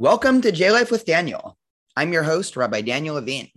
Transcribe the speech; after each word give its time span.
Welcome 0.00 0.40
to 0.40 0.50
J 0.50 0.70
Life 0.70 0.90
with 0.90 1.04
Daniel. 1.04 1.58
I'm 1.94 2.10
your 2.10 2.22
host, 2.22 2.56
Rabbi 2.56 2.80
Daniel 2.80 3.16
Levine. 3.16 3.50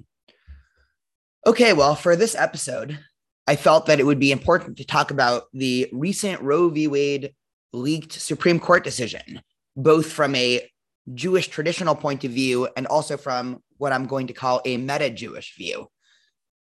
Okay, 1.47 1.71
well, 1.71 1.95
for 1.95 2.17
this 2.17 2.35
episode, 2.35 2.99
I 3.47 3.55
felt 3.55 3.85
that 3.85 4.01
it 4.01 4.05
would 4.05 4.19
be 4.19 4.33
important 4.33 4.75
to 4.79 4.85
talk 4.85 5.09
about 5.09 5.43
the 5.53 5.87
recent 5.93 6.41
Roe 6.41 6.67
v. 6.67 6.89
Wade 6.89 7.33
leaked 7.71 8.11
Supreme 8.11 8.59
Court 8.59 8.83
decision, 8.83 9.41
both 9.77 10.11
from 10.11 10.35
a 10.35 10.69
Jewish 11.13 11.47
traditional 11.47 11.95
point 11.95 12.25
of 12.25 12.31
view 12.31 12.67
and 12.75 12.87
also 12.87 13.15
from 13.15 13.63
what 13.77 13.93
I'm 13.93 14.05
going 14.05 14.27
to 14.27 14.33
call 14.33 14.61
a 14.65 14.75
meta 14.75 15.09
Jewish 15.09 15.55
view. 15.55 15.87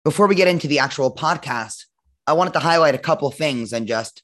Before 0.05 0.27
we 0.27 0.35
get 0.35 0.49
into 0.49 0.69
the 0.69 0.81
actual 0.81 1.15
podcast, 1.15 1.87
I 2.27 2.35
wanted 2.35 2.53
to 2.53 2.61
highlight 2.61 2.95
a 2.95 2.99
couple 2.99 3.31
things 3.31 3.73
and 3.73 3.87
just 3.87 4.23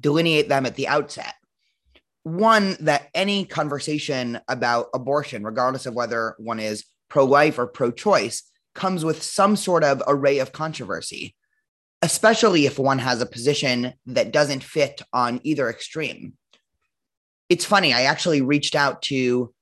delineate 0.00 0.48
them 0.48 0.66
at 0.66 0.76
the 0.76 0.86
outset 0.86 1.34
one 2.24 2.76
that 2.80 3.08
any 3.14 3.44
conversation 3.44 4.40
about 4.48 4.88
abortion, 4.94 5.44
regardless 5.44 5.86
of 5.86 5.94
whether 5.94 6.34
one 6.38 6.60
is 6.60 6.84
pro 7.08 7.24
life 7.24 7.58
or 7.58 7.66
pro 7.66 7.90
choice, 7.90 8.44
comes 8.74 9.04
with 9.04 9.22
some 9.22 9.56
sort 9.56 9.84
of 9.84 10.02
array 10.06 10.38
of 10.38 10.52
controversy, 10.52 11.34
especially 12.00 12.66
if 12.66 12.78
one 12.78 12.98
has 12.98 13.20
a 13.20 13.26
position 13.26 13.94
that 14.06 14.32
doesn't 14.32 14.64
fit 14.64 15.02
on 15.12 15.40
either 15.42 15.68
extreme. 15.68 16.34
It's 17.48 17.64
funny, 17.64 17.92
I 17.92 18.02
actually 18.02 18.40
reached 18.40 18.74
out 18.74 19.02
to 19.02 19.52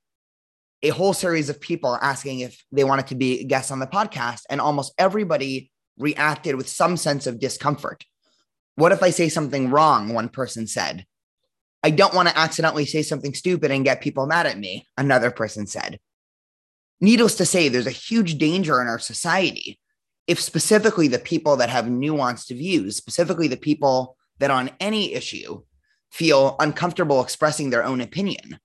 a 0.83 0.89
whole 0.89 1.13
series 1.13 1.49
of 1.49 1.59
people 1.59 1.97
asking 2.01 2.39
if 2.39 2.63
they 2.71 2.83
wanted 2.83 3.07
to 3.07 3.15
be 3.15 3.43
guests 3.43 3.71
on 3.71 3.79
the 3.79 3.87
podcast, 3.87 4.41
and 4.49 4.61
almost 4.61 4.93
everybody 4.97 5.71
reacted 5.97 6.55
with 6.55 6.69
some 6.69 6.97
sense 6.97 7.27
of 7.27 7.39
discomfort. 7.39 8.03
What 8.75 8.91
if 8.91 9.03
I 9.03 9.09
say 9.09 9.29
something 9.29 9.69
wrong? 9.69 10.13
One 10.13 10.29
person 10.29 10.67
said. 10.67 11.05
I 11.83 11.89
don't 11.89 12.13
want 12.13 12.29
to 12.29 12.37
accidentally 12.37 12.85
say 12.85 13.01
something 13.01 13.33
stupid 13.33 13.71
and 13.71 13.83
get 13.83 14.01
people 14.01 14.27
mad 14.27 14.45
at 14.45 14.59
me, 14.59 14.87
another 14.97 15.31
person 15.31 15.65
said. 15.65 15.99
Needless 16.99 17.35
to 17.37 17.45
say, 17.45 17.69
there's 17.69 17.87
a 17.87 17.91
huge 17.91 18.37
danger 18.37 18.81
in 18.81 18.87
our 18.87 18.99
society 18.99 19.79
if 20.27 20.39
specifically 20.39 21.07
the 21.07 21.19
people 21.19 21.57
that 21.57 21.69
have 21.69 21.85
nuanced 21.85 22.55
views, 22.55 22.95
specifically 22.95 23.47
the 23.47 23.57
people 23.57 24.15
that 24.39 24.51
on 24.51 24.71
any 24.79 25.13
issue 25.13 25.61
feel 26.11 26.55
uncomfortable 26.59 27.21
expressing 27.21 27.69
their 27.69 27.83
own 27.83 28.01
opinion, 28.01 28.59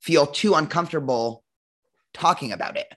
feel 0.00 0.26
too 0.26 0.54
uncomfortable 0.54 1.42
talking 2.14 2.52
about 2.52 2.76
it. 2.76 2.92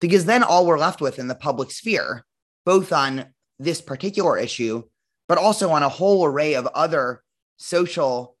Because 0.00 0.24
then 0.24 0.42
all 0.42 0.66
we're 0.66 0.78
left 0.78 1.00
with 1.00 1.18
in 1.18 1.28
the 1.28 1.34
public 1.34 1.70
sphere, 1.70 2.24
both 2.64 2.92
on 2.92 3.26
this 3.58 3.80
particular 3.80 4.38
issue, 4.38 4.82
but 5.28 5.38
also 5.38 5.70
on 5.70 5.82
a 5.82 5.88
whole 5.88 6.24
array 6.24 6.54
of 6.54 6.66
other 6.68 7.22
social 7.56 8.33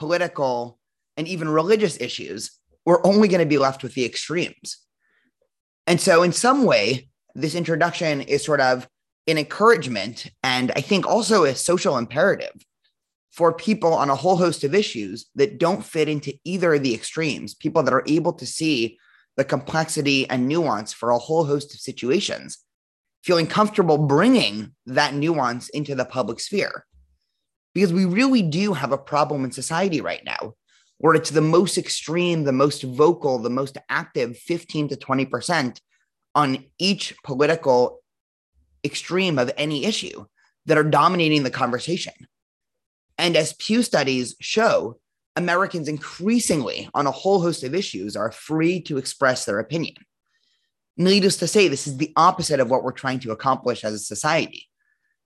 political, 0.00 0.78
and 1.18 1.28
even 1.28 1.48
religious 1.48 2.00
issues, 2.00 2.52
we're 2.86 3.06
only 3.06 3.28
going 3.28 3.40
to 3.40 3.46
be 3.46 3.58
left 3.58 3.82
with 3.82 3.92
the 3.92 4.06
extremes. 4.06 4.78
And 5.86 6.00
so, 6.00 6.22
in 6.22 6.32
some 6.32 6.64
way, 6.64 7.10
this 7.34 7.54
introduction 7.54 8.22
is 8.22 8.42
sort 8.42 8.62
of 8.62 8.88
an 9.26 9.36
encouragement 9.36 10.26
and 10.42 10.72
I 10.74 10.80
think 10.80 11.06
also 11.06 11.44
a 11.44 11.54
social 11.54 11.98
imperative 11.98 12.54
for 13.30 13.52
people 13.52 13.92
on 13.92 14.08
a 14.08 14.16
whole 14.16 14.36
host 14.36 14.64
of 14.64 14.74
issues 14.74 15.26
that 15.34 15.58
don't 15.58 15.84
fit 15.84 16.08
into 16.08 16.32
either 16.44 16.74
of 16.74 16.82
the 16.82 16.94
extremes, 16.94 17.54
people 17.54 17.82
that 17.82 17.94
are 17.94 18.04
able 18.06 18.32
to 18.32 18.46
see 18.46 18.98
the 19.36 19.44
complexity 19.44 20.28
and 20.30 20.48
nuance 20.48 20.94
for 20.94 21.10
a 21.10 21.18
whole 21.18 21.44
host 21.44 21.74
of 21.74 21.80
situations, 21.80 22.58
feeling 23.22 23.46
comfortable 23.46 23.98
bringing 23.98 24.74
that 24.86 25.14
nuance 25.14 25.68
into 25.68 25.94
the 25.94 26.06
public 26.06 26.40
sphere 26.40 26.86
because 27.74 27.92
we 27.92 28.04
really 28.04 28.42
do 28.42 28.72
have 28.72 28.92
a 28.92 28.98
problem 28.98 29.44
in 29.44 29.52
society 29.52 30.00
right 30.00 30.24
now 30.24 30.54
where 30.98 31.14
it's 31.14 31.30
the 31.30 31.40
most 31.40 31.78
extreme, 31.78 32.44
the 32.44 32.52
most 32.52 32.82
vocal, 32.82 33.38
the 33.38 33.48
most 33.48 33.78
active 33.88 34.36
15 34.36 34.88
to 34.88 34.96
20% 34.96 35.80
on 36.34 36.64
each 36.78 37.14
political 37.24 38.02
extreme 38.84 39.38
of 39.38 39.50
any 39.56 39.86
issue 39.86 40.26
that 40.66 40.76
are 40.76 40.84
dominating 40.84 41.42
the 41.42 41.50
conversation. 41.50 42.12
And 43.16 43.34
as 43.34 43.54
Pew 43.54 43.82
studies 43.82 44.36
show, 44.40 44.98
Americans 45.36 45.88
increasingly, 45.88 46.88
on 46.92 47.06
a 47.06 47.10
whole 47.10 47.40
host 47.40 47.64
of 47.64 47.74
issues, 47.74 48.14
are 48.14 48.32
free 48.32 48.80
to 48.82 48.98
express 48.98 49.46
their 49.46 49.58
opinion. 49.58 49.94
Needless 50.96 51.38
to 51.38 51.46
say, 51.46 51.68
this 51.68 51.86
is 51.86 51.96
the 51.96 52.12
opposite 52.16 52.60
of 52.60 52.70
what 52.70 52.82
we're 52.82 52.92
trying 52.92 53.20
to 53.20 53.32
accomplish 53.32 53.84
as 53.84 53.94
a 53.94 53.98
society 53.98 54.69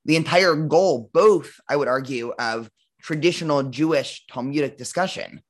the 0.05 0.17
entire 0.17 0.55
goal, 0.55 1.11
both, 1.13 1.59
I 1.69 1.77
would 1.77 1.89
argue, 1.89 2.33
of 2.39 2.71
traditional 3.03 3.63
Jewish 3.63 4.25
Talmudic 4.27 4.77
discussion 4.77 5.43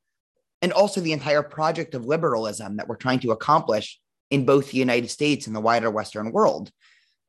and 0.63 0.73
also 0.73 1.01
the 1.01 1.13
entire 1.13 1.43
project 1.43 1.95
of 1.95 2.07
liberalism 2.07 2.77
that 2.77 2.89
we're 2.89 2.97
trying 2.97 3.21
to 3.21 3.33
accomplish 3.33 4.01
in 4.31 4.45
both 4.45 4.71
the 4.71 4.79
United 4.79 5.11
States 5.11 5.47
and 5.47 5.55
the 5.55 5.61
wider 5.61 5.91
Western 5.91 6.33
world 6.33 6.71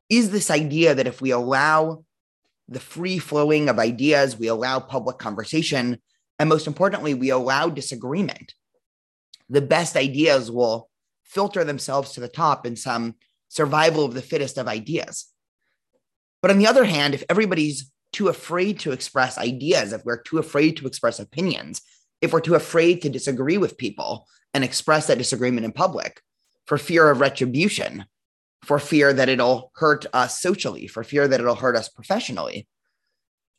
is 0.08 0.30
this 0.30 0.50
idea 0.50 0.94
that 0.94 1.06
if 1.06 1.20
we 1.20 1.30
allow 1.30 2.04
the 2.68 2.80
free 2.80 3.18
flowing 3.18 3.68
of 3.68 3.78
ideas, 3.78 4.38
we 4.38 4.48
allow 4.48 4.80
public 4.80 5.18
conversation, 5.18 6.00
and 6.38 6.48
most 6.48 6.66
importantly, 6.66 7.14
we 7.14 7.30
allow 7.30 7.68
disagreement, 7.68 8.54
the 9.48 9.60
best 9.60 9.96
ideas 9.96 10.50
will 10.50 10.88
filter 11.24 11.64
themselves 11.64 12.12
to 12.12 12.20
the 12.20 12.28
top 12.28 12.66
in 12.66 12.76
some 12.76 13.14
survival 13.48 14.04
of 14.04 14.14
the 14.14 14.22
fittest 14.22 14.58
of 14.58 14.66
ideas. 14.66 15.26
But 16.42 16.50
on 16.50 16.58
the 16.58 16.66
other 16.66 16.84
hand, 16.84 17.14
if 17.14 17.24
everybody's 17.28 17.90
too 18.12 18.28
afraid 18.28 18.78
to 18.80 18.92
express 18.92 19.38
ideas, 19.38 19.92
if 19.92 20.04
we're 20.04 20.22
too 20.22 20.38
afraid 20.38 20.76
to 20.76 20.86
express 20.86 21.18
opinions, 21.18 21.82
if 22.20 22.32
we're 22.32 22.40
too 22.40 22.54
afraid 22.54 23.02
to 23.02 23.08
disagree 23.08 23.58
with 23.58 23.78
people 23.78 24.26
and 24.54 24.64
express 24.64 25.06
that 25.06 25.18
disagreement 25.18 25.64
in 25.64 25.72
public 25.72 26.20
for 26.66 26.78
fear 26.78 27.10
of 27.10 27.20
retribution, 27.20 28.06
for 28.62 28.78
fear 28.78 29.12
that 29.12 29.28
it'll 29.28 29.70
hurt 29.76 30.06
us 30.12 30.40
socially, 30.40 30.86
for 30.86 31.04
fear 31.04 31.28
that 31.28 31.40
it'll 31.40 31.54
hurt 31.54 31.76
us 31.76 31.88
professionally, 31.88 32.66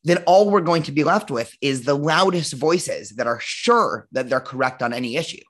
then 0.03 0.23
all 0.25 0.49
we're 0.49 0.61
going 0.61 0.83
to 0.83 0.91
be 0.91 1.03
left 1.03 1.29
with 1.29 1.53
is 1.61 1.83
the 1.83 1.93
loudest 1.93 2.53
voices 2.53 3.11
that 3.11 3.27
are 3.27 3.39
sure 3.39 4.07
that 4.11 4.29
they're 4.29 4.39
correct 4.39 4.81
on 4.81 4.93
any 4.93 5.17
issue. 5.17 5.43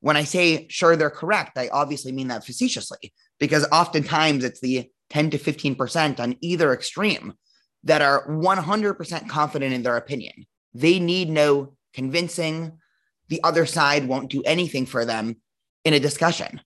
When 0.00 0.16
I 0.16 0.24
say 0.24 0.66
sure 0.70 0.96
they're 0.96 1.10
correct, 1.10 1.56
I 1.56 1.68
obviously 1.68 2.12
mean 2.12 2.28
that 2.28 2.44
facetiously 2.44 3.12
because 3.38 3.66
oftentimes 3.72 4.44
it's 4.44 4.60
the 4.60 4.90
10 5.14 5.30
to 5.30 5.38
15% 5.38 6.18
on 6.20 6.36
either 6.40 6.72
extreme 6.72 7.34
that 7.84 8.02
are 8.02 8.26
100% 8.28 9.28
confident 9.28 9.72
in 9.72 9.82
their 9.84 9.96
opinion. 9.96 10.46
They 10.74 10.98
need 10.98 11.30
no 11.30 11.76
convincing. 11.92 12.78
The 13.28 13.40
other 13.44 13.64
side 13.64 14.08
won't 14.08 14.30
do 14.30 14.42
anything 14.42 14.86
for 14.86 15.04
them 15.04 15.36
in 15.84 15.94
a 15.94 16.00
discussion. 16.00 16.60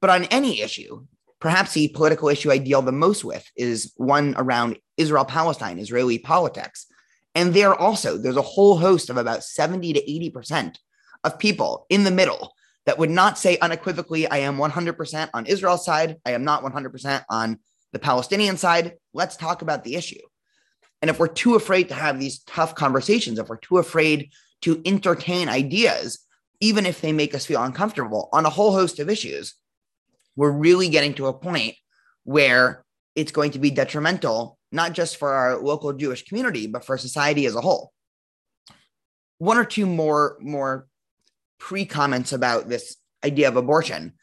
But 0.00 0.10
on 0.10 0.24
any 0.24 0.60
issue, 0.60 1.06
perhaps 1.40 1.72
the 1.72 1.88
political 1.88 2.28
issue 2.28 2.50
I 2.50 2.58
deal 2.58 2.82
the 2.82 2.90
most 2.90 3.24
with 3.24 3.48
is 3.56 3.92
one 3.96 4.34
around 4.36 4.78
Israel 4.96 5.24
Palestine, 5.24 5.78
Israeli 5.78 6.18
politics. 6.18 6.86
And 7.36 7.54
there 7.54 7.74
also, 7.74 8.18
there's 8.18 8.36
a 8.36 8.42
whole 8.42 8.76
host 8.76 9.08
of 9.08 9.16
about 9.16 9.44
70 9.44 9.92
to 9.92 10.30
80% 10.32 10.76
of 11.22 11.38
people 11.38 11.86
in 11.88 12.02
the 12.02 12.10
middle 12.10 12.54
that 12.86 12.98
would 12.98 13.10
not 13.10 13.38
say 13.38 13.56
unequivocally, 13.58 14.28
I 14.28 14.38
am 14.38 14.58
100% 14.58 15.30
on 15.32 15.46
Israel's 15.46 15.84
side. 15.84 16.16
I 16.26 16.32
am 16.32 16.44
not 16.44 16.62
100% 16.62 17.24
on 17.30 17.58
the 17.94 17.98
Palestinian 18.00 18.58
side, 18.58 18.96
let's 19.14 19.36
talk 19.36 19.62
about 19.62 19.84
the 19.84 19.94
issue. 19.94 20.20
And 21.00 21.08
if 21.08 21.18
we're 21.18 21.28
too 21.28 21.54
afraid 21.54 21.88
to 21.88 21.94
have 21.94 22.18
these 22.18 22.40
tough 22.40 22.74
conversations, 22.74 23.38
if 23.38 23.48
we're 23.48 23.56
too 23.56 23.78
afraid 23.78 24.30
to 24.62 24.82
entertain 24.84 25.48
ideas, 25.48 26.18
even 26.60 26.86
if 26.86 27.00
they 27.00 27.12
make 27.12 27.34
us 27.34 27.46
feel 27.46 27.62
uncomfortable 27.62 28.28
on 28.32 28.46
a 28.46 28.50
whole 28.50 28.72
host 28.72 28.98
of 28.98 29.08
issues, 29.08 29.54
we're 30.34 30.50
really 30.50 30.88
getting 30.88 31.14
to 31.14 31.28
a 31.28 31.32
point 31.32 31.76
where 32.24 32.84
it's 33.14 33.32
going 33.32 33.52
to 33.52 33.60
be 33.60 33.70
detrimental, 33.70 34.58
not 34.72 34.92
just 34.92 35.16
for 35.16 35.32
our 35.32 35.56
local 35.56 35.92
Jewish 35.92 36.24
community, 36.24 36.66
but 36.66 36.84
for 36.84 36.98
society 36.98 37.46
as 37.46 37.54
a 37.54 37.60
whole. 37.60 37.92
One 39.38 39.56
or 39.56 39.64
two 39.64 39.86
more, 39.86 40.36
more 40.40 40.88
pre 41.58 41.84
comments 41.84 42.32
about 42.32 42.68
this 42.68 42.96
idea 43.24 43.46
of 43.46 43.56
abortion 43.56 44.14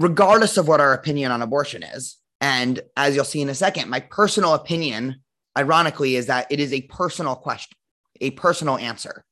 regardless 0.00 0.56
of 0.56 0.66
what 0.66 0.80
our 0.80 0.94
opinion 0.94 1.30
on 1.30 1.42
abortion 1.42 1.82
is. 1.82 2.16
And 2.40 2.80
as 2.96 3.14
you'll 3.14 3.24
see 3.24 3.42
in 3.42 3.50
a 3.50 3.54
second, 3.54 3.90
my 3.90 4.00
personal 4.00 4.54
opinion, 4.54 5.16
ironically, 5.56 6.16
is 6.16 6.26
that 6.26 6.46
it 6.50 6.58
is 6.58 6.72
a 6.72 6.80
personal 6.82 7.36
question, 7.36 7.76
a 8.20 8.30
personal 8.30 8.78
answer. 8.78 9.24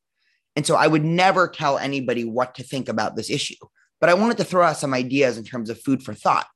And 0.56 0.66
so 0.66 0.76
I 0.76 0.86
would 0.86 1.04
never 1.04 1.48
tell 1.48 1.78
anybody 1.78 2.24
what 2.24 2.54
to 2.56 2.62
think 2.62 2.90
about 2.90 3.16
this 3.16 3.30
issue. 3.30 3.54
But 3.98 4.10
I 4.10 4.14
wanted 4.14 4.36
to 4.36 4.44
throw 4.44 4.62
out 4.62 4.76
some 4.76 4.92
ideas 4.92 5.38
in 5.38 5.44
terms 5.44 5.70
of 5.70 5.80
food 5.80 6.02
for 6.02 6.12
thought. 6.12 6.46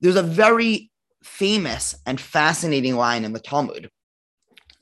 There's 0.00 0.16
a 0.16 0.22
very 0.22 0.90
famous 1.22 1.94
and 2.04 2.20
fascinating 2.20 2.96
line 2.96 3.24
in 3.24 3.32
the 3.32 3.40
Talmud 3.40 3.90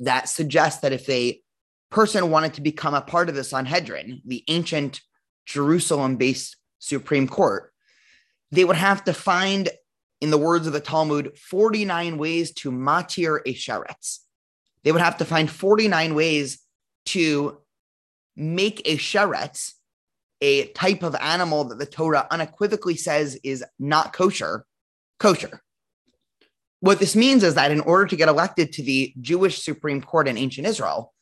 that 0.01 0.29
suggests 0.29 0.81
that 0.81 0.93
if 0.93 1.07
a 1.11 1.39
person 1.91 2.31
wanted 2.31 2.55
to 2.55 2.63
become 2.63 2.95
a 2.95 3.03
part 3.03 3.29
of 3.29 3.35
the 3.35 3.45
Sanhedrin, 3.45 4.23
the 4.25 4.43
ancient 4.49 5.03
Jerusalem 5.45 6.17
based 6.17 6.57
Supreme 6.79 7.29
Court, 7.29 7.72
they 8.53 8.65
would 8.65 8.77
have 8.77 9.03
to 9.05 9.13
find, 9.13 9.69
in 10.21 10.31
the 10.31 10.39
words 10.39 10.67
of 10.67 10.73
the 10.73 10.81
Talmud, 10.81 11.37
49 11.37 12.19
ways 12.19 12.53
to 12.53 12.71
matir 12.71 13.41
a 13.45 13.55
sheretz. 13.55 14.19
They 14.85 14.93
would 14.93 15.01
have 15.01 15.17
to 15.19 15.25
find 15.25 15.51
49 15.51 16.15
ways 16.15 16.61
to 17.07 17.59
make 18.37 18.81
a 18.87 18.97
sheretz 18.97 19.73
a 20.41 20.67
type 20.73 21.03
of 21.03 21.15
animal 21.15 21.65
that 21.65 21.79
the 21.79 21.87
Torah 21.87 22.27
unequivocally 22.31 22.97
says 22.97 23.39
is 23.45 23.65
not 23.79 24.13
kosher, 24.13 24.67
kosher. 25.19 25.63
What 26.81 26.99
this 26.99 27.15
means 27.15 27.45
is 27.45 27.55
that 27.55 27.71
in 27.71 27.81
order 27.81 28.07
to 28.07 28.17
get 28.17 28.29
elected 28.29 28.73
to 28.73 28.83
the 28.83 29.15
Jewish 29.21 29.63
Supreme 29.63 30.03
Court 30.03 30.27
in 30.27 30.37
ancient 30.37 30.67
Israel, 30.67 31.15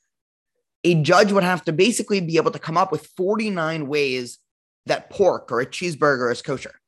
a 0.85 0.95
judge 1.03 1.33
would 1.33 1.45
have 1.45 1.63
to 1.67 1.73
basically 1.73 2.21
be 2.21 2.39
able 2.39 2.51
to 2.53 2.59
come 2.59 2.79
up 2.79 2.91
with 2.91 3.11
49 3.19 3.87
ways 3.87 4.39
that 4.87 5.11
pork 5.11 5.53
or 5.53 5.61
a 5.61 5.67
cheeseburger 5.67 6.33
is 6.33 6.41
kosher. 6.41 6.80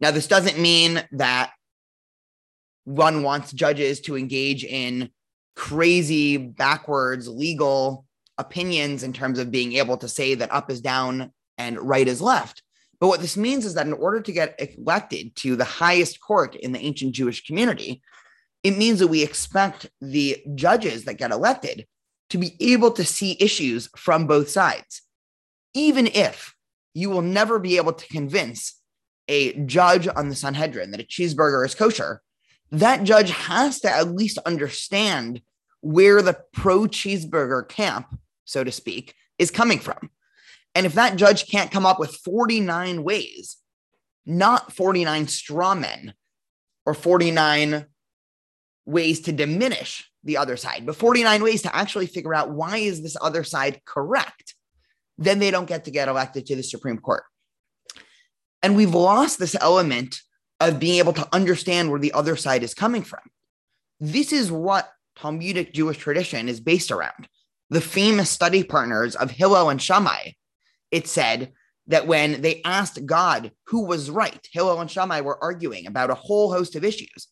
Now, 0.00 0.10
this 0.10 0.26
doesn't 0.26 0.58
mean 0.58 1.02
that 1.12 1.52
one 2.84 3.22
wants 3.22 3.52
judges 3.52 4.00
to 4.02 4.16
engage 4.16 4.64
in 4.64 5.10
crazy, 5.56 6.36
backwards 6.36 7.28
legal 7.28 8.04
opinions 8.36 9.02
in 9.02 9.12
terms 9.12 9.38
of 9.38 9.50
being 9.50 9.74
able 9.74 9.96
to 9.98 10.08
say 10.08 10.34
that 10.34 10.52
up 10.52 10.70
is 10.70 10.80
down 10.80 11.32
and 11.56 11.80
right 11.80 12.06
is 12.06 12.20
left. 12.20 12.62
But 13.00 13.08
what 13.08 13.20
this 13.20 13.36
means 13.36 13.64
is 13.64 13.74
that 13.74 13.86
in 13.86 13.92
order 13.92 14.20
to 14.20 14.32
get 14.32 14.58
elected 14.58 15.36
to 15.36 15.56
the 15.56 15.64
highest 15.64 16.20
court 16.20 16.54
in 16.54 16.72
the 16.72 16.80
ancient 16.80 17.12
Jewish 17.12 17.44
community, 17.44 18.02
it 18.62 18.76
means 18.76 18.98
that 18.98 19.08
we 19.08 19.22
expect 19.22 19.90
the 20.00 20.42
judges 20.54 21.04
that 21.04 21.18
get 21.18 21.30
elected 21.30 21.86
to 22.30 22.38
be 22.38 22.56
able 22.60 22.90
to 22.92 23.04
see 23.04 23.36
issues 23.38 23.88
from 23.96 24.26
both 24.26 24.48
sides, 24.48 25.02
even 25.74 26.06
if 26.06 26.54
you 26.94 27.10
will 27.10 27.22
never 27.22 27.58
be 27.58 27.76
able 27.76 27.92
to 27.92 28.06
convince 28.08 28.80
a 29.28 29.54
judge 29.64 30.08
on 30.08 30.28
the 30.28 30.34
Sanhedrin 30.34 30.90
that 30.90 31.00
a 31.00 31.04
cheeseburger 31.04 31.64
is 31.64 31.74
kosher. 31.74 32.20
That 32.70 33.04
judge 33.04 33.30
has 33.30 33.80
to 33.80 33.90
at 33.90 34.14
least 34.14 34.38
understand 34.38 35.40
where 35.80 36.22
the 36.22 36.38
pro 36.52 36.82
cheeseburger 36.82 37.68
camp, 37.68 38.18
so 38.44 38.64
to 38.64 38.72
speak, 38.72 39.14
is 39.38 39.50
coming 39.50 39.78
from. 39.78 40.10
And 40.74 40.86
if 40.86 40.94
that 40.94 41.16
judge 41.16 41.46
can't 41.46 41.70
come 41.70 41.86
up 41.86 42.00
with 42.00 42.16
49 42.16 43.04
ways, 43.04 43.58
not 44.26 44.72
49 44.72 45.28
straw 45.28 45.74
men 45.74 46.14
or 46.86 46.94
49 46.94 47.86
ways 48.86 49.20
to 49.20 49.32
diminish 49.32 50.10
the 50.24 50.36
other 50.38 50.56
side, 50.56 50.84
but 50.86 50.96
49 50.96 51.42
ways 51.42 51.62
to 51.62 51.74
actually 51.74 52.06
figure 52.06 52.34
out 52.34 52.50
why 52.50 52.78
is 52.78 53.02
this 53.02 53.16
other 53.20 53.44
side 53.44 53.82
correct, 53.84 54.54
then 55.18 55.38
they 55.38 55.50
don't 55.50 55.68
get 55.68 55.84
to 55.84 55.90
get 55.90 56.08
elected 56.08 56.46
to 56.46 56.56
the 56.56 56.62
Supreme 56.62 56.98
Court. 56.98 57.24
And 58.64 58.74
we've 58.74 58.94
lost 58.94 59.38
this 59.38 59.54
element 59.60 60.22
of 60.58 60.80
being 60.80 60.96
able 60.96 61.12
to 61.12 61.28
understand 61.34 61.90
where 61.90 62.00
the 62.00 62.14
other 62.14 62.34
side 62.34 62.62
is 62.62 62.72
coming 62.72 63.02
from. 63.02 63.20
This 64.00 64.32
is 64.32 64.50
what 64.50 64.90
Talmudic 65.16 65.74
Jewish 65.74 65.98
tradition 65.98 66.48
is 66.48 66.60
based 66.60 66.90
around. 66.90 67.28
The 67.68 67.82
famous 67.82 68.30
study 68.30 68.64
partners 68.64 69.16
of 69.16 69.30
Hillel 69.30 69.68
and 69.68 69.82
Shammai 69.82 70.30
it 70.90 71.06
said 71.06 71.52
that 71.88 72.06
when 72.06 72.40
they 72.40 72.62
asked 72.64 73.04
God 73.04 73.52
who 73.66 73.84
was 73.84 74.08
right, 74.08 74.40
Hillel 74.50 74.80
and 74.80 74.90
Shammai 74.90 75.20
were 75.20 75.42
arguing 75.44 75.86
about 75.86 76.08
a 76.08 76.14
whole 76.14 76.50
host 76.50 76.74
of 76.74 76.84
issues. 76.84 77.28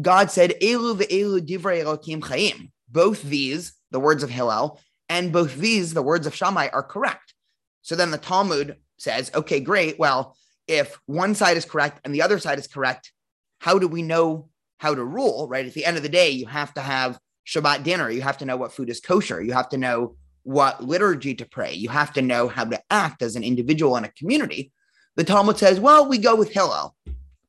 God 0.00 0.30
said, 0.30 0.54
Elu 0.62 0.96
ve'elu 0.96 1.46
divrei 1.46 1.84
Elokim 1.84 2.24
chaim. 2.24 2.72
Both 2.88 3.20
these, 3.20 3.74
the 3.90 4.00
words 4.00 4.22
of 4.22 4.30
Hillel, 4.30 4.80
and 5.10 5.30
both 5.30 5.56
these, 5.56 5.92
the 5.92 6.02
words 6.02 6.26
of 6.26 6.34
Shammai, 6.34 6.68
are 6.72 6.82
correct. 6.82 7.34
So 7.82 7.96
then 7.96 8.12
the 8.12 8.16
Talmud 8.16 8.76
says, 8.98 9.30
okay, 9.34 9.60
great. 9.60 9.98
Well, 9.98 10.36
if 10.68 11.00
one 11.06 11.34
side 11.34 11.56
is 11.56 11.64
correct 11.64 12.00
and 12.04 12.14
the 12.14 12.22
other 12.22 12.38
side 12.38 12.58
is 12.58 12.68
correct, 12.68 13.12
how 13.60 13.78
do 13.78 13.88
we 13.88 14.02
know 14.02 14.48
how 14.78 14.94
to 14.94 15.04
rule? 15.04 15.48
Right. 15.48 15.66
At 15.66 15.74
the 15.74 15.84
end 15.84 15.96
of 15.96 16.02
the 16.02 16.08
day, 16.08 16.30
you 16.30 16.46
have 16.46 16.72
to 16.74 16.80
have 16.80 17.18
Shabbat 17.46 17.82
dinner. 17.82 18.10
You 18.10 18.20
have 18.20 18.38
to 18.38 18.44
know 18.44 18.56
what 18.56 18.72
food 18.72 18.90
is 18.90 19.00
kosher. 19.00 19.42
You 19.42 19.54
have 19.54 19.70
to 19.70 19.78
know 19.78 20.16
what 20.44 20.84
liturgy 20.84 21.34
to 21.34 21.46
pray. 21.46 21.72
You 21.72 21.88
have 21.88 22.12
to 22.12 22.22
know 22.22 22.48
how 22.48 22.64
to 22.64 22.80
act 22.90 23.22
as 23.22 23.34
an 23.34 23.42
individual 23.42 23.96
in 23.96 24.04
a 24.04 24.12
community. 24.12 24.70
The 25.16 25.24
Talmud 25.24 25.58
says, 25.58 25.80
well, 25.80 26.08
we 26.08 26.18
go 26.18 26.36
with 26.36 26.52
Hillel. 26.52 26.94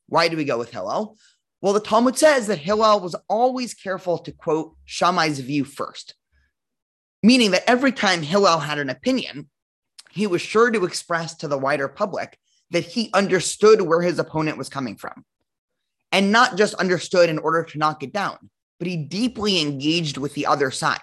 Why 0.08 0.28
do 0.28 0.38
we 0.38 0.46
go 0.46 0.58
with 0.58 0.72
Hillel? 0.72 1.18
Well, 1.62 1.74
the 1.74 1.80
Talmud 1.82 2.18
says 2.18 2.48
that 2.48 2.58
Hillel 2.58 3.02
was 3.02 3.16
always 3.28 3.74
careful 3.74 4.18
to 4.20 4.32
quote 4.32 4.76
Shammai's 4.86 5.40
view 5.40 5.66
first, 5.66 6.16
meaning 7.22 7.52
that 7.52 7.70
every 7.70 7.92
time 7.92 8.22
Hillel 8.22 8.60
had 8.60 8.80
an 8.80 8.90
opinion, 8.90 9.50
he 10.10 10.26
was 10.26 10.42
sure 10.42 10.72
to 10.72 10.86
express 10.86 11.36
to 11.36 11.48
the 11.48 11.58
wider 11.58 11.88
public 11.88 12.40
that 12.72 12.86
he 12.86 13.10
understood 13.14 13.82
where 13.82 14.02
his 14.02 14.20
opponent 14.20 14.58
was 14.58 14.70
coming 14.70 14.96
from. 14.96 15.26
And 16.12 16.32
not 16.32 16.58
just 16.58 16.74
understood 16.76 17.30
in 17.30 17.38
order 17.40 17.64
to 17.64 17.78
knock 17.78 18.04
it 18.04 18.14
down, 18.14 18.50
but 18.80 18.88
he 18.88 18.98
deeply 18.98 19.62
engaged 19.62 20.18
with 20.18 20.34
the 20.34 20.46
other 20.46 20.72
side. 20.72 21.00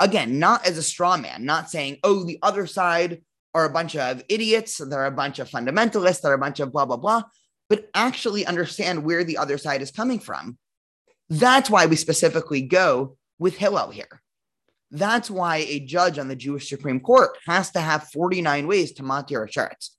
Again, 0.00 0.38
not 0.38 0.66
as 0.66 0.78
a 0.78 0.82
straw 0.82 1.16
man, 1.16 1.44
not 1.44 1.70
saying, 1.70 1.98
oh, 2.02 2.24
the 2.24 2.38
other 2.42 2.66
side 2.66 3.22
are 3.54 3.64
a 3.64 3.72
bunch 3.72 3.94
of 3.94 4.22
idiots, 4.28 4.78
they're 4.78 5.06
a 5.06 5.10
bunch 5.10 5.38
of 5.38 5.48
fundamentalists, 5.48 6.22
they're 6.22 6.32
a 6.32 6.38
bunch 6.38 6.58
of 6.58 6.72
blah, 6.72 6.86
blah, 6.86 6.96
blah, 6.96 7.22
but 7.68 7.88
actually 7.94 8.46
understand 8.46 9.04
where 9.04 9.22
the 9.22 9.38
other 9.38 9.58
side 9.58 9.82
is 9.82 9.90
coming 9.90 10.18
from. 10.18 10.58
That's 11.28 11.70
why 11.70 11.86
we 11.86 11.96
specifically 11.96 12.62
go 12.62 13.16
with 13.38 13.56
Hillel 13.56 13.90
here. 13.90 14.22
That's 14.90 15.30
why 15.30 15.58
a 15.58 15.80
judge 15.80 16.18
on 16.18 16.28
the 16.28 16.36
Jewish 16.36 16.68
Supreme 16.68 17.00
Court 17.00 17.30
has 17.46 17.70
to 17.70 17.80
have 17.80 18.10
49 18.10 18.66
ways 18.66 18.92
to 18.92 19.02
matir 19.02 19.50
sheretz. 19.50 19.90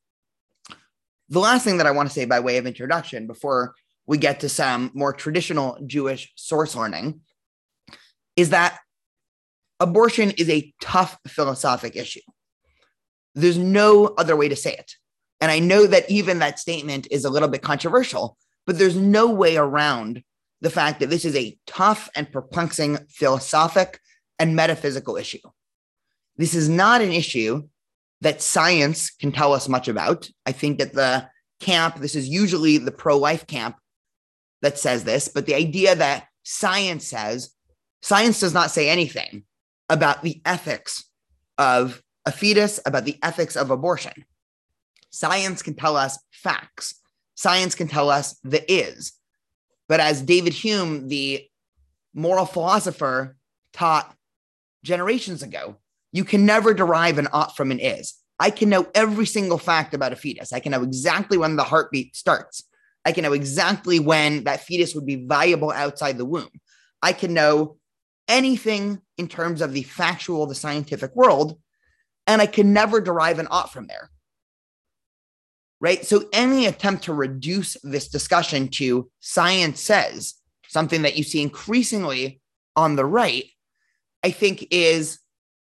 The 1.30 1.40
last 1.40 1.64
thing 1.64 1.78
that 1.78 1.88
I 1.88 1.92
want 1.92 2.10
to 2.10 2.14
say 2.14 2.26
by 2.26 2.40
way 2.40 2.58
of 2.58 2.68
introduction 2.68 3.28
before 3.28 3.74
we 4.06 4.18
get 4.18 4.42
to 4.42 4.50
some 4.50 4.92
more 4.94 5.14
traditional 5.14 5.78
Jewish 5.86 6.32
source 6.36 6.76
learning 6.76 7.22
is 8.36 8.50
that 8.50 8.80
abortion 9.80 10.32
is 10.32 10.50
a 10.50 10.74
tough 10.82 11.18
philosophic 11.28 11.96
issue. 11.96 12.22
There's 13.36 13.58
no 13.58 14.08
other 14.18 14.36
way 14.36 14.50
to 14.50 14.56
say 14.56 14.74
it. 14.74 14.96
And 15.42 15.52
I 15.52 15.60
know 15.60 15.88
that 15.88 16.10
even 16.10 16.40
that 16.40 16.60
statement 16.60 17.08
is 17.12 17.26
a 17.26 17.30
little 17.30 17.50
bit 17.50 17.62
controversial, 17.62 18.38
but 18.66 18.78
there's 18.78 18.96
no 18.96 19.28
way 19.28 19.58
around 19.58 20.24
the 20.62 20.70
fact 20.70 21.00
that 21.00 21.10
this 21.10 21.26
is 21.26 21.36
a 21.36 21.58
tough 21.68 22.10
and 22.16 22.32
perplexing 22.32 22.98
philosophic 23.10 24.00
and 24.40 24.56
metaphysical 24.56 25.18
issue. 25.18 25.40
This 26.38 26.54
is 26.54 26.70
not 26.70 27.02
an 27.02 27.12
issue 27.12 27.68
that 28.24 28.42
science 28.42 29.12
can 29.12 29.32
tell 29.32 29.54
us 29.54 29.68
much 29.68 29.90
about. 29.90 30.30
I 30.46 30.54
think 30.54 30.80
that 30.80 30.94
the 30.94 31.30
camp, 31.60 31.98
this 31.98 32.16
is 32.16 32.28
usually 32.28 32.78
the 32.78 32.92
pro 32.92 33.18
life 33.18 33.46
camp 33.48 33.76
that 34.62 34.80
says 34.80 35.04
this, 35.04 35.28
but 35.28 35.46
the 35.46 35.56
idea 35.56 35.94
that 35.94 36.28
science 36.44 37.06
says, 37.06 37.54
science 38.02 38.40
does 38.40 38.54
not 38.54 38.72
say 38.72 38.90
anything 38.90 39.44
about 39.90 40.24
the 40.24 40.42
ethics 40.46 41.04
of 41.58 42.02
a 42.26 42.32
fetus, 42.32 42.80
about 42.86 43.04
the 43.04 43.20
ethics 43.22 43.58
of 43.58 43.72
abortion. 43.72 44.26
Science 45.10 45.62
can 45.62 45.76
tell 45.76 45.98
us 45.98 46.18
facts, 46.32 46.96
science 47.36 47.76
can 47.76 47.90
tell 47.90 48.10
us 48.10 48.40
the 48.44 48.72
is. 48.72 49.12
But 49.90 50.00
as 50.00 50.22
David 50.22 50.54
Hume, 50.54 51.10
the 51.10 51.46
moral 52.14 52.46
philosopher, 52.46 53.36
taught 53.74 54.16
generations 54.82 55.44
ago, 55.44 55.76
you 56.14 56.24
can 56.24 56.46
never 56.46 56.74
derive 56.74 57.18
an 57.18 57.28
ought 57.34 57.58
from 57.58 57.70
an 57.72 57.80
is. 57.80 58.14
I 58.44 58.50
can 58.50 58.68
know 58.68 58.86
every 58.94 59.26
single 59.26 59.58
fact 59.58 59.94
about 59.94 60.12
a 60.12 60.18
fetus. 60.18 60.52
I 60.52 60.60
can 60.60 60.74
know 60.74 60.84
exactly 60.84 61.38
when 61.38 61.56
the 61.56 61.64
heartbeat 61.64 62.14
starts. 62.14 62.66
I 63.06 63.14
can 63.14 63.24
know 63.24 63.32
exactly 63.32 64.02
when 64.02 64.44
that 64.44 64.60
fetus 64.60 64.94
would 64.94 65.06
be 65.06 65.26
viable 65.26 65.72
outside 65.72 66.18
the 66.18 66.26
womb. 66.26 66.50
I 67.02 67.14
can 67.14 67.34
know 67.34 67.78
anything 68.28 69.00
in 69.18 69.30
terms 69.30 69.62
of 69.62 69.72
the 69.72 69.84
factual, 69.84 70.46
the 70.46 70.56
scientific 70.56 71.16
world, 71.16 71.58
and 72.28 72.42
I 72.42 72.46
can 72.48 72.74
never 72.74 73.00
derive 73.00 73.40
an 73.40 73.48
ought 73.50 73.72
from 73.72 73.88
there. 73.88 74.10
Right. 75.80 76.06
So, 76.06 76.26
any 76.34 76.66
attempt 76.66 77.06
to 77.06 77.14
reduce 77.14 77.78
this 77.82 78.10
discussion 78.10 78.68
to 78.72 79.10
science 79.22 79.80
says 79.80 80.34
something 80.68 81.04
that 81.04 81.16
you 81.16 81.24
see 81.24 81.42
increasingly 81.42 82.42
on 82.76 82.98
the 82.98 83.06
right, 83.06 83.46
I 84.22 84.32
think 84.32 84.68
is 84.70 85.20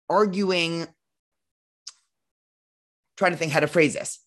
arguing, 0.08 0.86
trying 3.20 3.32
to 3.32 3.36
think 3.36 3.52
how 3.52 3.60
to 3.60 3.66
phrase 3.66 3.92
this. 3.92 4.18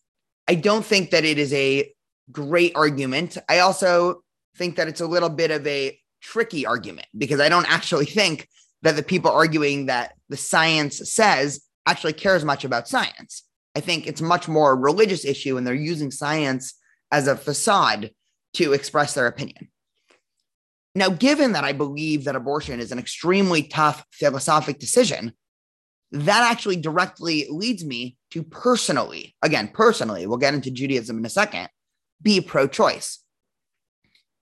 I 0.47 0.53
don't 0.53 0.85
think 0.85 1.09
that 1.09 1.25
it 1.25 1.39
is 1.39 1.51
a 1.51 1.91
great 2.31 2.73
argument. 2.75 3.39
I 3.49 3.59
also 3.59 4.21
think 4.55 4.75
that 4.75 4.87
it's 4.87 5.01
a 5.01 5.07
little 5.07 5.29
bit 5.29 5.49
of 5.49 5.65
a 5.65 5.99
tricky 6.21 6.67
argument 6.67 7.07
because 7.17 7.39
I 7.39 7.49
don't 7.49 7.69
actually 7.69 8.05
think 8.05 8.47
that 8.83 8.95
the 8.95 9.01
people 9.01 9.31
arguing 9.31 9.87
that 9.87 10.13
the 10.29 10.37
science 10.37 11.11
says 11.11 11.61
actually 11.87 12.13
cares 12.13 12.45
much 12.45 12.63
about 12.65 12.87
science. 12.87 13.43
I 13.75 13.79
think 13.79 14.05
it's 14.05 14.21
much 14.21 14.47
more 14.47 14.73
a 14.73 14.75
religious 14.75 15.25
issue 15.25 15.57
and 15.57 15.65
they're 15.65 15.73
using 15.73 16.11
science 16.11 16.75
as 17.11 17.27
a 17.27 17.35
facade 17.35 18.11
to 18.53 18.73
express 18.73 19.15
their 19.15 19.25
opinion. 19.25 19.69
Now, 20.93 21.09
given 21.09 21.53
that 21.53 21.63
I 21.63 21.73
believe 21.73 22.25
that 22.25 22.35
abortion 22.35 22.79
is 22.79 22.91
an 22.91 22.99
extremely 22.99 23.63
tough 23.63 24.05
philosophic 24.11 24.77
decision, 24.77 25.33
that 26.13 26.49
actually 26.51 26.75
directly 26.77 27.47
leads 27.49 27.83
me 27.83 28.17
to 28.31 28.43
personally, 28.43 29.35
again, 29.41 29.69
personally, 29.73 30.27
we'll 30.27 30.37
get 30.37 30.53
into 30.53 30.69
Judaism 30.69 31.17
in 31.17 31.25
a 31.25 31.29
second, 31.29 31.69
be 32.21 32.39
pro 32.39 32.67
choice. 32.67 33.19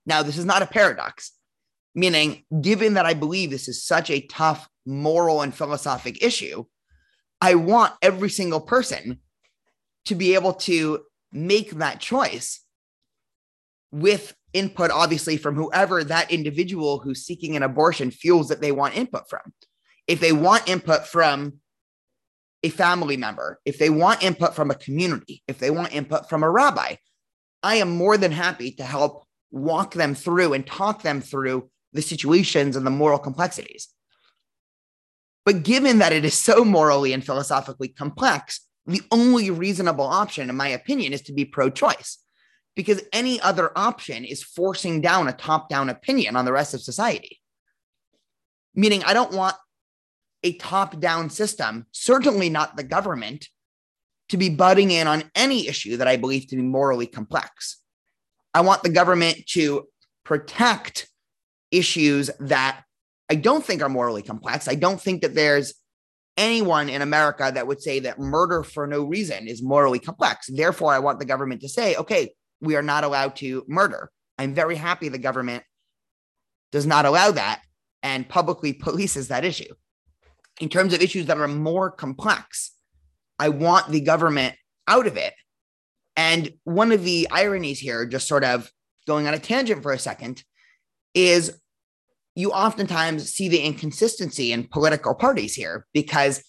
Now, 0.04 0.22
this 0.22 0.36
is 0.36 0.44
not 0.44 0.62
a 0.62 0.66
paradox. 0.66 1.32
Meaning, 1.94 2.44
given 2.60 2.94
that 2.94 3.06
I 3.06 3.14
believe 3.14 3.50
this 3.50 3.68
is 3.68 3.84
such 3.84 4.10
a 4.10 4.26
tough 4.26 4.68
moral 4.86 5.42
and 5.42 5.54
philosophic 5.54 6.22
issue, 6.22 6.64
I 7.40 7.54
want 7.54 7.94
every 8.00 8.30
single 8.30 8.60
person 8.60 9.20
to 10.06 10.14
be 10.14 10.34
able 10.34 10.54
to 10.54 11.00
make 11.32 11.72
that 11.72 12.00
choice 12.00 12.60
with 13.90 14.34
input, 14.52 14.90
obviously, 14.90 15.36
from 15.36 15.54
whoever 15.54 16.04
that 16.04 16.30
individual 16.30 16.98
who's 16.98 17.24
seeking 17.24 17.56
an 17.56 17.62
abortion 17.62 18.10
feels 18.10 18.48
that 18.48 18.60
they 18.60 18.72
want 18.72 18.96
input 18.96 19.28
from. 19.28 19.52
If 20.06 20.20
they 20.20 20.32
want 20.32 20.68
input 20.68 21.06
from 21.06 21.60
a 22.62 22.68
family 22.68 23.16
member, 23.16 23.60
if 23.64 23.78
they 23.78 23.90
want 23.90 24.22
input 24.22 24.54
from 24.54 24.70
a 24.70 24.76
community, 24.76 25.42
if 25.48 25.58
they 25.58 25.70
want 25.70 25.94
input 25.94 26.28
from 26.28 26.42
a 26.42 26.50
rabbi, 26.50 26.96
I 27.62 27.76
am 27.76 27.96
more 27.96 28.16
than 28.16 28.32
happy 28.32 28.72
to 28.72 28.84
help 28.84 29.26
walk 29.50 29.94
them 29.94 30.14
through 30.14 30.52
and 30.52 30.66
talk 30.66 31.02
them 31.02 31.20
through 31.20 31.70
the 31.92 32.02
situations 32.02 32.76
and 32.76 32.86
the 32.86 32.90
moral 32.90 33.18
complexities. 33.18 33.88
But 35.44 35.64
given 35.64 35.98
that 35.98 36.12
it 36.12 36.24
is 36.24 36.34
so 36.34 36.64
morally 36.64 37.12
and 37.12 37.24
philosophically 37.24 37.88
complex, 37.88 38.60
the 38.86 39.02
only 39.10 39.50
reasonable 39.50 40.04
option, 40.04 40.48
in 40.48 40.56
my 40.56 40.68
opinion, 40.68 41.12
is 41.12 41.22
to 41.22 41.32
be 41.32 41.44
pro 41.44 41.70
choice 41.70 42.18
because 42.74 43.02
any 43.12 43.40
other 43.40 43.70
option 43.76 44.24
is 44.24 44.42
forcing 44.42 45.00
down 45.00 45.28
a 45.28 45.32
top 45.32 45.68
down 45.68 45.88
opinion 45.88 46.36
on 46.36 46.44
the 46.44 46.52
rest 46.52 46.74
of 46.74 46.80
society. 46.80 47.40
Meaning, 48.74 49.04
I 49.04 49.12
don't 49.12 49.32
want 49.32 49.56
a 50.42 50.54
top 50.54 50.98
down 51.00 51.30
system, 51.30 51.86
certainly 51.92 52.48
not 52.48 52.76
the 52.76 52.82
government, 52.82 53.48
to 54.28 54.36
be 54.36 54.48
butting 54.48 54.90
in 54.90 55.06
on 55.06 55.24
any 55.34 55.68
issue 55.68 55.96
that 55.98 56.08
I 56.08 56.16
believe 56.16 56.46
to 56.48 56.56
be 56.56 56.62
morally 56.62 57.06
complex. 57.06 57.78
I 58.54 58.62
want 58.62 58.82
the 58.82 58.88
government 58.88 59.46
to 59.48 59.86
protect 60.24 61.08
issues 61.70 62.30
that 62.40 62.82
I 63.28 63.34
don't 63.34 63.64
think 63.64 63.82
are 63.82 63.88
morally 63.88 64.22
complex. 64.22 64.68
I 64.68 64.74
don't 64.74 65.00
think 65.00 65.22
that 65.22 65.34
there's 65.34 65.74
anyone 66.36 66.88
in 66.88 67.02
America 67.02 67.50
that 67.54 67.66
would 67.66 67.80
say 67.80 68.00
that 68.00 68.18
murder 68.18 68.62
for 68.62 68.86
no 68.86 69.04
reason 69.04 69.48
is 69.48 69.62
morally 69.62 69.98
complex. 69.98 70.48
Therefore, 70.48 70.92
I 70.92 70.98
want 70.98 71.18
the 71.18 71.24
government 71.24 71.60
to 71.62 71.68
say, 71.68 71.94
okay, 71.96 72.34
we 72.60 72.76
are 72.76 72.82
not 72.82 73.04
allowed 73.04 73.36
to 73.36 73.64
murder. 73.68 74.10
I'm 74.38 74.54
very 74.54 74.76
happy 74.76 75.08
the 75.08 75.18
government 75.18 75.62
does 76.70 76.86
not 76.86 77.04
allow 77.04 77.32
that 77.32 77.62
and 78.02 78.28
publicly 78.28 78.72
polices 78.82 79.28
that 79.28 79.44
issue. 79.44 79.74
In 80.62 80.68
terms 80.68 80.94
of 80.94 81.02
issues 81.02 81.26
that 81.26 81.38
are 81.38 81.48
more 81.48 81.90
complex, 81.90 82.70
I 83.36 83.48
want 83.48 83.88
the 83.88 84.00
government 84.00 84.54
out 84.86 85.08
of 85.08 85.16
it. 85.16 85.34
And 86.14 86.52
one 86.62 86.92
of 86.92 87.02
the 87.02 87.26
ironies 87.32 87.80
here, 87.80 88.06
just 88.06 88.28
sort 88.28 88.44
of 88.44 88.70
going 89.04 89.26
on 89.26 89.34
a 89.34 89.40
tangent 89.40 89.82
for 89.82 89.90
a 89.90 89.98
second, 89.98 90.44
is 91.14 91.60
you 92.36 92.52
oftentimes 92.52 93.28
see 93.34 93.48
the 93.48 93.58
inconsistency 93.58 94.52
in 94.52 94.68
political 94.68 95.16
parties 95.16 95.52
here 95.52 95.84
because 95.92 96.44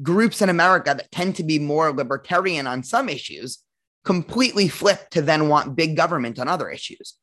groups 0.00 0.40
in 0.40 0.48
America 0.48 0.94
that 0.96 1.10
tend 1.10 1.34
to 1.34 1.42
be 1.42 1.58
more 1.58 1.90
libertarian 1.90 2.68
on 2.68 2.84
some 2.84 3.08
issues 3.08 3.64
completely 4.04 4.68
flip 4.68 5.10
to 5.10 5.20
then 5.20 5.48
want 5.48 5.74
big 5.74 5.96
government 5.96 6.38
on 6.38 6.46
other 6.46 6.70
issues. 6.70 7.14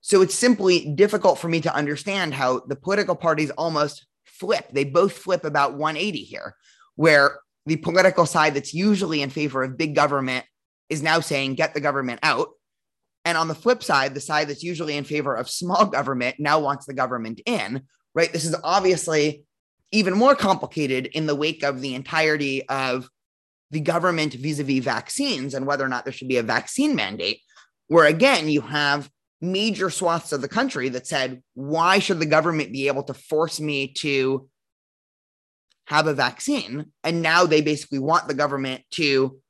So 0.00 0.22
it's 0.22 0.34
simply 0.34 0.92
difficult 0.92 1.38
for 1.38 1.46
me 1.46 1.60
to 1.60 1.72
understand 1.72 2.34
how 2.34 2.62
the 2.66 2.74
political 2.74 3.14
parties 3.14 3.50
almost 3.52 4.06
flip. 4.40 4.66
They 4.72 4.84
both 4.84 5.12
flip 5.12 5.44
about 5.44 5.74
180 5.74 6.18
here, 6.18 6.56
where 6.96 7.38
the 7.66 7.76
political 7.76 8.26
side 8.26 8.54
that's 8.54 8.74
usually 8.74 9.22
in 9.22 9.30
favor 9.30 9.62
of 9.62 9.76
big 9.76 9.94
government 9.94 10.46
is 10.88 11.02
now 11.02 11.20
saying, 11.20 11.54
get 11.54 11.74
the 11.74 11.80
government 11.80 12.20
out. 12.22 12.48
And 13.24 13.36
on 13.36 13.48
the 13.48 13.54
flip 13.54 13.82
side, 13.82 14.14
the 14.14 14.20
side 14.20 14.48
that's 14.48 14.62
usually 14.62 14.96
in 14.96 15.04
favor 15.04 15.34
of 15.34 15.48
small 15.48 15.84
government 15.98 16.36
now 16.38 16.58
wants 16.58 16.86
the 16.86 16.94
government 16.94 17.40
in, 17.46 17.82
right? 18.14 18.32
This 18.32 18.46
is 18.46 18.56
obviously 18.64 19.44
even 19.92 20.14
more 20.14 20.34
complicated 20.34 21.06
in 21.06 21.26
the 21.26 21.36
wake 21.36 21.62
of 21.62 21.80
the 21.80 21.94
entirety 21.94 22.66
of 22.68 23.08
the 23.70 23.80
government 23.80 24.34
vis-a-vis 24.34 24.82
vaccines 24.82 25.54
and 25.54 25.66
whether 25.66 25.84
or 25.84 25.88
not 25.88 26.04
there 26.04 26.12
should 26.12 26.28
be 26.28 26.38
a 26.38 26.42
vaccine 26.42 26.96
mandate 26.96 27.40
where 27.88 28.06
again 28.06 28.48
you 28.48 28.60
have 28.60 29.08
major 29.40 29.90
swaths 29.90 30.32
of 30.32 30.42
the 30.42 30.48
country 30.48 30.88
that 30.90 31.06
said 31.06 31.42
why 31.54 31.98
should 31.98 32.18
the 32.18 32.26
government 32.26 32.72
be 32.72 32.88
able 32.88 33.02
to 33.02 33.14
force 33.14 33.58
me 33.58 33.88
to 33.88 34.48
have 35.86 36.06
a 36.06 36.14
vaccine? 36.14 36.92
And 37.02 37.22
now 37.22 37.46
they 37.46 37.62
basically 37.62 37.98
want 37.98 38.28
the 38.28 38.34
government 38.34 38.82
to 38.92 39.40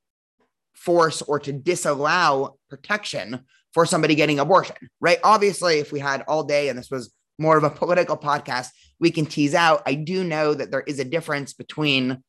force 0.74 1.22
or 1.22 1.38
to 1.40 1.52
disallow 1.52 2.56
protection 2.70 3.44
for 3.74 3.84
somebody 3.84 4.14
getting 4.14 4.38
abortion 4.38 4.76
right? 5.00 5.18
Obviously 5.22 5.78
if 5.78 5.92
we 5.92 6.00
had 6.00 6.24
all 6.26 6.44
day 6.44 6.68
and 6.68 6.78
this 6.78 6.90
was 6.90 7.12
more 7.38 7.56
of 7.56 7.64
a 7.64 7.70
political 7.82 8.16
podcast 8.16 8.68
we 9.00 9.10
can 9.10 9.26
tease 9.26 9.54
out. 9.54 9.82
I 9.86 9.94
do 9.94 10.22
know 10.22 10.54
that 10.54 10.70
there 10.70 10.82
is 10.82 11.00
a 11.00 11.04
difference 11.04 11.54
between 11.54 12.22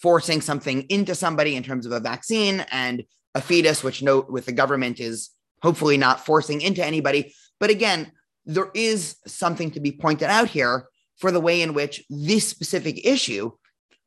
forcing 0.00 0.42
something 0.42 0.82
into 0.82 1.14
somebody 1.14 1.56
in 1.56 1.62
terms 1.62 1.86
of 1.86 1.92
a 1.92 2.00
vaccine 2.00 2.64
and 2.70 3.02
a 3.34 3.40
fetus, 3.40 3.82
which 3.82 4.02
note 4.02 4.30
with 4.30 4.46
the 4.46 4.52
government 4.52 5.00
is 5.00 5.30
hopefully 5.62 5.96
not 5.96 6.24
forcing 6.24 6.60
into 6.60 6.84
anybody. 6.84 7.34
But 7.58 7.70
again, 7.70 8.12
there 8.44 8.70
is 8.74 9.16
something 9.26 9.70
to 9.72 9.80
be 9.80 9.92
pointed 9.92 10.28
out 10.28 10.48
here 10.48 10.88
for 11.18 11.30
the 11.30 11.40
way 11.40 11.62
in 11.62 11.74
which 11.74 12.04
this 12.08 12.46
specific 12.46 13.04
issue 13.06 13.50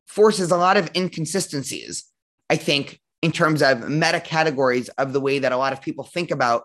forces 0.08 0.52
a 0.52 0.58
lot 0.58 0.78
of 0.78 0.90
inconsistencies, 0.96 2.06
I 2.50 2.56
think, 2.56 3.00
in 3.22 3.32
terms 3.32 3.62
of 3.62 3.90
meta 3.90 4.20
categories 4.20 4.90
of 4.90 5.14
the 5.14 5.20
way 5.20 5.40
that 5.40 5.52
a 5.52 5.58
lot 5.58 5.74
of 5.74 5.82
people 5.82 6.04
think 6.04 6.32
about 6.32 6.64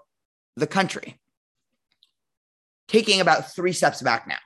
the 0.57 0.67
country. 0.67 1.19
Taking 2.87 3.21
about 3.21 3.53
three 3.53 3.73
steps 3.73 4.03
back 4.03 4.26
now. 4.29 4.38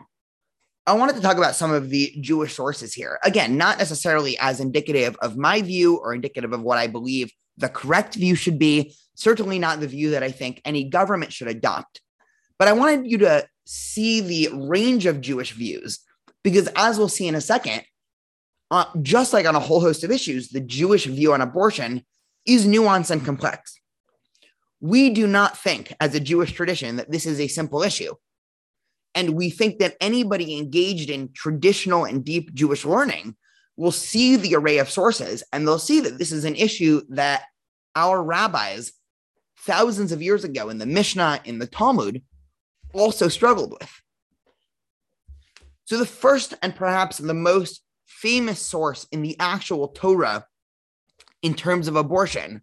I 0.86 0.94
wanted 0.94 1.16
to 1.16 1.20
talk 1.20 1.36
about 1.36 1.54
some 1.54 1.70
of 1.70 1.90
the 1.90 2.14
Jewish 2.20 2.54
sources 2.54 2.94
here. 2.94 3.18
Again, 3.22 3.58
not 3.58 3.76
necessarily 3.76 4.38
as 4.38 4.58
indicative 4.58 5.16
of 5.20 5.36
my 5.36 5.60
view 5.60 5.96
or 5.96 6.14
indicative 6.14 6.54
of 6.54 6.62
what 6.62 6.78
I 6.78 6.86
believe 6.86 7.30
the 7.58 7.68
correct 7.68 8.14
view 8.14 8.34
should 8.34 8.58
be, 8.58 8.94
certainly 9.18 9.58
not 9.58 9.80
the 9.80 9.88
view 9.88 10.10
that 10.10 10.22
I 10.22 10.30
think 10.30 10.60
any 10.64 10.84
government 10.84 11.32
should 11.32 11.48
adopt. 11.48 12.00
But 12.58 12.68
I 12.68 12.72
wanted 12.72 13.10
you 13.10 13.18
to 13.18 13.46
see 13.66 14.20
the 14.20 14.48
range 14.54 15.06
of 15.06 15.20
Jewish 15.20 15.52
views, 15.52 15.98
because 16.44 16.68
as 16.76 16.98
we'll 16.98 17.08
see 17.08 17.26
in 17.26 17.34
a 17.34 17.40
second, 17.40 17.82
uh, 18.70 18.84
just 19.02 19.32
like 19.32 19.46
on 19.46 19.56
a 19.56 19.60
whole 19.60 19.80
host 19.80 20.04
of 20.04 20.10
issues, 20.10 20.48
the 20.48 20.60
Jewish 20.60 21.06
view 21.06 21.32
on 21.32 21.40
abortion 21.40 22.04
is 22.46 22.66
nuanced 22.66 23.10
and 23.10 23.24
complex. 23.24 23.80
We 24.80 25.10
do 25.10 25.26
not 25.26 25.58
think, 25.58 25.92
as 26.00 26.14
a 26.14 26.20
Jewish 26.20 26.52
tradition, 26.52 26.96
that 26.96 27.10
this 27.10 27.26
is 27.26 27.40
a 27.40 27.48
simple 27.48 27.82
issue. 27.82 28.14
And 29.14 29.30
we 29.30 29.50
think 29.50 29.80
that 29.80 29.96
anybody 30.00 30.56
engaged 30.56 31.10
in 31.10 31.32
traditional 31.32 32.04
and 32.04 32.24
deep 32.24 32.54
Jewish 32.54 32.84
learning 32.84 33.36
will 33.76 33.90
see 33.90 34.36
the 34.36 34.54
array 34.54 34.78
of 34.78 34.90
sources 34.90 35.42
and 35.52 35.66
they'll 35.66 35.78
see 35.78 36.00
that 36.00 36.18
this 36.18 36.30
is 36.30 36.44
an 36.44 36.54
issue 36.54 37.02
that 37.08 37.44
our 37.96 38.22
rabbis 38.22 38.92
thousands 39.68 40.12
of 40.12 40.22
years 40.22 40.44
ago 40.44 40.70
in 40.70 40.78
the 40.78 40.86
Mishnah, 40.86 41.40
in 41.44 41.58
the 41.58 41.66
Talmud, 41.66 42.22
also 42.94 43.28
struggled 43.28 43.70
with. 43.70 43.92
So, 45.84 45.98
the 45.98 46.06
first 46.06 46.54
and 46.62 46.74
perhaps 46.74 47.18
the 47.18 47.34
most 47.34 47.82
famous 48.06 48.60
source 48.60 49.06
in 49.12 49.20
the 49.22 49.36
actual 49.38 49.88
Torah 49.88 50.46
in 51.42 51.54
terms 51.54 51.86
of 51.86 51.96
abortion 51.96 52.62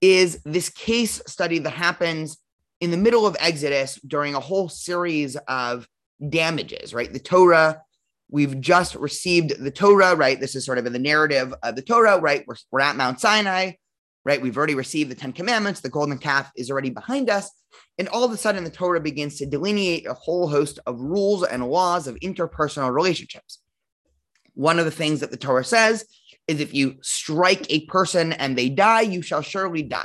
is 0.00 0.40
this 0.44 0.70
case 0.70 1.20
study 1.26 1.58
that 1.60 1.70
happens 1.70 2.38
in 2.80 2.90
the 2.90 2.96
middle 2.96 3.26
of 3.26 3.36
Exodus 3.38 3.98
during 4.06 4.34
a 4.34 4.40
whole 4.40 4.68
series 4.68 5.36
of 5.48 5.86
damages, 6.28 6.94
right? 6.94 7.12
The 7.12 7.18
Torah, 7.18 7.82
we've 8.30 8.58
just 8.60 8.94
received 8.94 9.62
the 9.62 9.70
Torah, 9.70 10.14
right? 10.14 10.40
This 10.40 10.54
is 10.54 10.64
sort 10.64 10.78
of 10.78 10.86
in 10.86 10.92
the 10.92 10.98
narrative 10.98 11.54
of 11.62 11.76
the 11.76 11.82
Torah, 11.82 12.18
right? 12.18 12.42
We're, 12.46 12.56
we're 12.70 12.80
at 12.80 12.96
Mount 12.96 13.20
Sinai, 13.20 13.72
right? 14.26 14.42
We've 14.42 14.56
already 14.58 14.74
received 14.74 15.10
the 15.10 15.14
Ten 15.14 15.32
Commandments, 15.32 15.80
the 15.80 15.88
golden 15.88 16.18
calf 16.18 16.50
is 16.54 16.70
already 16.70 16.90
behind 16.90 17.30
us. 17.30 17.50
And 17.98 18.08
all 18.08 18.24
of 18.24 18.32
a 18.32 18.36
sudden, 18.36 18.64
the 18.64 18.70
Torah 18.70 19.00
begins 19.00 19.38
to 19.38 19.46
delineate 19.46 20.06
a 20.06 20.12
whole 20.12 20.48
host 20.48 20.78
of 20.86 21.00
rules 21.00 21.44
and 21.44 21.66
laws 21.66 22.06
of 22.06 22.16
interpersonal 22.16 22.92
relationships. 22.92 23.60
One 24.52 24.78
of 24.78 24.84
the 24.84 24.90
things 24.90 25.20
that 25.20 25.30
the 25.30 25.38
Torah 25.38 25.64
says 25.64 26.04
is 26.46 26.60
if 26.60 26.74
you 26.74 26.96
strike 27.00 27.66
a 27.70 27.86
person 27.86 28.34
and 28.34 28.56
they 28.56 28.68
die, 28.68 29.02
you 29.02 29.22
shall 29.22 29.42
surely 29.42 29.82
die 29.82 30.04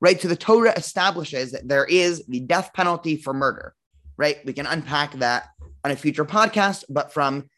right? 0.00 0.20
So 0.20 0.28
the 0.28 0.36
Torah 0.36 0.72
establishes 0.76 1.52
that 1.52 1.68
there 1.68 1.84
is 1.84 2.24
the 2.26 2.40
death 2.40 2.70
penalty 2.74 3.16
for 3.16 3.32
murder, 3.32 3.74
right? 4.16 4.38
We 4.44 4.52
can 4.52 4.66
unpack 4.66 5.12
that 5.14 5.48
on 5.84 5.90
a 5.90 5.96
future 5.96 6.24
podcast, 6.24 6.84
but 6.88 7.12
from 7.12 7.48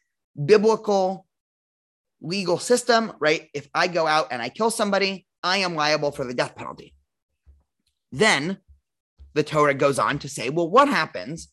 biblical 0.44 1.26
legal 2.20 2.58
system, 2.58 3.12
right? 3.20 3.48
If 3.54 3.68
I 3.74 3.86
go 3.88 4.06
out 4.06 4.28
and 4.30 4.42
I 4.42 4.48
kill 4.48 4.70
somebody, 4.70 5.26
I 5.48 5.58
am 5.58 5.74
liable 5.74 6.12
for 6.12 6.24
the 6.24 6.34
death 6.34 6.54
penalty. 6.54 6.94
Then 8.12 8.58
the 9.34 9.42
Torah 9.42 9.74
goes 9.74 9.98
on 9.98 10.18
to 10.20 10.28
say, 10.28 10.50
well, 10.50 10.70
what 10.70 10.88
happens 10.88 11.48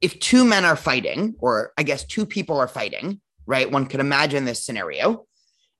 if 0.00 0.18
two 0.18 0.44
men 0.44 0.64
are 0.64 0.76
fighting, 0.76 1.34
or 1.40 1.72
I 1.76 1.82
guess 1.82 2.04
two 2.04 2.24
people 2.24 2.58
are 2.58 2.68
fighting, 2.68 3.20
right? 3.46 3.70
One 3.70 3.86
could 3.86 4.00
imagine 4.00 4.44
this 4.44 4.64
scenario, 4.64 5.26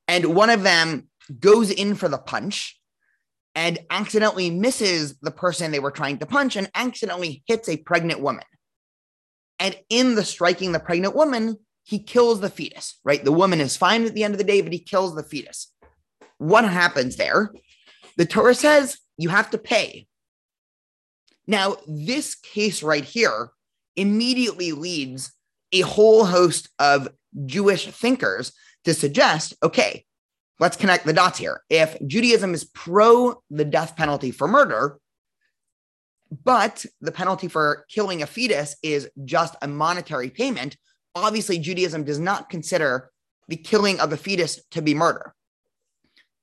and 0.07 0.35
one 0.35 0.50
of 0.50 0.62
them 0.62 1.09
goes 1.39 1.71
in 1.71 1.95
for 1.95 2.09
the 2.09 2.19
punch 2.19 2.79
and 3.55 3.79
accidentally 3.89 4.50
misses 4.50 5.19
the 5.21 5.31
person 5.31 5.71
they 5.71 5.79
were 5.79 5.91
trying 5.91 6.19
to 6.19 6.27
punch 6.27 6.57
and 6.57 6.71
accidentally 6.75 7.43
hits 7.47 7.69
a 7.69 7.77
pregnant 7.77 8.21
woman. 8.21 8.45
And 9.59 9.77
in 9.89 10.15
the 10.15 10.25
striking 10.25 10.73
the 10.73 10.81
pregnant 10.81 11.15
woman, 11.15 11.57
he 11.85 12.03
kills 12.03 12.41
the 12.41 12.50
fetus, 12.50 12.99
right? 13.05 13.25
The 13.25 13.33
woman 13.33 13.61
is 13.61 13.77
fine 13.77 14.05
at 14.05 14.15
the 14.15 14.25
end 14.25 14.35
of 14.35 14.39
the 14.39 14.45
day, 14.45 14.61
but 14.61 14.73
he 14.73 14.79
kills 14.79 15.15
the 15.15 15.23
fetus. 15.23 15.70
What 16.41 16.65
happens 16.65 17.17
there? 17.17 17.53
The 18.17 18.25
Torah 18.25 18.55
says 18.55 18.97
you 19.19 19.29
have 19.29 19.51
to 19.51 19.59
pay. 19.59 20.07
Now, 21.47 21.77
this 21.87 22.35
case 22.35 22.83
right 22.83 23.05
here 23.05 23.51
immediately 23.95 24.73
leads 24.73 25.35
a 25.71 25.83
whole 25.83 26.25
host 26.25 26.71
of 26.79 27.11
Jewish 27.45 27.89
thinkers 27.89 28.53
to 28.85 28.95
suggest 28.95 29.53
okay, 29.63 30.07
let's 30.59 30.79
connect 30.79 31.05
the 31.05 31.13
dots 31.13 31.39
here. 31.39 31.61
If 31.69 31.99
Judaism 32.07 32.55
is 32.55 32.65
pro 32.65 33.43
the 33.51 33.67
death 33.67 33.95
penalty 33.95 34.31
for 34.31 34.49
murder, 34.49 34.99
but 36.43 36.87
the 37.03 37.13
penalty 37.13 37.49
for 37.49 37.85
killing 37.91 38.23
a 38.23 38.27
fetus 38.27 38.77
is 38.83 39.11
just 39.27 39.57
a 39.61 39.69
monetary 39.69 40.31
payment, 40.31 40.79
obviously 41.15 41.59
Judaism 41.59 42.03
does 42.03 42.19
not 42.19 42.49
consider 42.49 43.11
the 43.49 43.57
killing 43.57 44.01
of 44.01 44.15
a 44.15 44.17
fetus 44.17 44.59
to 44.71 44.81
be 44.81 44.95
murder. 44.95 45.35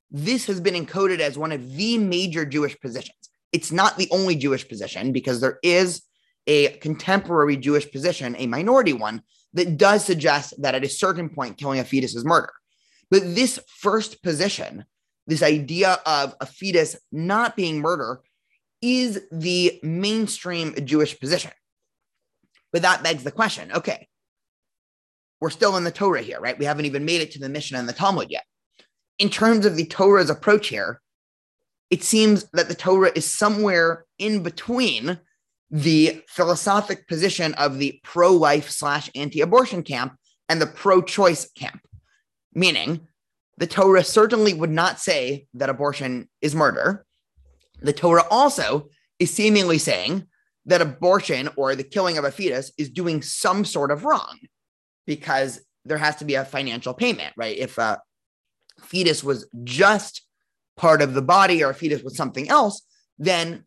This 0.10 0.46
has 0.46 0.62
been 0.62 0.74
encoded 0.74 1.20
as 1.20 1.38
one 1.38 1.52
of 1.52 1.76
the 1.76 1.98
major 1.98 2.46
Jewish 2.46 2.80
positions. 2.80 3.18
It's 3.52 3.72
not 3.72 3.98
the 3.98 4.08
only 4.12 4.36
Jewish 4.36 4.68
position 4.68 5.12
because 5.12 5.42
there 5.42 5.60
is 5.64 6.02
a 6.48 6.70
contemporary 6.78 7.58
Jewish 7.58 7.92
position, 7.92 8.36
a 8.38 8.48
minority 8.48 8.94
one, 8.94 9.22
that 9.54 9.78
does 9.78 10.06
suggest 10.06 10.54
that 10.62 10.76
at 10.76 10.84
a 10.84 10.90
certain 10.90 11.30
point, 11.30 11.58
killing 11.58 11.80
a 11.80 11.84
fetus 11.84 12.16
is 12.16 12.24
murder. 12.24 12.52
But 13.10 13.36
this 13.36 13.60
first 13.80 14.22
position, 14.22 14.86
this 15.26 15.44
idea 15.44 16.00
of 16.06 16.36
a 16.40 16.46
fetus 16.46 16.96
not 17.12 17.56
being 17.56 17.80
murder, 17.80 18.22
is 18.82 19.22
the 19.32 19.80
mainstream 19.84 20.76
Jewish 20.86 21.20
position. 21.20 21.52
But 22.72 22.84
that 22.84 23.04
begs 23.04 23.24
the 23.24 23.32
question 23.32 23.72
okay, 23.72 24.08
we're 25.40 25.50
still 25.50 25.78
in 25.78 25.84
the 25.84 25.92
Torah 25.92 26.22
here, 26.22 26.40
right? 26.40 26.58
We 26.58 26.66
haven't 26.66 26.86
even 26.86 27.06
made 27.06 27.22
it 27.22 27.32
to 27.32 27.40
the 27.40 27.50
Mishnah 27.50 27.80
and 27.80 27.90
the 27.90 27.94
Talmud 27.94 28.28
yet. 28.30 28.44
In 29.20 29.30
terms 29.30 29.66
of 29.66 29.76
the 29.76 29.86
Torah's 29.86 30.30
approach 30.30 30.68
here, 30.68 31.02
it 31.90 32.04
seems 32.04 32.46
that 32.52 32.68
the 32.68 32.76
Torah 32.76 33.12
is 33.16 33.26
somewhere 33.26 34.06
in 34.20 34.44
between 34.44 35.20
the 35.70 36.22
philosophic 36.28 37.08
position 37.08 37.54
of 37.56 37.78
the 37.78 38.00
pro 38.04 38.32
life 38.32 38.70
slash 38.70 39.10
anti 39.16 39.42
abortion 39.42 39.84
camp 39.84 40.16
and 40.50 40.62
the 40.62 40.68
pro 40.68 41.02
choice 41.02 41.50
camp. 41.52 41.82
Meaning, 42.54 43.08
the 43.58 43.68
Torah 43.68 44.04
certainly 44.04 44.54
would 44.54 44.70
not 44.70 45.00
say 45.00 45.48
that 45.56 45.70
abortion 45.70 46.30
is 46.42 46.56
murder. 46.56 47.06
The 47.82 47.94
Torah 47.94 48.26
also 48.30 48.90
is 49.20 49.34
seemingly 49.34 49.78
saying 49.78 50.28
that 50.66 50.82
abortion 50.82 51.50
or 51.56 51.76
the 51.76 51.84
killing 51.84 52.18
of 52.18 52.26
a 52.26 52.32
fetus 52.32 52.72
is 52.78 52.90
doing 52.90 53.22
some 53.22 53.66
sort 53.66 53.92
of 53.92 54.06
wrong 54.06 54.40
because 55.06 55.62
there 55.86 55.98
has 55.98 56.18
to 56.18 56.26
be 56.26 56.36
a 56.36 56.46
financial 56.46 56.94
payment, 56.94 57.34
right? 57.38 57.58
If 57.58 57.78
a 57.78 58.00
fetus 58.82 59.24
was 59.24 59.48
just 59.64 60.22
part 60.76 61.02
of 61.02 61.14
the 61.14 61.22
body 61.22 61.64
or 61.64 61.72
a 61.72 61.74
fetus 61.74 62.04
was 62.04 62.16
something 62.16 62.50
else, 62.50 62.84
then 63.18 63.66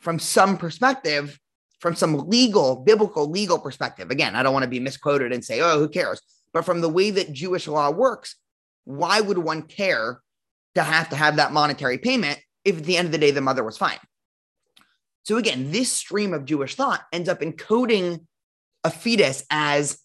from 0.00 0.18
some 0.18 0.56
perspective, 0.56 1.38
from 1.80 1.94
some 1.94 2.28
legal, 2.28 2.76
biblical 2.76 3.28
legal 3.28 3.58
perspective, 3.58 4.10
again, 4.10 4.34
I 4.34 4.42
don't 4.42 4.52
want 4.52 4.62
to 4.62 4.70
be 4.70 4.80
misquoted 4.80 5.32
and 5.32 5.44
say, 5.44 5.60
oh, 5.60 5.78
who 5.78 5.88
cares? 5.88 6.20
But 6.52 6.64
from 6.64 6.80
the 6.80 6.88
way 6.88 7.10
that 7.10 7.32
Jewish 7.32 7.66
law 7.66 7.90
works, 7.90 8.36
why 8.84 9.20
would 9.20 9.38
one 9.38 9.62
care 9.62 10.20
to 10.74 10.82
have 10.82 11.08
to 11.10 11.16
have 11.16 11.36
that 11.36 11.52
monetary 11.52 11.98
payment 11.98 12.38
if 12.64 12.78
at 12.78 12.84
the 12.84 12.96
end 12.96 13.06
of 13.06 13.12
the 13.12 13.18
day 13.18 13.30
the 13.30 13.40
mother 13.40 13.64
was 13.64 13.76
fine? 13.76 13.98
So 15.24 15.36
again, 15.36 15.72
this 15.72 15.90
stream 15.90 16.32
of 16.32 16.44
Jewish 16.44 16.76
thought 16.76 17.02
ends 17.12 17.28
up 17.28 17.40
encoding 17.40 18.24
a 18.84 18.90
fetus 18.90 19.44
as, 19.50 19.98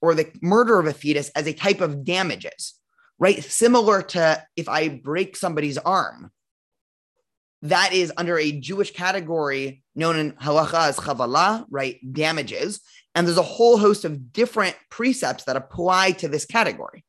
or 0.00 0.14
the 0.14 0.30
murder 0.40 0.78
of 0.78 0.86
a 0.86 0.94
fetus 0.94 1.28
as 1.30 1.46
a 1.46 1.52
type 1.52 1.82
of 1.82 2.04
damages, 2.04 2.74
right? 3.18 3.42
Similar 3.42 4.02
to 4.02 4.42
if 4.56 4.68
I 4.68 4.88
break 4.88 5.36
somebody's 5.36 5.78
arm, 5.78 6.30
that 7.62 7.92
is 7.92 8.12
under 8.16 8.38
a 8.38 8.52
Jewish 8.52 8.92
category 8.92 9.82
known 9.94 10.16
in 10.16 10.32
halacha 10.32 10.88
as 10.88 10.96
chavala, 10.98 11.64
right? 11.70 11.98
Damages. 12.12 12.80
And 13.14 13.26
there's 13.26 13.38
a 13.38 13.42
whole 13.42 13.78
host 13.78 14.04
of 14.04 14.32
different 14.32 14.76
precepts 14.90 15.44
that 15.44 15.56
apply 15.56 16.12
to 16.12 16.28
this 16.28 16.44
category. 16.44 17.04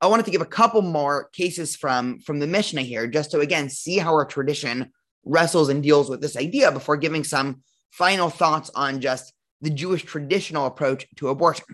I 0.00 0.06
wanted 0.06 0.24
to 0.24 0.30
give 0.30 0.40
a 0.40 0.46
couple 0.46 0.80
more 0.80 1.28
cases 1.34 1.76
from, 1.76 2.20
from 2.20 2.38
the 2.38 2.46
Mishnah 2.46 2.82
here, 2.82 3.06
just 3.06 3.32
to 3.32 3.40
again 3.40 3.68
see 3.68 3.98
how 3.98 4.14
our 4.14 4.24
tradition 4.24 4.90
wrestles 5.24 5.68
and 5.68 5.82
deals 5.82 6.08
with 6.08 6.22
this 6.22 6.36
idea 6.36 6.72
before 6.72 6.96
giving 6.96 7.22
some 7.22 7.62
final 7.90 8.30
thoughts 8.30 8.70
on 8.74 9.02
just 9.02 9.34
the 9.60 9.68
Jewish 9.68 10.04
traditional 10.04 10.64
approach 10.64 11.06
to 11.16 11.28
abortion. 11.28 11.66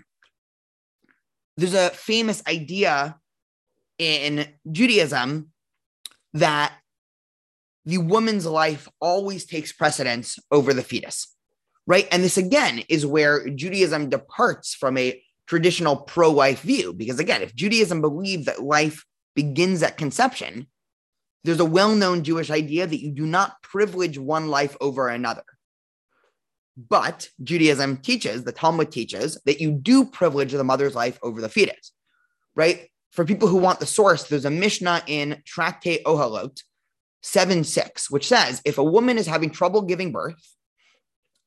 There's 1.57 1.73
a 1.73 1.89
famous 1.89 2.43
idea 2.47 3.17
in 3.97 4.47
Judaism 4.71 5.49
that 6.33 6.73
the 7.85 7.97
woman's 7.97 8.45
life 8.45 8.87
always 8.99 9.45
takes 9.45 9.71
precedence 9.71 10.37
over 10.51 10.73
the 10.73 10.83
fetus, 10.83 11.33
right? 11.87 12.07
And 12.11 12.23
this 12.23 12.37
again 12.37 12.83
is 12.89 13.05
where 13.05 13.49
Judaism 13.49 14.09
departs 14.09 14.75
from 14.75 14.97
a 14.97 15.21
traditional 15.47 15.95
pro 15.95 16.29
life 16.29 16.61
view. 16.61 16.93
Because 16.93 17.19
again, 17.19 17.41
if 17.41 17.55
Judaism 17.55 18.01
believed 18.01 18.45
that 18.45 18.61
life 18.61 19.05
begins 19.35 19.81
at 19.81 19.97
conception, 19.97 20.67
there's 21.43 21.59
a 21.59 21.65
well 21.65 21.95
known 21.95 22.23
Jewish 22.23 22.51
idea 22.51 22.85
that 22.85 23.01
you 23.01 23.11
do 23.11 23.25
not 23.25 23.61
privilege 23.63 24.19
one 24.19 24.49
life 24.49 24.75
over 24.81 25.07
another. 25.07 25.43
But 26.77 27.29
Judaism 27.41 27.97
teaches, 27.97 28.43
the 28.43 28.51
Talmud 28.51 28.91
teaches, 28.91 29.41
that 29.45 29.59
you 29.59 29.71
do 29.71 30.05
privilege 30.05 30.51
the 30.51 30.63
mother's 30.63 30.93
life 30.93 31.17
over 31.23 31.41
the 31.41 31.49
fetus, 31.49 31.91
right? 32.55 32.89
For 33.11 33.25
people 33.25 33.47
who 33.47 33.57
want 33.57 33.79
the 33.79 33.87
source, 33.87 34.25
there's 34.25 34.45
a 34.45 34.51
Mishnah 34.51 35.01
in 35.07 35.41
Tractate 35.43 36.03
Ohalot 36.03 36.61
7 37.23 37.63
6, 37.63 38.11
which 38.11 38.27
says 38.27 38.61
if 38.63 38.77
a 38.77 38.83
woman 38.83 39.17
is 39.17 39.25
having 39.25 39.49
trouble 39.49 39.81
giving 39.81 40.11
birth, 40.11 40.55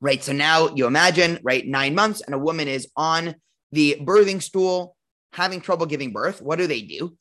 right? 0.01 0.23
So 0.23 0.33
now 0.33 0.75
you 0.75 0.87
imagine, 0.87 1.39
right, 1.45 1.65
nine 1.65 1.95
months, 1.95 2.23
and 2.23 2.35
a 2.35 2.39
woman 2.39 2.67
is 2.67 2.89
on 2.97 3.37
the 3.71 3.99
birthing 4.01 4.43
stool 4.43 4.97
having 5.33 5.61
trouble 5.61 5.87
giving 5.87 6.13
birth. 6.13 6.43
What 6.43 6.59
do 6.59 6.67
they 6.67 6.83
do? 6.83 7.17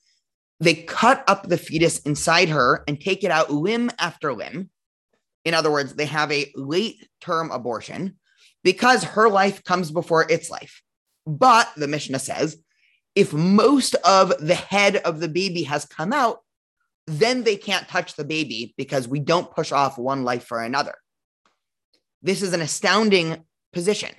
They 0.60 0.74
cut 0.74 1.24
up 1.28 1.48
the 1.48 1.58
fetus 1.58 2.00
inside 2.00 2.50
her 2.50 2.84
and 2.88 3.00
take 3.00 3.24
it 3.24 3.32
out 3.32 3.52
limb 3.52 3.91
after 4.00 4.34
limb. 4.34 4.72
In 5.45 5.54
other 5.54 5.71
words, 5.71 5.93
they 5.93 6.06
have 6.06 6.32
a 6.32 6.52
late 6.56 7.08
term 7.21 7.52
abortion 7.52 8.17
because 8.63 9.04
her 9.04 9.30
life 9.30 9.63
comes 9.63 9.91
before 9.91 10.30
its 10.30 10.49
life. 10.49 10.82
But 11.25 11.69
the 11.75 11.88
Mishnah 11.88 12.19
says 12.19 12.58
if 13.15 13.34
most 13.34 13.95
of 13.95 14.34
the 14.39 14.56
head 14.56 14.97
of 14.97 15.19
the 15.19 15.28
baby 15.28 15.63
has 15.63 15.86
come 15.86 16.13
out, 16.13 16.39
then 17.08 17.43
they 17.43 17.56
can't 17.56 17.88
touch 17.88 18.15
the 18.15 18.23
baby 18.23 18.73
because 18.78 19.08
we 19.08 19.19
don't 19.19 19.52
push 19.52 19.71
off 19.71 19.97
one 19.97 20.23
life 20.23 20.45
for 20.45 20.62
another. 20.62 20.95
This 22.21 22.41
is 22.41 22.54
an 22.54 22.62
astounding 22.62 23.43
position 23.73 24.12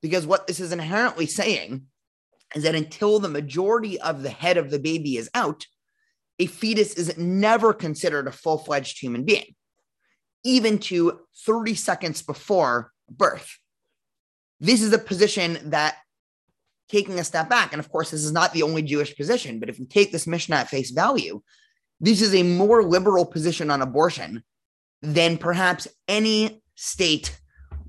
because 0.00 0.26
what 0.26 0.46
this 0.46 0.60
is 0.60 0.72
inherently 0.72 1.26
saying 1.26 1.82
is 2.54 2.62
that 2.62 2.74
until 2.74 3.18
the 3.18 3.28
majority 3.28 4.00
of 4.00 4.22
the 4.22 4.30
head 4.30 4.56
of 4.56 4.70
the 4.70 4.78
baby 4.78 5.16
is 5.16 5.28
out, 5.34 5.66
a 6.38 6.46
fetus 6.46 6.94
is 6.94 7.16
never 7.18 7.72
considered 7.72 8.28
a 8.28 8.32
full 8.32 8.58
fledged 8.58 9.00
human 9.00 9.24
being, 9.24 9.54
even 10.46 10.78
to 10.78 11.20
30 11.44 11.74
seconds 11.74 12.22
before 12.22 12.92
birth. 13.10 13.58
This 14.60 14.80
is 14.80 14.92
a 14.92 14.98
position 14.98 15.58
that, 15.70 15.96
taking 16.88 17.18
a 17.18 17.24
step 17.24 17.50
back, 17.50 17.72
and 17.72 17.80
of 17.80 17.90
course, 17.90 18.12
this 18.12 18.24
is 18.24 18.32
not 18.32 18.52
the 18.52 18.62
only 18.62 18.80
Jewish 18.80 19.16
position, 19.16 19.58
but 19.58 19.68
if 19.68 19.78
you 19.78 19.84
take 19.84 20.12
this 20.12 20.26
Mishnah 20.26 20.56
at 20.56 20.70
face 20.70 20.92
value, 20.92 21.42
this 22.00 22.22
is 22.22 22.34
a 22.34 22.42
more 22.44 22.84
liberal 22.84 23.26
position 23.26 23.70
on 23.70 23.82
abortion 23.82 24.44
than 25.02 25.36
perhaps 25.36 25.88
any 26.06 26.62
state 26.76 27.38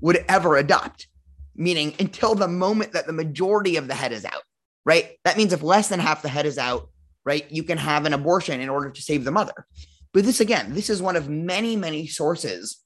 would 0.00 0.24
ever 0.28 0.56
adopt. 0.56 1.06
Meaning, 1.54 1.94
until 1.98 2.34
the 2.34 2.48
moment 2.48 2.92
that 2.92 3.06
the 3.06 3.12
majority 3.12 3.76
of 3.76 3.88
the 3.88 3.94
head 3.94 4.12
is 4.12 4.24
out, 4.24 4.42
right? 4.84 5.16
That 5.24 5.36
means 5.36 5.52
if 5.52 5.62
less 5.62 5.88
than 5.88 6.00
half 6.00 6.22
the 6.22 6.28
head 6.28 6.46
is 6.46 6.58
out, 6.58 6.88
right, 7.24 7.50
you 7.50 7.62
can 7.62 7.78
have 7.78 8.04
an 8.04 8.14
abortion 8.14 8.60
in 8.60 8.68
order 8.68 8.90
to 8.90 9.02
save 9.02 9.24
the 9.24 9.32
mother. 9.32 9.66
But 10.12 10.24
this, 10.24 10.40
again, 10.40 10.74
this 10.74 10.90
is 10.90 11.02
one 11.02 11.16
of 11.16 11.28
many, 11.28 11.76
many 11.76 12.06
sources 12.06 12.78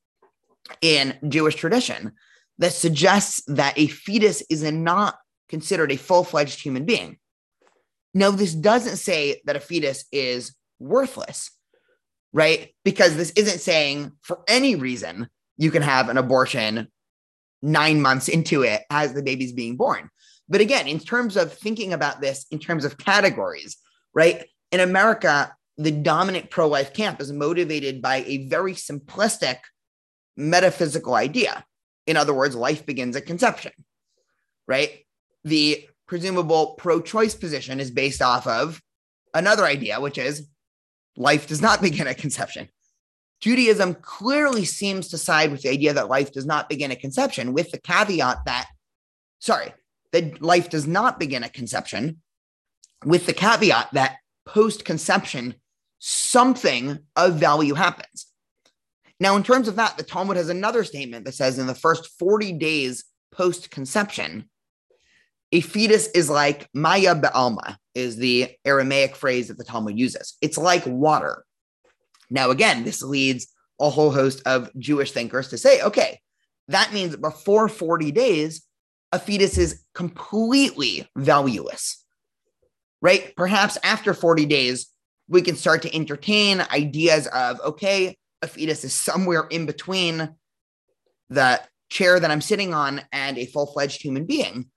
in 0.81 1.19
Jewish 1.29 1.57
tradition 1.57 2.13
that 2.59 2.73
suggests 2.73 3.43
that 3.47 3.79
a 3.79 3.87
fetus 3.87 4.43
is 4.51 4.63
not 4.63 5.19
considered 5.49 5.93
a 5.93 5.97
full 5.97 6.25
fledged 6.25 6.61
human 6.61 6.85
being. 6.85 7.19
Now, 8.15 8.31
this 8.31 8.55
doesn't 8.55 8.97
say 8.97 9.41
that 9.47 9.57
a 9.57 9.61
fetus 9.61 10.05
is 10.13 10.55
worthless, 10.79 11.51
right? 12.33 12.75
Because 12.85 13.17
this 13.17 13.33
isn't 13.33 13.61
saying 13.61 14.13
for 14.21 14.41
any 14.49 14.75
reason 14.75 15.29
you 15.57 15.71
can 15.71 15.83
have 15.83 16.09
an 16.09 16.19
abortion 16.19 16.89
nine 17.63 18.03
months 18.03 18.29
into 18.29 18.63
it 18.63 18.83
as 18.91 19.15
the 19.15 19.23
baby's 19.23 19.53
being 19.53 19.77
born. 19.77 20.11
But 20.49 20.61
again, 20.61 20.89
in 20.89 20.99
terms 20.99 21.37
of 21.37 21.53
thinking 21.53 21.93
about 21.93 22.21
this 22.21 22.47
in 22.51 22.59
terms 22.59 22.85
of 22.85 22.99
categories, 22.99 23.79
right? 24.13 24.45
In 24.71 24.81
America, 24.81 25.55
the 25.83 25.91
dominant 25.91 26.51
pro 26.51 26.69
life 26.69 26.93
camp 26.93 27.21
is 27.21 27.33
motivated 27.33 28.03
by 28.03 28.25
a 28.27 28.47
very 28.47 28.75
simplistic 28.75 29.59
metaphysical 30.37 31.15
idea. 31.15 31.65
In 32.07 32.17
other 32.17 32.35
words, 32.35 32.55
life 32.55 32.85
begins 32.85 33.17
at 33.17 33.27
conception, 33.27 33.73
right? 34.67 35.03
the 35.45 35.89
presumable 36.07 36.75
pro 36.79 37.01
choice 37.01 37.35
position 37.35 37.81
is 37.81 37.91
based 37.91 38.23
off 38.23 38.47
of 38.47 38.81
another 39.35 39.65
idea, 39.65 40.01
which 40.01 40.19
is 40.19 40.49
life 41.17 41.47
does 41.47 41.63
not 41.63 41.83
begin 41.83 42.07
at 42.07 42.19
conception. 42.19 42.69
Judaism 43.41 43.95
clearly 43.95 44.65
seems 44.65 45.09
to 45.09 45.19
side 45.19 45.51
with 45.51 45.63
the 45.63 45.69
idea 45.69 45.93
that 45.93 46.09
life 46.09 46.33
does 46.33 46.47
not 46.47 46.69
begin 46.69 46.93
at 46.93 47.01
conception, 47.01 47.53
with 47.53 47.73
the 47.73 47.81
caveat 47.81 48.39
that, 48.47 48.69
sorry, 49.41 49.75
that 50.13 50.41
life 50.41 50.71
does 50.71 50.87
not 50.87 51.19
begin 51.19 51.43
at 51.43 51.53
conception, 51.53 52.21
with 53.05 53.27
the 53.27 53.33
caveat 53.33 53.89
that 53.95 54.19
post 54.47 54.85
conception, 54.85 55.57
something 56.05 56.99
of 57.15 57.35
value 57.35 57.75
happens. 57.75 58.27
Now, 59.21 59.37
in 59.37 59.45
terms 59.45 59.69
of 59.69 59.77
that, 59.77 59.97
the 59.97 60.03
Talmud 60.03 60.37
has 60.37 60.49
another 60.49 60.83
statement 60.83 61.25
that 61.25 61.35
says 61.35 61.61
in 61.61 61.69
the 61.69 61.77
first 61.77 62.19
40 62.19 62.55
days 62.55 63.05
post 63.31 63.71
conception, 63.71 64.51
a 65.53 65.61
fetus 65.61 66.09
is 66.09 66.29
like 66.29 66.69
Maya 66.75 67.15
Be'alma, 67.15 67.77
is 67.95 68.17
the 68.17 68.51
Aramaic 68.65 69.15
phrase 69.15 69.47
that 69.47 69.59
the 69.59 69.65
Talmud 69.65 69.97
uses. 69.97 70.37
It's 70.43 70.59
like 70.59 70.85
water. 70.87 71.45
Now, 72.31 72.51
again, 72.51 72.83
this 72.83 73.03
leads 73.03 73.47
a 73.81 73.89
whole 73.89 74.11
host 74.11 74.43
of 74.45 74.71
Jewish 74.77 75.13
thinkers 75.13 75.51
to 75.51 75.59
say, 75.59 75.83
okay, 75.83 76.19
that 76.67 76.93
means 76.93 77.15
before 77.15 77.69
40 77.69 78.11
days, 78.11 78.67
a 79.13 79.21
fetus 79.21 79.57
is 79.57 79.85
completely 79.95 81.09
valueless, 81.17 82.05
right? 83.01 83.33
Perhaps 83.37 83.79
after 83.85 84.15
40 84.15 84.47
days, 84.47 84.92
we 85.29 85.43
can 85.43 85.57
start 85.57 85.83
to 85.83 85.95
entertain 85.95 86.61
ideas 86.73 87.27
of, 87.29 87.61
okay, 87.61 88.17
a 88.43 88.47
fetus 88.47 88.85
is 88.85 88.93
somewhere 88.93 89.47
in 89.51 89.67
between 89.67 90.37
the 91.31 91.61
chair 91.91 92.19
that 92.19 92.31
I'm 92.31 92.41
sitting 92.41 92.75
on 92.75 93.03
and 93.13 93.39
a 93.39 93.47
full 93.47 93.67
fledged 93.67 94.03
human 94.03 94.27
being. 94.27 94.71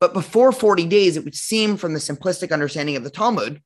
But 0.00 0.14
before 0.14 0.52
40 0.52 0.86
days, 0.86 1.16
it 1.16 1.24
would 1.24 1.34
seem 1.34 1.76
from 1.76 1.92
the 1.92 2.00
simplistic 2.00 2.52
understanding 2.52 2.96
of 2.96 3.04
the 3.04 3.10
Talmud 3.10 3.62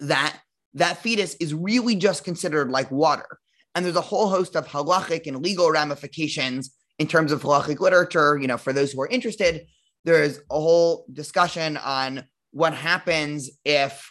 that 0.00 0.38
that 0.74 0.98
fetus 0.98 1.34
is 1.34 1.52
really 1.52 1.96
just 1.96 2.24
considered 2.24 2.70
like 2.70 2.90
water. 2.90 3.26
And 3.74 3.84
there's 3.84 3.96
a 3.96 4.00
whole 4.00 4.28
host 4.28 4.56
of 4.56 4.66
halachic 4.66 5.26
and 5.26 5.42
legal 5.42 5.70
ramifications 5.70 6.74
in 6.98 7.06
terms 7.06 7.32
of 7.32 7.42
halachic 7.42 7.80
literature. 7.80 8.38
You 8.38 8.46
know, 8.46 8.56
for 8.56 8.72
those 8.72 8.92
who 8.92 9.00
are 9.02 9.08
interested, 9.08 9.66
there's 10.04 10.38
a 10.50 10.60
whole 10.60 11.06
discussion 11.12 11.76
on 11.76 12.24
what 12.52 12.74
happens 12.74 13.50
if 13.64 14.10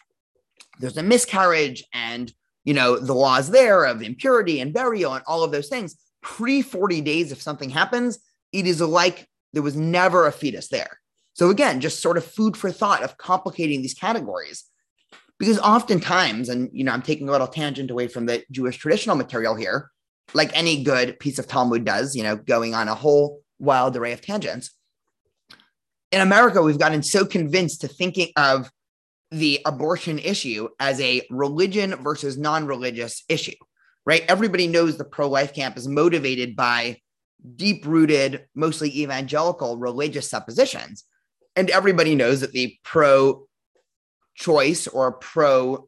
there's 0.79 0.97
a 0.97 1.03
miscarriage 1.03 1.83
and, 1.93 2.31
you 2.63 2.73
know, 2.73 2.97
the 2.97 3.13
laws 3.13 3.49
there 3.49 3.85
of 3.85 4.01
impurity 4.01 4.59
and 4.59 4.73
burial 4.73 5.13
and 5.13 5.23
all 5.27 5.43
of 5.43 5.51
those 5.51 5.69
things. 5.69 5.95
Pre 6.21 6.61
40 6.61 7.01
days, 7.01 7.31
if 7.31 7.41
something 7.41 7.69
happens, 7.69 8.19
it 8.51 8.67
is 8.67 8.81
like 8.81 9.27
there 9.53 9.63
was 9.63 9.75
never 9.75 10.27
a 10.27 10.31
fetus 10.31 10.69
there. 10.69 10.99
So 11.33 11.49
again, 11.49 11.81
just 11.81 12.01
sort 12.01 12.17
of 12.17 12.25
food 12.25 12.57
for 12.57 12.71
thought 12.71 13.03
of 13.03 13.17
complicating 13.17 13.81
these 13.81 13.93
categories. 13.93 14.65
Because 15.39 15.59
oftentimes, 15.59 16.49
and 16.49 16.69
you 16.71 16.83
know, 16.83 16.91
I'm 16.91 17.01
taking 17.01 17.27
a 17.27 17.31
little 17.31 17.47
tangent 17.47 17.89
away 17.89 18.07
from 18.07 18.27
the 18.27 18.43
Jewish 18.51 18.77
traditional 18.77 19.15
material 19.15 19.55
here, 19.55 19.89
like 20.33 20.55
any 20.55 20.83
good 20.83 21.19
piece 21.19 21.39
of 21.39 21.47
Talmud 21.47 21.83
does, 21.83 22.15
you 22.15 22.23
know, 22.23 22.35
going 22.35 22.75
on 22.75 22.87
a 22.87 22.95
whole 22.95 23.41
wild 23.59 23.95
array 23.97 24.13
of 24.13 24.21
tangents. 24.21 24.71
In 26.11 26.21
America, 26.21 26.61
we've 26.61 26.77
gotten 26.77 27.01
so 27.01 27.25
convinced 27.25 27.81
to 27.81 27.87
thinking 27.87 28.29
of 28.35 28.69
the 29.31 29.59
abortion 29.65 30.19
issue 30.19 30.67
as 30.79 30.99
a 30.99 31.25
religion 31.29 31.95
versus 32.03 32.37
non 32.37 32.65
religious 32.65 33.23
issue, 33.29 33.55
right? 34.05 34.23
Everybody 34.27 34.67
knows 34.67 34.97
the 34.97 35.05
pro 35.05 35.29
life 35.29 35.53
camp 35.53 35.77
is 35.77 35.87
motivated 35.87 36.55
by 36.55 36.97
deep 37.55 37.85
rooted, 37.85 38.45
mostly 38.53 39.01
evangelical 39.01 39.77
religious 39.77 40.29
suppositions 40.29 41.05
and 41.55 41.69
everybody 41.69 42.15
knows 42.15 42.41
that 42.41 42.53
the 42.53 42.77
pro 42.83 43.47
choice 44.35 44.87
or 44.87 45.13
pro 45.13 45.87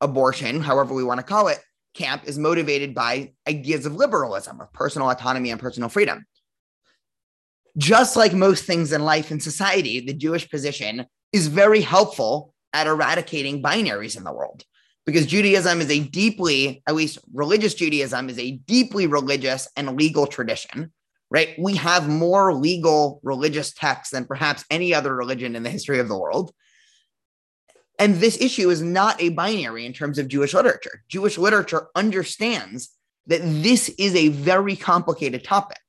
abortion, 0.00 0.60
however 0.60 0.94
we 0.94 1.04
want 1.04 1.18
to 1.18 1.26
call 1.26 1.48
it, 1.48 1.58
camp 1.94 2.22
is 2.26 2.38
motivated 2.38 2.94
by 2.94 3.32
ideas 3.48 3.84
of 3.84 3.94
liberalism, 3.94 4.60
of 4.60 4.72
personal 4.72 5.10
autonomy 5.10 5.50
and 5.50 5.60
personal 5.60 5.88
freedom. 5.88 6.24
Just 7.76 8.16
like 8.16 8.32
most 8.32 8.64
things 8.64 8.92
in 8.92 9.04
life 9.04 9.30
and 9.30 9.42
society, 9.42 10.00
the 10.00 10.14
Jewish 10.14 10.48
position 10.48 11.06
is 11.32 11.46
very 11.48 11.80
helpful 11.80 12.54
at 12.72 12.86
eradicating 12.86 13.62
binaries 13.62 14.16
in 14.16 14.24
the 14.24 14.32
world 14.32 14.64
because 15.06 15.26
Judaism 15.26 15.80
is 15.80 15.90
a 15.90 16.00
deeply, 16.00 16.82
at 16.86 16.94
least 16.94 17.18
religious 17.32 17.74
Judaism 17.74 18.28
is 18.28 18.38
a 18.38 18.52
deeply 18.52 19.06
religious 19.06 19.68
and 19.76 19.96
legal 19.96 20.26
tradition 20.26 20.92
right? 21.30 21.54
We 21.58 21.76
have 21.76 22.08
more 22.08 22.54
legal 22.54 23.20
religious 23.22 23.72
texts 23.72 24.12
than 24.12 24.24
perhaps 24.24 24.64
any 24.70 24.94
other 24.94 25.14
religion 25.14 25.56
in 25.56 25.62
the 25.62 25.70
history 25.70 25.98
of 25.98 26.08
the 26.08 26.18
world. 26.18 26.52
And 27.98 28.16
this 28.16 28.40
issue 28.40 28.70
is 28.70 28.80
not 28.80 29.20
a 29.20 29.30
binary 29.30 29.84
in 29.84 29.92
terms 29.92 30.18
of 30.18 30.28
Jewish 30.28 30.54
literature. 30.54 31.02
Jewish 31.08 31.36
literature 31.36 31.88
understands 31.94 32.90
that 33.26 33.40
this 33.42 33.88
is 33.98 34.14
a 34.14 34.28
very 34.28 34.76
complicated 34.76 35.44
topic. 35.44 35.80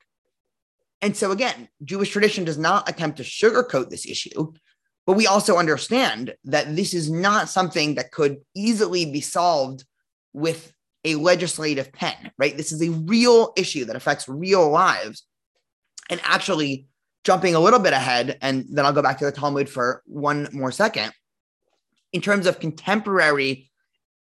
And 1.02 1.16
so, 1.16 1.32
again, 1.32 1.70
Jewish 1.84 2.10
tradition 2.10 2.44
does 2.44 2.58
not 2.58 2.90
attempt 2.90 3.18
to 3.18 3.24
sugarcoat 3.24 3.90
this 3.90 4.06
issue, 4.06 4.54
but 5.10 5.18
we 5.18 5.26
also 5.26 5.58
understand 5.58 6.36
that 6.44 6.76
this 6.76 6.94
is 6.94 7.10
not 7.10 7.50
something 7.50 7.96
that 7.96 8.12
could 8.12 8.38
easily 8.54 9.12
be 9.12 9.22
solved 9.22 9.84
with 10.34 10.72
a 11.04 11.16
legislative 11.16 11.92
pen, 11.92 12.32
right? 12.38 12.56
This 12.56 12.72
is 12.72 12.80
a 12.84 12.92
real 12.92 13.52
issue 13.58 13.86
that 13.86 13.96
affects 13.96 14.30
real 14.30 14.70
lives. 14.70 15.24
And 16.12 16.22
actually, 16.24 16.86
jumping 17.24 17.56
a 17.56 17.60
little 17.60 17.80
bit 17.80 17.94
ahead, 17.94 18.38
and 18.44 18.68
then 18.70 18.86
I'll 18.86 18.94
go 18.94 19.02
back 19.02 19.18
to 19.18 19.26
the 19.26 19.32
Talmud 19.32 19.68
for 19.68 20.04
one 20.06 20.48
more 20.54 20.72
second. 20.72 21.12
In 22.14 22.22
terms 22.22 22.46
of 22.46 22.60
contemporary 22.60 23.72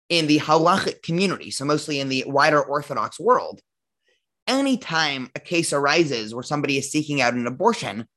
in 0.07 0.25
the 0.27 0.39
halachic 0.39 1.01
community, 1.01 1.51
so 1.51 1.65
mostly 1.65 1.99
in 1.99 2.07
the 2.07 2.23
wider 2.27 2.61
Orthodox 2.61 3.19
world, 3.19 3.59
anytime 4.47 5.31
a 5.35 5.41
case 5.41 5.73
arises 5.73 6.33
where 6.33 6.43
somebody 6.43 6.77
is 6.77 6.89
seeking 6.89 7.19
out 7.19 7.33
an 7.33 7.45
abortion, 7.45 8.07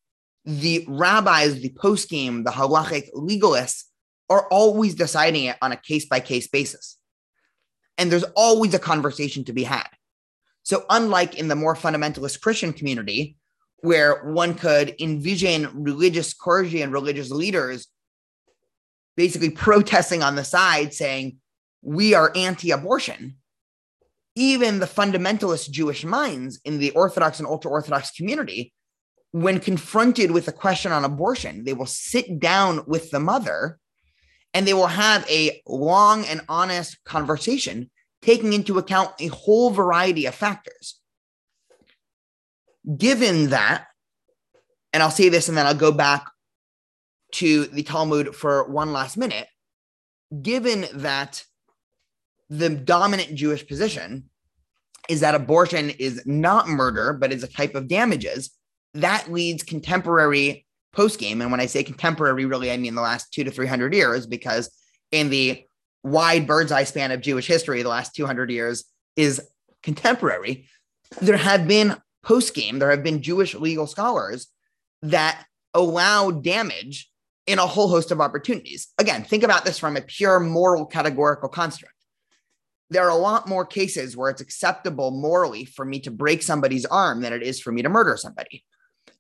the 0.59 0.85
rabbis, 0.89 1.61
the 1.61 1.71
poskim, 1.71 2.45
the 2.45 2.51
halachic 2.51 3.13
legalists 3.15 3.85
are 4.29 4.47
always 4.49 4.95
deciding 4.95 5.45
it 5.45 5.57
on 5.63 5.73
a 5.73 5.77
case 5.77 6.07
by 6.07 6.21
case 6.21 6.49
basis. 6.49 6.99
And 7.99 8.11
there's 8.11 8.25
always 8.35 8.75
a 8.75 8.79
conversation 8.79 9.45
to 9.45 9.53
be 9.53 9.65
had. 9.65 9.89
So, 10.63 10.85
unlike 10.91 11.37
in 11.39 11.49
the 11.49 11.57
more 11.57 11.75
fundamentalist 11.75 12.41
Christian 12.41 12.73
community, 12.73 13.37
where 13.79 14.25
one 14.25 14.55
could 14.55 14.95
envision 15.01 15.69
religious 15.73 16.35
clergy 16.35 16.83
and 16.83 16.93
religious 16.93 17.31
leaders 17.31 17.89
basically 19.17 19.51
protesting 19.51 20.23
on 20.23 20.37
the 20.37 20.45
side 20.45 20.95
saying, 20.95 21.39
We 21.83 22.15
are 22.15 22.33
anti 22.35 22.71
abortion. 22.71 23.37
Even 24.37 24.79
the 24.79 24.87
fundamentalist 24.87 25.71
Jewish 25.71 26.05
minds 26.05 26.61
in 26.65 26.79
the 26.79 26.91
Orthodox 26.93 27.39
and 27.39 27.49
ultra 27.49 27.71
Orthodox 27.71 28.13
community, 28.13 28.73
when 29.33 29.61
confronted 29.61 30.31
with 30.31 30.49
a 30.49 30.53
question 30.53 30.93
on 30.93 31.05
abortion, 31.05 31.64
they 31.64 31.73
will 31.73 31.87
sit 31.87 32.40
down 32.40 32.83
with 32.87 33.11
the 33.11 33.21
mother 33.21 33.79
and 34.53 34.66
they 34.66 34.75
will 34.75 34.88
have 34.88 35.29
a 35.31 35.62
long 35.66 36.25
and 36.25 36.40
honest 36.49 37.03
conversation, 37.05 37.90
taking 38.23 38.53
into 38.53 38.79
account 38.79 39.12
a 39.21 39.29
whole 39.29 39.71
variety 39.71 40.27
of 40.27 40.35
factors. 40.35 41.01
Given 42.97 43.51
that, 43.51 43.87
and 44.93 45.03
I'll 45.03 45.11
say 45.11 45.29
this 45.29 45.49
and 45.49 45.57
then 45.57 45.66
I'll 45.66 45.75
go 45.75 45.93
back 45.93 46.27
to 47.33 47.66
the 47.66 47.85
Talmud 47.85 48.35
for 48.35 48.69
one 48.69 48.93
last 48.93 49.16
minute, 49.16 49.47
given 50.43 50.87
that 50.95 51.45
the 52.49 52.69
dominant 52.69 53.37
Jewish 53.37 53.64
position 53.64 54.31
is 55.09 55.21
that 55.21 55.37
abortion 55.37 55.90
is 55.90 56.23
not 56.27 56.69
murder, 56.69 57.12
but 57.12 57.33
is 57.33 57.45
a 57.45 57.49
type 57.49 57.77
of 57.77 57.87
damages, 57.87 58.51
that 58.94 59.31
leads 59.31 59.62
contemporary 59.62 60.66
poskim. 60.94 61.40
And 61.40 61.50
when 61.50 61.61
I 61.61 61.66
say 61.66 61.83
contemporary, 61.83 62.44
really, 62.44 62.70
I 62.70 62.76
mean 62.76 62.94
the 62.94 63.03
last 63.03 63.33
two 63.33 63.44
to 63.44 63.50
300 63.50 63.94
years, 63.94 64.26
because 64.26 64.70
in 65.12 65.31
the 65.31 65.64
wide 66.03 66.46
bird's 66.46 66.72
eye 66.72 66.85
span 66.85 67.12
of 67.12 67.20
Jewish 67.20 67.46
history, 67.46 67.83
the 67.83 67.88
last 67.88 68.14
200 68.14 68.50
years 68.50 68.85
is 69.16 69.40
contemporary. 69.83 70.66
There 71.20 71.37
have 71.37 71.66
been 71.68 71.96
poskim, 72.24 72.79
there 72.79 72.90
have 72.90 73.03
been 73.03 73.22
Jewish 73.22 73.55
legal 73.55 73.87
scholars 73.87 74.48
that 75.03 75.44
allow 75.74 76.31
damage 76.31 77.11
in 77.46 77.59
a 77.59 77.66
whole 77.66 77.88
host 77.88 78.11
of 78.11 78.20
opportunities. 78.20 78.88
Again, 78.98 79.24
think 79.24 79.42
about 79.42 79.64
this 79.64 79.79
from 79.79 79.96
a 79.96 80.03
pure 80.03 80.38
moral 80.38 80.87
categorical 80.87 81.48
construct. 81.48 81.94
There 82.90 83.05
are 83.05 83.11
a 83.11 83.16
lot 83.16 83.48
more 83.48 83.64
cases 83.64 84.16
where 84.16 84.31
it's 84.31 84.40
acceptable 84.40 85.11
morally 85.11 85.64
for 85.64 85.85
me 85.85 86.00
to 86.00 86.11
break 86.11 86.42
somebody's 86.42 86.87
arm 86.87 87.22
than 87.22 87.33
it 87.33 87.42
is 87.42 87.61
for 87.61 87.72
me 87.72 87.83
to 87.83 87.88
murder 87.88 88.16
somebody. 88.16 88.64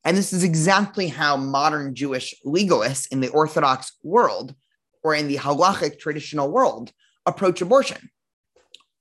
And 0.04 0.16
this 0.16 0.32
is 0.32 0.44
exactly 0.44 1.08
how 1.08 1.36
modern 1.36 1.94
Jewish 1.94 2.34
legalists 2.44 3.06
in 3.12 3.20
the 3.20 3.28
Orthodox 3.28 3.92
world 4.02 4.54
or 5.02 5.14
in 5.14 5.28
the 5.28 5.36
halachic 5.36 5.98
traditional 5.98 6.50
world 6.50 6.92
approach 7.26 7.60
abortion, 7.60 8.10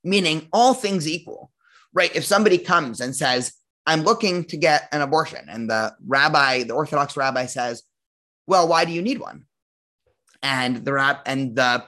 meaning 0.03 0.47
all 0.51 0.73
things 0.73 1.07
equal, 1.07 1.51
right? 1.93 2.13
If 2.15 2.25
somebody 2.25 2.57
comes 2.57 2.99
and 2.99 3.15
says, 3.15 3.53
I'm 3.85 4.03
looking 4.03 4.43
to 4.45 4.57
get 4.57 4.87
an 4.91 5.01
abortion. 5.01 5.47
And 5.49 5.69
the 5.69 5.95
rabbi, 6.05 6.63
the 6.63 6.73
Orthodox 6.73 7.17
rabbi 7.17 7.47
says, 7.47 7.83
Well, 8.45 8.67
why 8.67 8.85
do 8.85 8.91
you 8.91 9.01
need 9.01 9.19
one? 9.19 9.45
And 10.43 10.85
the 10.85 10.93
rab 10.93 11.17
and 11.25 11.55
the 11.55 11.85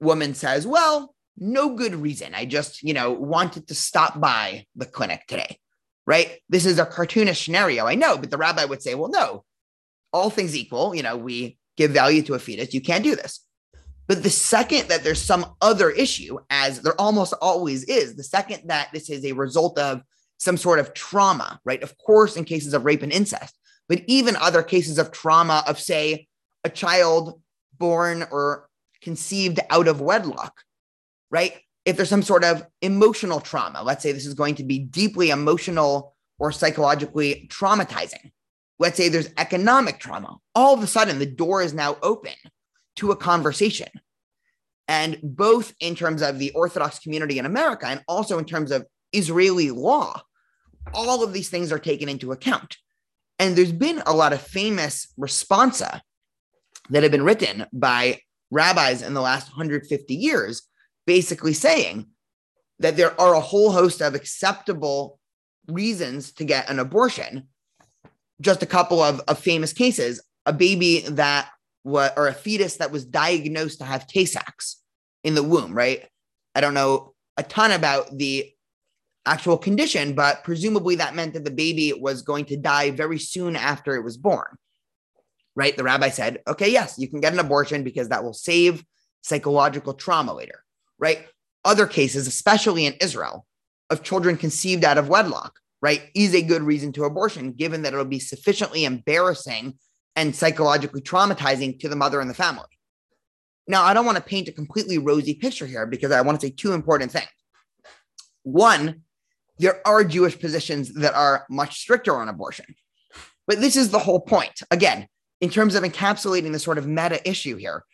woman 0.00 0.34
says, 0.34 0.66
Well, 0.66 1.14
no 1.38 1.76
good 1.76 1.94
reason. 1.94 2.34
I 2.34 2.44
just, 2.44 2.82
you 2.82 2.94
know, 2.94 3.12
wanted 3.12 3.68
to 3.68 3.74
stop 3.74 4.20
by 4.20 4.66
the 4.76 4.86
clinic 4.86 5.26
today. 5.28 5.58
Right. 6.08 6.40
This 6.48 6.64
is 6.64 6.78
a 6.78 6.86
cartoonish 6.86 7.44
scenario. 7.44 7.84
I 7.84 7.94
know, 7.94 8.16
but 8.16 8.30
the 8.30 8.38
rabbi 8.38 8.64
would 8.64 8.80
say, 8.80 8.94
Well, 8.94 9.10
no, 9.10 9.44
all 10.10 10.30
things 10.30 10.56
equal, 10.56 10.94
you 10.94 11.02
know, 11.02 11.18
we 11.18 11.58
give 11.76 11.90
value 11.90 12.22
to 12.22 12.34
a 12.34 12.38
fetus. 12.38 12.72
You 12.72 12.80
can't 12.80 13.04
do 13.04 13.14
this. 13.14 13.44
But 14.06 14.22
the 14.22 14.30
second 14.30 14.88
that 14.88 15.04
there's 15.04 15.20
some 15.20 15.54
other 15.60 15.90
issue, 15.90 16.38
as 16.48 16.80
there 16.80 16.98
almost 16.98 17.34
always 17.42 17.84
is, 17.84 18.16
the 18.16 18.24
second 18.24 18.68
that 18.68 18.88
this 18.90 19.10
is 19.10 19.22
a 19.22 19.32
result 19.32 19.78
of 19.78 20.00
some 20.38 20.56
sort 20.56 20.78
of 20.78 20.94
trauma, 20.94 21.60
right? 21.66 21.82
Of 21.82 21.98
course, 21.98 22.36
in 22.36 22.44
cases 22.44 22.72
of 22.72 22.86
rape 22.86 23.02
and 23.02 23.12
incest, 23.12 23.54
but 23.86 24.00
even 24.06 24.34
other 24.36 24.62
cases 24.62 24.96
of 24.96 25.12
trauma 25.12 25.62
of, 25.66 25.78
say, 25.78 26.26
a 26.64 26.70
child 26.70 27.38
born 27.76 28.24
or 28.30 28.70
conceived 29.02 29.60
out 29.68 29.88
of 29.88 30.00
wedlock, 30.00 30.54
right? 31.30 31.60
If 31.88 31.96
there's 31.96 32.10
some 32.10 32.22
sort 32.22 32.44
of 32.44 32.66
emotional 32.82 33.40
trauma, 33.40 33.82
let's 33.82 34.02
say 34.02 34.12
this 34.12 34.26
is 34.26 34.34
going 34.34 34.56
to 34.56 34.62
be 34.62 34.78
deeply 34.78 35.30
emotional 35.30 36.14
or 36.38 36.52
psychologically 36.52 37.48
traumatizing. 37.50 38.30
Let's 38.78 38.98
say 38.98 39.08
there's 39.08 39.30
economic 39.38 39.98
trauma. 39.98 40.36
All 40.54 40.74
of 40.74 40.82
a 40.82 40.86
sudden, 40.86 41.18
the 41.18 41.24
door 41.24 41.62
is 41.62 41.72
now 41.72 41.96
open 42.02 42.34
to 42.96 43.10
a 43.10 43.16
conversation. 43.16 43.88
And 44.86 45.18
both 45.22 45.72
in 45.80 45.94
terms 45.94 46.20
of 46.20 46.38
the 46.38 46.50
Orthodox 46.50 46.98
community 46.98 47.38
in 47.38 47.46
America 47.46 47.86
and 47.86 48.04
also 48.06 48.38
in 48.38 48.44
terms 48.44 48.70
of 48.70 48.84
Israeli 49.14 49.70
law, 49.70 50.20
all 50.92 51.24
of 51.24 51.32
these 51.32 51.48
things 51.48 51.72
are 51.72 51.78
taken 51.78 52.10
into 52.10 52.32
account. 52.32 52.76
And 53.38 53.56
there's 53.56 53.72
been 53.72 54.02
a 54.04 54.12
lot 54.12 54.34
of 54.34 54.42
famous 54.42 55.10
responsa 55.18 56.02
that 56.90 57.02
have 57.02 57.12
been 57.12 57.24
written 57.24 57.64
by 57.72 58.20
rabbis 58.50 59.00
in 59.00 59.14
the 59.14 59.22
last 59.22 59.48
150 59.48 60.14
years, 60.14 60.67
basically 61.08 61.54
saying 61.54 62.06
that 62.80 62.98
there 62.98 63.18
are 63.18 63.34
a 63.34 63.40
whole 63.40 63.72
host 63.72 64.02
of 64.02 64.14
acceptable 64.14 65.18
reasons 65.66 66.32
to 66.32 66.44
get 66.44 66.68
an 66.68 66.78
abortion. 66.78 67.48
Just 68.42 68.62
a 68.62 68.66
couple 68.66 69.00
of, 69.00 69.20
of 69.26 69.38
famous 69.38 69.72
cases 69.72 70.20
a 70.44 70.52
baby 70.52 71.00
that 71.00 71.48
what 71.82 72.12
or 72.16 72.28
a 72.28 72.34
fetus 72.34 72.76
that 72.76 72.92
was 72.92 73.04
diagnosed 73.04 73.78
to 73.78 73.84
have 73.84 74.06
Tay 74.06 74.26
Sachs 74.26 74.82
in 75.24 75.34
the 75.34 75.42
womb, 75.42 75.72
right? 75.72 76.06
I 76.54 76.60
don't 76.60 76.74
know 76.74 77.14
a 77.38 77.42
ton 77.42 77.72
about 77.72 78.16
the 78.16 78.50
actual 79.24 79.56
condition, 79.56 80.14
but 80.14 80.44
presumably 80.44 80.96
that 80.96 81.14
meant 81.14 81.34
that 81.34 81.44
the 81.44 81.50
baby 81.50 81.92
was 81.92 82.22
going 82.22 82.44
to 82.46 82.56
die 82.56 82.90
very 82.90 83.18
soon 83.18 83.56
after 83.56 83.94
it 83.94 84.04
was 84.04 84.16
born. 84.18 84.56
Right? 85.56 85.76
The 85.76 85.84
rabbi 85.84 86.10
said, 86.10 86.38
okay, 86.46 86.70
yes, 86.70 86.98
you 86.98 87.08
can 87.08 87.20
get 87.20 87.32
an 87.32 87.38
abortion 87.38 87.82
because 87.82 88.10
that 88.10 88.22
will 88.22 88.34
save 88.34 88.84
psychological 89.22 89.94
trauma 89.94 90.34
later. 90.34 90.64
Right? 90.98 91.26
Other 91.64 91.86
cases, 91.86 92.26
especially 92.26 92.86
in 92.86 92.94
Israel, 93.00 93.46
of 93.90 94.02
children 94.02 94.36
conceived 94.36 94.84
out 94.84 94.98
of 94.98 95.08
wedlock, 95.08 95.58
right, 95.80 96.02
is 96.14 96.34
a 96.34 96.42
good 96.42 96.62
reason 96.62 96.92
to 96.92 97.04
abortion, 97.04 97.52
given 97.52 97.82
that 97.82 97.92
it'll 97.92 98.04
be 98.04 98.18
sufficiently 98.18 98.84
embarrassing 98.84 99.78
and 100.16 100.34
psychologically 100.34 101.00
traumatizing 101.00 101.78
to 101.80 101.88
the 101.88 101.96
mother 101.96 102.20
and 102.20 102.28
the 102.28 102.34
family. 102.34 102.64
Now, 103.66 103.84
I 103.84 103.94
don't 103.94 104.06
want 104.06 104.16
to 104.16 104.24
paint 104.24 104.48
a 104.48 104.52
completely 104.52 104.98
rosy 104.98 105.34
picture 105.34 105.66
here 105.66 105.86
because 105.86 106.10
I 106.10 106.22
want 106.22 106.40
to 106.40 106.46
say 106.46 106.50
two 106.50 106.72
important 106.72 107.12
things. 107.12 107.28
One, 108.42 109.02
there 109.58 109.86
are 109.86 110.04
Jewish 110.04 110.38
positions 110.38 110.94
that 110.94 111.14
are 111.14 111.44
much 111.50 111.78
stricter 111.78 112.16
on 112.16 112.28
abortion. 112.28 112.74
But 113.46 113.60
this 113.60 113.76
is 113.76 113.90
the 113.90 113.98
whole 113.98 114.20
point. 114.20 114.60
Again, 114.70 115.06
in 115.40 115.50
terms 115.50 115.74
of 115.74 115.84
encapsulating 115.84 116.52
the 116.52 116.58
sort 116.58 116.78
of 116.78 116.86
meta 116.86 117.26
issue 117.28 117.56
here, 117.56 117.84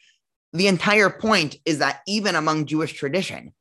the 0.55 0.69
entire 0.69 1.11
point 1.11 1.57
is 1.67 1.79
that 1.79 2.01
even 2.07 2.37
among 2.37 2.67
Jewish 2.67 2.93
tradition, 2.93 3.53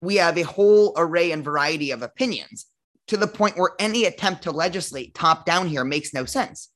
we 0.00 0.16
have 0.16 0.38
a 0.38 0.42
whole 0.42 0.94
array 0.96 1.32
and 1.32 1.44
variety 1.44 1.90
of 1.90 2.02
opinions 2.02 2.66
to 3.08 3.16
the 3.16 3.26
point 3.26 3.58
where 3.58 3.72
any 3.80 4.04
attempt 4.04 4.42
to 4.44 4.52
legislate 4.52 5.12
top 5.12 5.44
down 5.44 5.66
here 5.66 5.84
makes 5.84 6.14
no 6.14 6.24
sense 6.24 6.70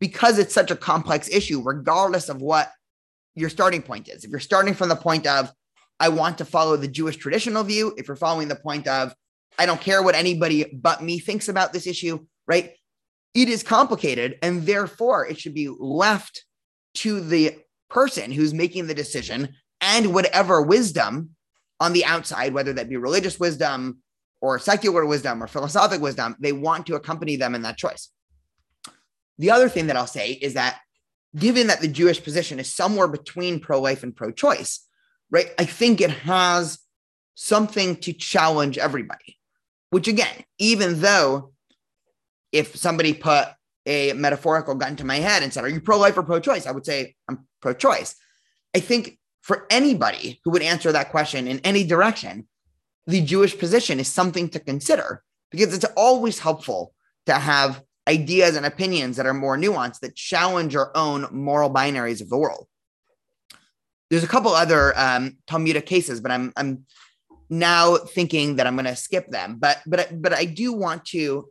because 0.00 0.38
it's 0.38 0.52
such 0.52 0.72
a 0.72 0.76
complex 0.76 1.28
issue, 1.28 1.62
regardless 1.62 2.28
of 2.28 2.42
what 2.42 2.70
your 3.36 3.48
starting 3.48 3.80
point 3.80 4.08
is. 4.08 4.24
If 4.24 4.30
you're 4.30 4.40
starting 4.40 4.74
from 4.74 4.88
the 4.88 4.96
point 4.96 5.26
of, 5.28 5.52
I 6.00 6.08
want 6.08 6.38
to 6.38 6.44
follow 6.44 6.76
the 6.76 6.88
Jewish 6.88 7.16
traditional 7.16 7.62
view, 7.62 7.94
if 7.96 8.08
you're 8.08 8.16
following 8.16 8.48
the 8.48 8.56
point 8.56 8.88
of, 8.88 9.14
I 9.56 9.66
don't 9.66 9.80
care 9.80 10.02
what 10.02 10.16
anybody 10.16 10.64
but 10.74 11.02
me 11.02 11.20
thinks 11.20 11.48
about 11.48 11.72
this 11.72 11.86
issue, 11.86 12.26
right? 12.48 12.72
It 13.34 13.48
is 13.48 13.62
complicated. 13.62 14.38
And 14.42 14.66
therefore, 14.66 15.26
it 15.26 15.38
should 15.38 15.54
be 15.54 15.68
left 15.68 16.44
to 16.96 17.20
the 17.20 17.58
person 17.88 18.30
who's 18.30 18.54
making 18.54 18.86
the 18.86 18.94
decision 18.94 19.54
and 19.80 20.14
whatever 20.14 20.62
wisdom 20.62 21.30
on 21.80 21.92
the 21.92 22.04
outside, 22.04 22.54
whether 22.54 22.72
that 22.72 22.88
be 22.88 22.96
religious 22.96 23.38
wisdom 23.38 23.98
or 24.40 24.58
secular 24.58 25.04
wisdom 25.04 25.42
or 25.42 25.46
philosophic 25.46 26.00
wisdom, 26.00 26.36
they 26.40 26.52
want 26.52 26.86
to 26.86 26.94
accompany 26.94 27.36
them 27.36 27.54
in 27.54 27.62
that 27.62 27.76
choice. 27.76 28.10
The 29.38 29.50
other 29.50 29.68
thing 29.68 29.88
that 29.88 29.96
I'll 29.96 30.06
say 30.06 30.32
is 30.32 30.54
that 30.54 30.78
given 31.36 31.66
that 31.66 31.80
the 31.80 31.88
Jewish 31.88 32.22
position 32.22 32.58
is 32.58 32.72
somewhere 32.72 33.08
between 33.08 33.60
pro 33.60 33.80
life 33.80 34.02
and 34.02 34.16
pro 34.16 34.30
choice, 34.30 34.86
right, 35.30 35.50
I 35.58 35.64
think 35.64 36.00
it 36.00 36.10
has 36.10 36.78
something 37.34 37.96
to 37.96 38.12
challenge 38.12 38.78
everybody. 38.78 39.36
Which, 39.90 40.08
again, 40.08 40.44
even 40.58 41.00
though 41.00 41.52
if 42.52 42.76
somebody 42.76 43.12
put 43.12 43.48
a 43.86 44.12
metaphorical 44.12 44.74
gun 44.74 44.96
to 44.96 45.04
my 45.04 45.16
head 45.16 45.42
and 45.42 45.52
said, 45.52 45.64
Are 45.64 45.68
you 45.68 45.80
pro 45.80 45.98
life 45.98 46.18
or 46.18 46.22
pro 46.22 46.40
choice? 46.40 46.66
I 46.66 46.72
would 46.72 46.84
say, 46.84 47.14
I'm 47.28 47.46
pro 47.62 47.72
choice. 47.72 48.16
I 48.74 48.80
think 48.80 49.18
for 49.42 49.66
anybody 49.70 50.40
who 50.44 50.50
would 50.50 50.62
answer 50.62 50.92
that 50.92 51.10
question 51.10 51.46
in 51.46 51.60
any 51.60 51.84
direction, 51.84 52.48
the 53.06 53.20
Jewish 53.20 53.56
position 53.56 54.00
is 54.00 54.08
something 54.08 54.48
to 54.50 54.60
consider 54.60 55.22
because 55.50 55.72
it's 55.72 55.84
always 55.96 56.40
helpful 56.40 56.92
to 57.26 57.34
have 57.34 57.82
ideas 58.08 58.56
and 58.56 58.66
opinions 58.66 59.16
that 59.16 59.26
are 59.26 59.34
more 59.34 59.56
nuanced 59.56 60.00
that 60.00 60.16
challenge 60.16 60.74
our 60.74 60.90
own 60.96 61.28
moral 61.30 61.72
binaries 61.72 62.20
of 62.20 62.28
the 62.28 62.36
world. 62.36 62.66
There's 64.10 64.24
a 64.24 64.28
couple 64.28 64.52
other 64.52 64.96
um, 64.98 65.38
Talmudic 65.46 65.86
cases, 65.86 66.20
but 66.20 66.30
I'm 66.30 66.52
I'm 66.56 66.84
now 67.48 67.96
thinking 67.96 68.56
that 68.56 68.66
I'm 68.66 68.74
going 68.74 68.86
to 68.86 68.96
skip 68.96 69.30
them. 69.30 69.56
But 69.58 69.80
but 69.86 70.20
but 70.20 70.32
I 70.32 70.44
do 70.44 70.72
want 70.72 71.04
to 71.06 71.48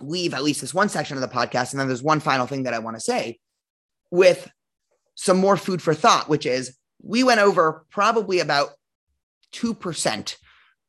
leave 0.00 0.34
at 0.34 0.42
least 0.42 0.60
this 0.60 0.74
one 0.74 0.88
section 0.88 1.16
of 1.16 1.20
the 1.20 1.28
podcast, 1.28 1.72
and 1.72 1.80
then 1.80 1.88
there's 1.88 2.02
one 2.02 2.20
final 2.20 2.46
thing 2.46 2.64
that 2.64 2.74
I 2.74 2.78
want 2.78 2.96
to 2.96 3.00
say 3.00 3.38
with 4.10 4.50
some 5.14 5.38
more 5.38 5.56
food 5.56 5.82
for 5.82 5.94
thought, 5.94 6.28
which 6.28 6.46
is 6.46 6.76
we 7.02 7.22
went 7.22 7.40
over 7.40 7.84
probably 7.90 8.40
about 8.40 8.70
two 9.52 9.74
percent 9.74 10.36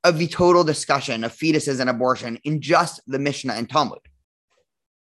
of 0.03 0.17
the 0.17 0.27
total 0.27 0.63
discussion 0.63 1.23
of 1.23 1.35
fetuses 1.35 1.79
and 1.79 1.89
abortion 1.89 2.37
in 2.43 2.61
just 2.61 3.01
the 3.07 3.19
Mishnah 3.19 3.53
and 3.53 3.69
Talmud. 3.69 3.99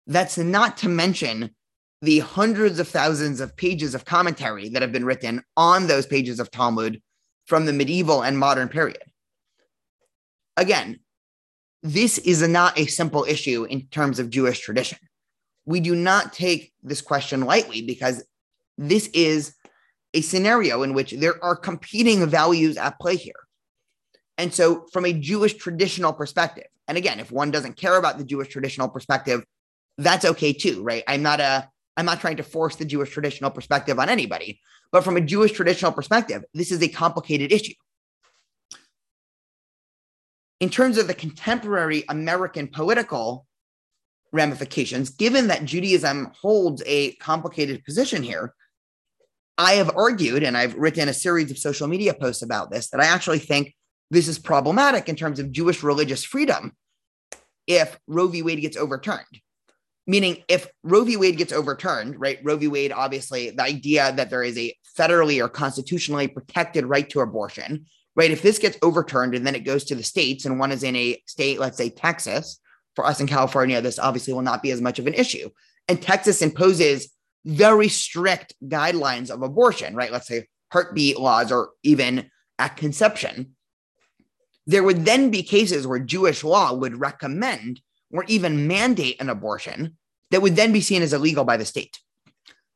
That's 0.06 0.38
not 0.38 0.78
to 0.78 0.90
mention 0.90 1.54
the 2.02 2.20
hundreds 2.20 2.80
of 2.80 2.88
thousands 2.88 3.42
of 3.42 3.58
pages 3.58 3.96
of 3.96 4.06
commentary 4.06 4.70
that 4.70 4.82
have 4.82 4.92
been 4.92 5.04
written 5.04 5.44
on 5.58 5.88
those 5.88 6.06
pages 6.06 6.40
of 6.40 6.52
Talmud 6.52 7.02
from 7.48 7.66
the 7.66 7.74
medieval 7.74 8.22
and 8.24 8.38
modern 8.38 8.70
period. 8.70 9.02
Again, 10.56 11.00
this 11.84 12.18
is 12.18 12.48
not 12.48 12.78
a 12.78 12.86
simple 12.86 13.24
issue 13.24 13.66
in 13.66 13.88
terms 13.88 14.20
of 14.20 14.30
Jewish 14.30 14.60
tradition. 14.60 14.98
We 15.66 15.80
do 15.80 15.96
not 15.96 16.34
take 16.34 16.74
this 16.82 17.02
question 17.02 17.42
lightly 17.42 17.82
because 17.82 18.24
this 18.78 19.08
is 19.14 19.54
a 20.14 20.22
scenario 20.22 20.84
in 20.84 20.94
which 20.94 21.12
there 21.12 21.44
are 21.44 21.56
competing 21.56 22.26
values 22.26 22.78
at 22.78 23.00
play 23.00 23.16
here. 23.16 23.34
And 24.38 24.54
so, 24.54 24.86
from 24.94 25.06
a 25.06 25.14
Jewish 25.14 25.56
traditional 25.56 26.14
perspective, 26.14 26.68
and 26.88 26.98
again, 26.98 27.20
if 27.20 27.32
one 27.32 27.52
doesn't 27.52 27.76
care 27.76 27.98
about 27.98 28.18
the 28.18 28.24
Jewish 28.24 28.48
traditional 28.50 28.88
perspective, 28.88 29.44
that's 29.98 30.26
okay 30.26 30.54
too, 30.54 30.84
right? 30.84 31.04
I'm 31.08 31.24
not 31.24 31.40
a 31.40 31.70
I'm 31.98 32.06
not 32.06 32.22
trying 32.22 32.38
to 32.38 32.44
force 32.44 32.76
the 32.76 32.86
Jewish 32.86 33.10
traditional 33.10 33.50
perspective 33.50 33.98
on 33.98 34.08
anybody, 34.08 34.62
but 34.92 35.04
from 35.04 35.18
a 35.18 35.22
Jewish 35.22 35.52
traditional 35.52 35.92
perspective, 35.92 36.44
this 36.54 36.72
is 36.72 36.82
a 36.84 36.88
complicated 36.88 37.52
issue. 37.52 37.74
In 40.60 40.70
terms 40.70 40.98
of 40.98 41.08
the 41.08 41.14
contemporary 41.14 42.04
American 42.10 42.68
political 42.68 43.46
ramifications, 44.32 45.12
given 45.12 45.48
that 45.48 45.66
Judaism 45.66 46.32
holds 46.42 46.82
a 46.86 47.14
complicated 47.14 47.84
position 47.86 48.24
here, 48.24 48.54
I 49.58 49.74
have 49.74 49.96
argued, 49.96 50.44
and 50.44 50.58
I've 50.58 50.76
written 50.76 51.10
a 51.10 51.14
series 51.14 51.52
of 51.52 51.58
social 51.58 51.88
media 51.88 52.14
posts 52.14 52.44
about 52.44 52.72
this, 52.72 52.90
that 52.90 53.02
I 53.02 53.06
actually 53.06 53.40
think 53.40 53.76
this 54.12 54.28
is 54.28 54.40
problematic 54.40 55.10
in 55.10 55.16
terms 55.16 55.40
of 55.40 55.52
Jewish 55.52 55.84
religious 55.84 56.24
freedom 56.24 56.74
if 57.66 58.00
Roe 58.08 58.28
v. 58.28 58.42
Wade 58.42 58.62
gets 58.62 58.78
overturned. 58.78 59.26
Meaning, 60.06 60.44
if 60.48 60.70
Roe 60.84 61.04
v. 61.04 61.18
Wade 61.18 61.38
gets 61.38 61.52
overturned, 61.52 62.20
right? 62.20 62.40
Roe 62.42 62.56
v. 62.56 62.68
Wade, 62.68 62.94
obviously, 62.94 63.50
the 63.50 63.64
idea 63.64 64.14
that 64.14 64.30
there 64.30 64.44
is 64.44 64.58
a 64.58 64.74
federally 64.98 65.44
or 65.44 65.50
constitutionally 65.50 66.28
protected 66.28 66.86
right 66.86 67.10
to 67.10 67.20
abortion, 67.20 67.86
right? 68.18 68.32
If 68.32 68.42
this 68.42 68.58
gets 68.58 68.78
overturned 68.82 69.36
and 69.36 69.46
then 69.46 69.56
it 69.56 69.64
goes 69.64 69.86
to 69.86 69.96
the 69.96 70.04
states, 70.04 70.44
and 70.44 70.60
one 70.60 70.72
is 70.72 70.84
in 70.84 70.96
a 70.96 71.22
state, 71.28 71.60
let's 71.60 71.78
say 71.78 71.90
Texas, 71.90 72.60
for 72.96 73.06
us 73.06 73.22
in 73.22 73.28
California, 73.28 73.80
this 73.80 74.00
obviously 74.00 74.34
will 74.34 74.42
not 74.42 74.64
be 74.64 74.72
as 74.72 74.82
much 74.82 74.98
of 74.98 75.06
an 75.06 75.14
issue. 75.14 75.50
And 75.88 76.02
Texas 76.02 76.42
imposes 76.42 77.14
very 77.46 77.88
strict 77.88 78.56
guidelines 78.66 79.30
of 79.30 79.44
abortion, 79.44 79.96
right? 79.96 80.12
Let's 80.12 80.28
say 80.28 80.48
heartbeat 80.74 81.20
laws 81.20 81.52
or 81.52 81.70
even 81.84 82.30
at 82.58 82.76
conception. 82.76 83.56
There 84.66 84.84
would 84.84 85.06
then 85.06 85.30
be 85.30 85.44
cases 85.44 85.86
where 85.86 86.00
Jewish 86.00 86.44
law 86.44 86.74
would 86.74 87.00
recommend 87.00 87.80
or 88.12 88.26
even 88.28 88.68
mandate 88.68 89.22
an 89.22 89.30
abortion 89.30 89.96
that 90.32 90.42
would 90.42 90.56
then 90.56 90.74
be 90.74 90.82
seen 90.82 91.04
as 91.04 91.14
illegal 91.14 91.46
by 91.46 91.56
the 91.56 91.66
state. 91.66 92.00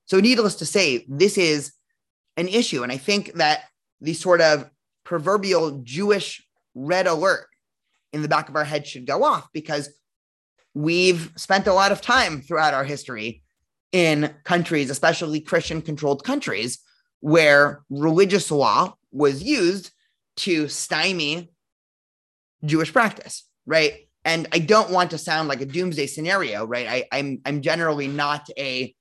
So, 0.06 0.20
needless 0.20 0.56
to 0.56 0.66
say, 0.66 1.06
this 1.10 1.38
is 1.38 1.74
an 2.38 2.48
issue. 2.48 2.84
And 2.84 2.92
I 2.92 2.98
think 2.98 3.34
that 3.34 3.64
the 4.00 4.14
sort 4.14 4.40
of 4.40 4.70
proverbial 5.12 5.82
Jewish 5.84 6.42
red 6.74 7.06
alert 7.06 7.48
in 8.14 8.22
the 8.22 8.30
back 8.30 8.48
of 8.48 8.56
our 8.56 8.64
head 8.64 8.88
should 8.88 9.06
go 9.06 9.26
off 9.26 9.50
because 9.52 9.90
we've 10.74 11.34
spent 11.36 11.68
a 11.68 11.74
lot 11.74 11.92
of 11.92 12.00
time 12.00 12.42
throughout 12.42 12.74
our 12.74 12.86
history 12.86 13.44
in 13.92 14.34
countries, 14.46 14.90
especially 14.90 15.42
Christian 15.42 15.82
controlled 15.82 16.24
countries, 16.24 16.80
where 17.20 17.84
religious 17.90 18.50
law 18.52 18.96
was 19.12 19.44
used 19.44 19.92
to 20.38 20.70
stymie 20.70 21.52
Jewish 22.64 22.94
practice, 22.94 23.44
right? 23.66 24.08
And 24.24 24.48
I 24.54 24.60
don't 24.60 24.92
want 24.92 25.12
to 25.12 25.18
sound 25.18 25.50
like 25.50 25.60
a 25.60 25.66
doomsday 25.66 26.08
scenario, 26.08 26.66
right? 26.66 26.88
I, 26.88 27.06
I'm 27.12 27.42
I'm 27.44 27.62
generally 27.62 28.08
not 28.08 28.48
a 28.58 28.96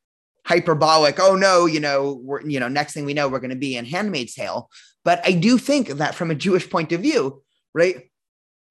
hyperbolic, 0.46 1.18
oh 1.20 1.36
no, 1.36 1.66
you 1.66 1.80
know, 1.80 2.20
we're, 2.22 2.42
you 2.46 2.60
know, 2.60 2.68
next 2.68 2.94
thing 2.94 3.04
we 3.04 3.14
know, 3.14 3.28
we're 3.28 3.40
going 3.40 3.50
to 3.50 3.56
be 3.56 3.76
in 3.76 3.84
Handmaid's 3.84 4.34
Tale. 4.34 4.68
But 5.04 5.20
I 5.24 5.32
do 5.32 5.58
think 5.58 5.88
that 5.88 6.14
from 6.14 6.30
a 6.30 6.34
Jewish 6.34 6.68
point 6.68 6.92
of 6.92 7.00
view, 7.00 7.42
right, 7.74 8.10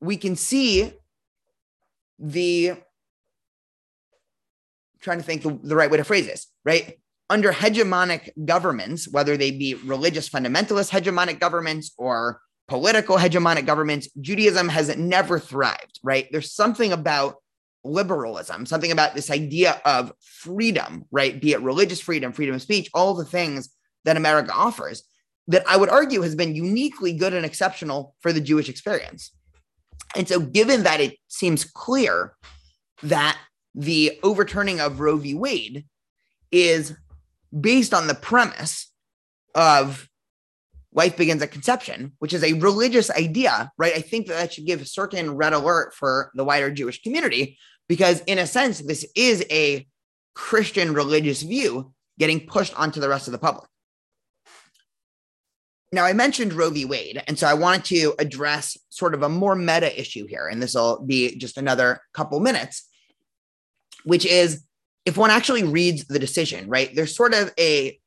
we 0.02 0.18
can 0.18 0.36
see 0.36 0.94
the 2.20 2.74
trying 5.02 5.18
to 5.18 5.24
think 5.24 5.44
the, 5.44 5.58
the 5.64 5.76
right 5.76 5.90
way 5.90 5.98
to 5.98 6.04
phrase 6.04 6.26
this, 6.26 6.48
right? 6.66 7.00
Under 7.30 7.52
hegemonic 7.52 8.32
governments, 8.46 9.08
whether 9.08 9.38
they 9.38 9.52
be 9.52 9.76
religious 9.76 10.28
fundamentalist 10.28 10.92
hegemonic 10.92 11.40
governments 11.40 11.92
or 11.98 12.42
political 12.68 13.18
hegemonic 13.18 13.66
governments, 13.66 14.10
Judaism 14.20 14.68
has 14.70 14.96
never 14.98 15.40
thrived, 15.40 16.00
right? 16.04 16.28
There's 16.32 16.54
something 16.54 16.92
about 16.92 17.36
liberalism, 17.84 18.66
something 18.66 18.92
about 18.92 19.16
this 19.16 19.32
idea 19.32 19.82
of 19.86 20.12
freedom, 20.22 21.06
right? 21.12 21.40
Be 21.40 21.54
it 21.54 21.62
religious 21.62 22.02
freedom, 22.02 22.34
freedom 22.34 22.56
of 22.56 22.62
speech, 22.62 22.90
all 22.94 23.14
the 23.14 23.26
things 23.26 23.70
that 24.06 24.18
America 24.18 24.52
offers 24.54 25.04
that 25.48 25.64
I 25.68 25.78
would 25.78 25.90
argue 25.90 26.22
has 26.22 26.36
been 26.36 26.56
uniquely 26.56 27.14
good 27.14 27.34
and 27.34 27.46
exceptional 27.46 28.16
for 28.22 28.32
the 28.32 28.42
Jewish 28.42 28.70
experience. 28.70 29.32
And 30.16 30.28
so, 30.28 30.40
given 30.40 30.84
that 30.84 31.00
it 31.00 31.18
seems 31.28 31.64
clear 31.64 32.36
that 33.04 33.38
the 33.76 34.20
overturning 34.24 34.80
of 34.80 35.00
Roe 35.00 35.18
v. 35.18 35.36
Wade 35.36 35.86
is 36.52 36.96
based 37.58 37.94
on 37.94 38.08
the 38.08 38.16
premise 38.16 38.92
of 39.56 40.09
life 41.00 41.16
begins 41.16 41.42
at 41.42 41.50
conception, 41.52 42.12
which 42.20 42.34
is 42.34 42.44
a 42.44 42.60
religious 42.60 43.10
idea, 43.10 43.72
right? 43.78 43.96
I 43.96 44.02
think 44.02 44.28
that 44.28 44.34
that 44.34 44.54
should 44.54 44.66
give 44.66 44.82
a 44.82 44.86
certain 45.00 45.32
red 45.42 45.54
alert 45.54 45.94
for 45.94 46.30
the 46.36 46.44
wider 46.44 46.70
Jewish 46.70 47.02
community, 47.02 47.58
because 47.88 48.20
in 48.28 48.38
a 48.38 48.46
sense, 48.46 48.80
this 48.80 49.06
is 49.16 49.46
a 49.50 49.88
Christian 50.36 50.94
religious 50.94 51.42
view 51.42 51.94
getting 52.20 52.46
pushed 52.46 52.78
onto 52.78 53.00
the 53.00 53.08
rest 53.08 53.28
of 53.30 53.32
the 53.32 53.46
public. 53.48 53.70
Now, 55.94 56.04
I 56.04 56.12
mentioned 56.12 56.54
Roe 56.54 56.70
v. 56.70 56.84
Wade, 56.84 57.24
and 57.28 57.40
so 57.40 57.48
I 57.48 57.54
wanted 57.54 57.86
to 57.86 58.14
address 58.20 58.78
sort 58.90 59.14
of 59.14 59.24
a 59.24 59.30
more 59.30 59.56
meta 59.56 59.90
issue 60.00 60.28
here, 60.28 60.48
and 60.48 60.62
this 60.62 60.76
will 60.76 61.02
be 61.02 61.38
just 61.38 61.58
another 61.58 62.02
couple 62.14 62.42
minutes, 62.42 62.88
which 64.04 64.26
is 64.26 64.64
if 65.06 65.16
one 65.18 65.32
actually 65.32 65.64
reads 65.64 66.06
the 66.06 66.20
decision, 66.20 66.68
right? 66.68 66.94
There's 66.94 67.16
sort 67.16 67.34
of 67.34 67.54
a 67.58 68.00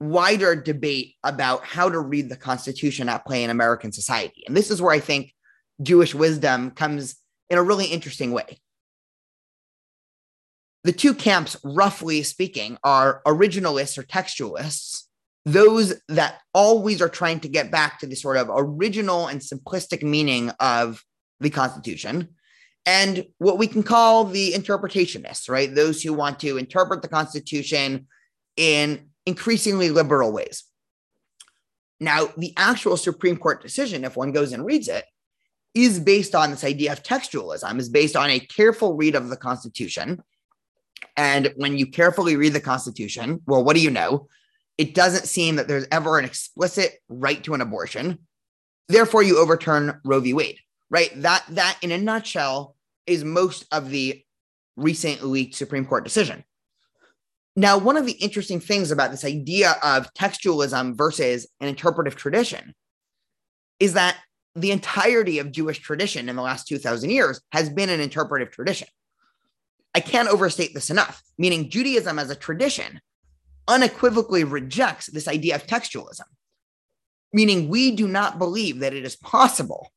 wider 0.00 0.54
debate 0.54 1.14
about 1.24 1.64
how 1.64 1.88
to 1.88 1.98
read 1.98 2.28
the 2.28 2.36
Constitution 2.36 3.08
at 3.08 3.24
play 3.24 3.42
in 3.44 3.50
American 3.50 3.92
society. 3.92 4.44
And 4.46 4.56
this 4.56 4.70
is 4.70 4.82
where 4.82 4.92
I 4.92 5.00
think 5.00 5.32
Jewish 5.82 6.14
wisdom 6.14 6.70
comes 6.70 7.16
in 7.50 7.58
a 7.58 7.62
really 7.62 7.86
interesting 7.86 8.32
way. 8.32 8.58
The 10.84 10.92
two 10.92 11.14
camps, 11.14 11.56
roughly 11.64 12.22
speaking, 12.22 12.78
are 12.84 13.22
originalists 13.26 13.98
or 13.98 14.04
textualists, 14.04 15.02
those 15.44 16.00
that 16.08 16.40
always 16.54 17.00
are 17.00 17.08
trying 17.08 17.40
to 17.40 17.48
get 17.48 17.70
back 17.70 17.98
to 18.00 18.06
the 18.06 18.16
sort 18.16 18.36
of 18.36 18.50
original 18.52 19.26
and 19.26 19.40
simplistic 19.40 20.02
meaning 20.02 20.50
of 20.60 21.02
the 21.40 21.50
Constitution, 21.50 22.28
and 22.84 23.26
what 23.38 23.58
we 23.58 23.66
can 23.66 23.82
call 23.82 24.24
the 24.24 24.52
interpretationists, 24.52 25.50
right? 25.50 25.74
Those 25.74 26.02
who 26.02 26.12
want 26.12 26.38
to 26.40 26.56
interpret 26.56 27.02
the 27.02 27.08
Constitution 27.08 28.06
in 28.56 29.10
increasingly 29.26 29.90
liberal 29.90 30.32
ways. 30.32 30.64
Now, 32.00 32.28
the 32.36 32.52
actual 32.56 32.96
Supreme 32.96 33.36
Court 33.36 33.62
decision, 33.62 34.04
if 34.04 34.16
one 34.16 34.32
goes 34.32 34.52
and 34.52 34.64
reads 34.64 34.88
it, 34.88 35.04
is 35.74 36.00
based 36.00 36.34
on 36.34 36.50
this 36.50 36.64
idea 36.64 36.92
of 36.92 37.02
textualism, 37.02 37.78
is 37.78 37.88
based 37.88 38.16
on 38.16 38.30
a 38.30 38.40
careful 38.40 38.94
read 38.94 39.14
of 39.14 39.28
the 39.28 39.36
Constitution. 39.36 40.22
And 41.16 41.52
when 41.56 41.76
you 41.76 41.86
carefully 41.86 42.36
read 42.36 42.52
the 42.52 42.60
Constitution, 42.60 43.42
well, 43.46 43.64
what 43.64 43.76
do 43.76 43.82
you 43.82 43.90
know? 43.90 44.28
It 44.78 44.94
doesn't 44.94 45.26
seem 45.26 45.56
that 45.56 45.68
there's 45.68 45.86
ever 45.90 46.18
an 46.18 46.24
explicit 46.24 46.98
right 47.08 47.42
to 47.44 47.54
an 47.54 47.60
abortion. 47.60 48.18
Therefore, 48.88 49.22
you 49.22 49.38
overturn 49.38 50.00
Roe 50.04 50.20
v. 50.20 50.34
Wade, 50.34 50.60
right? 50.90 51.10
That 51.22 51.44
that 51.50 51.78
in 51.82 51.92
a 51.92 51.98
nutshell 51.98 52.76
is 53.06 53.24
most 53.24 53.66
of 53.72 53.90
the 53.90 54.22
recent 54.76 55.24
leaked 55.24 55.54
Supreme 55.54 55.86
Court 55.86 56.04
decision. 56.04 56.44
Now, 57.58 57.78
one 57.78 57.96
of 57.96 58.04
the 58.04 58.12
interesting 58.12 58.60
things 58.60 58.90
about 58.90 59.10
this 59.10 59.24
idea 59.24 59.76
of 59.82 60.12
textualism 60.12 60.96
versus 60.96 61.46
an 61.60 61.68
interpretive 61.68 62.14
tradition 62.14 62.74
is 63.80 63.94
that 63.94 64.18
the 64.54 64.72
entirety 64.72 65.38
of 65.38 65.52
Jewish 65.52 65.78
tradition 65.78 66.28
in 66.28 66.36
the 66.36 66.42
last 66.42 66.68
2,000 66.68 67.08
years 67.08 67.40
has 67.52 67.70
been 67.70 67.88
an 67.88 68.00
interpretive 68.00 68.50
tradition. 68.50 68.88
I 69.94 70.00
can't 70.00 70.28
overstate 70.28 70.74
this 70.74 70.90
enough, 70.90 71.22
meaning 71.38 71.70
Judaism 71.70 72.18
as 72.18 72.28
a 72.28 72.36
tradition 72.36 73.00
unequivocally 73.68 74.44
rejects 74.44 75.06
this 75.06 75.26
idea 75.26 75.54
of 75.54 75.66
textualism, 75.66 76.26
meaning 77.32 77.68
we 77.68 77.90
do 77.90 78.06
not 78.06 78.38
believe 78.38 78.80
that 78.80 78.92
it 78.92 79.04
is 79.04 79.16
possible 79.16 79.90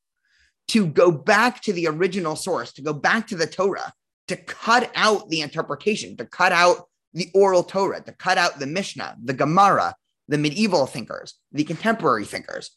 to 0.70 0.88
go 0.88 1.12
back 1.12 1.62
to 1.64 1.74
the 1.74 1.88
original 1.88 2.36
source, 2.36 2.72
to 2.74 2.82
go 2.82 2.94
back 2.94 3.28
to 3.28 3.36
the 3.36 3.48
Torah, 3.48 3.92
to 4.30 4.38
cut 4.38 4.92
out 4.96 5.30
the 5.30 5.42
interpretation, 5.42 6.16
to 6.18 6.26
cut 6.26 6.52
out 6.52 6.89
the 7.14 7.30
oral 7.34 7.64
Torah, 7.64 8.02
to 8.02 8.12
cut 8.12 8.38
out 8.38 8.60
the 8.60 8.68
Mishnah, 8.68 9.18
the 9.24 9.34
Gemara, 9.34 9.96
the 10.28 10.38
medieval 10.38 10.86
thinkers, 10.86 11.36
the 11.52 11.64
contemporary 11.64 12.26
thinkers, 12.26 12.72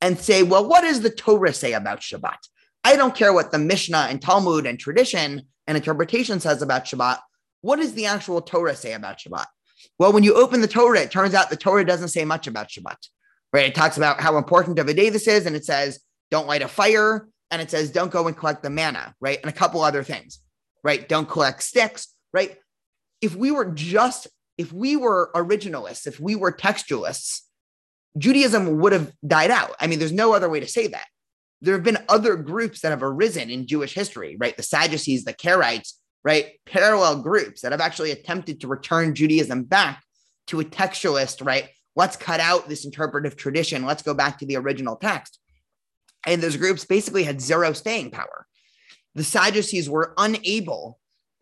and 0.00 0.18
say, 0.18 0.42
well, 0.42 0.68
what 0.68 0.82
does 0.82 1.00
the 1.00 1.10
Torah 1.10 1.52
say 1.52 1.72
about 1.72 2.00
Shabbat? 2.00 2.38
I 2.84 2.96
don't 2.96 3.14
care 3.14 3.32
what 3.32 3.52
the 3.52 3.58
Mishnah 3.58 4.06
and 4.10 4.20
Talmud 4.20 4.66
and 4.66 4.78
tradition 4.78 5.42
and 5.66 5.76
interpretation 5.76 6.40
says 6.40 6.62
about 6.62 6.84
Shabbat. 6.84 7.18
What 7.60 7.76
does 7.76 7.94
the 7.94 8.06
actual 8.06 8.40
Torah 8.40 8.74
say 8.74 8.92
about 8.92 9.18
Shabbat? 9.18 9.46
Well, 9.98 10.12
when 10.12 10.22
you 10.22 10.34
open 10.34 10.60
the 10.60 10.68
Torah, 10.68 11.00
it 11.00 11.10
turns 11.10 11.34
out 11.34 11.50
the 11.50 11.56
Torah 11.56 11.84
doesn't 11.84 12.08
say 12.08 12.24
much 12.24 12.46
about 12.46 12.68
Shabbat, 12.68 13.08
right? 13.52 13.66
It 13.66 13.74
talks 13.74 13.96
about 13.96 14.20
how 14.20 14.36
important 14.36 14.78
of 14.78 14.88
a 14.88 14.94
day 14.94 15.10
this 15.10 15.28
is, 15.28 15.46
and 15.46 15.56
it 15.56 15.64
says, 15.64 16.00
don't 16.30 16.46
light 16.46 16.62
a 16.62 16.68
fire, 16.68 17.28
and 17.50 17.60
it 17.60 17.70
says, 17.70 17.90
don't 17.90 18.10
go 18.10 18.26
and 18.26 18.36
collect 18.36 18.62
the 18.62 18.70
manna, 18.70 19.14
right? 19.20 19.38
And 19.42 19.50
a 19.50 19.54
couple 19.54 19.82
other 19.82 20.02
things, 20.02 20.40
right? 20.82 21.08
Don't 21.08 21.28
collect 21.28 21.62
sticks, 21.62 22.08
right? 22.32 22.56
If 23.22 23.34
we 23.36 23.50
were 23.50 23.66
just 23.66 24.26
if 24.58 24.72
we 24.72 24.96
were 24.96 25.30
originalists, 25.34 26.06
if 26.06 26.20
we 26.20 26.36
were 26.36 26.52
textualists, 26.52 27.40
Judaism 28.18 28.78
would 28.78 28.92
have 28.92 29.12
died 29.26 29.50
out. 29.50 29.74
I 29.80 29.86
mean, 29.86 29.98
there's 29.98 30.12
no 30.12 30.34
other 30.34 30.50
way 30.50 30.60
to 30.60 30.68
say 30.68 30.88
that. 30.88 31.06
There 31.62 31.74
have 31.74 31.84
been 31.84 32.04
other 32.08 32.36
groups 32.36 32.80
that 32.80 32.90
have 32.90 33.02
arisen 33.02 33.48
in 33.48 33.66
Jewish 33.66 33.94
history, 33.94 34.36
right? 34.38 34.56
The 34.56 34.62
Sadducees, 34.62 35.24
the 35.24 35.32
Karaites, 35.32 35.94
right? 36.24 36.60
Parallel 36.66 37.22
groups 37.22 37.62
that 37.62 37.72
have 37.72 37.80
actually 37.80 38.10
attempted 38.10 38.60
to 38.60 38.68
return 38.68 39.14
Judaism 39.14 39.64
back 39.64 40.02
to 40.48 40.60
a 40.60 40.64
textualist, 40.64 41.44
right? 41.44 41.68
Let's 41.94 42.16
cut 42.16 42.40
out 42.40 42.68
this 42.68 42.84
interpretive 42.84 43.36
tradition. 43.36 43.86
Let's 43.86 44.02
go 44.02 44.12
back 44.12 44.38
to 44.38 44.46
the 44.46 44.56
original 44.56 44.96
text. 44.96 45.38
And 46.26 46.42
those 46.42 46.56
groups 46.56 46.84
basically 46.84 47.24
had 47.24 47.40
zero 47.40 47.72
staying 47.72 48.10
power. 48.10 48.46
The 49.14 49.24
Sadducees 49.24 49.88
were 49.88 50.14
unable 50.16 50.98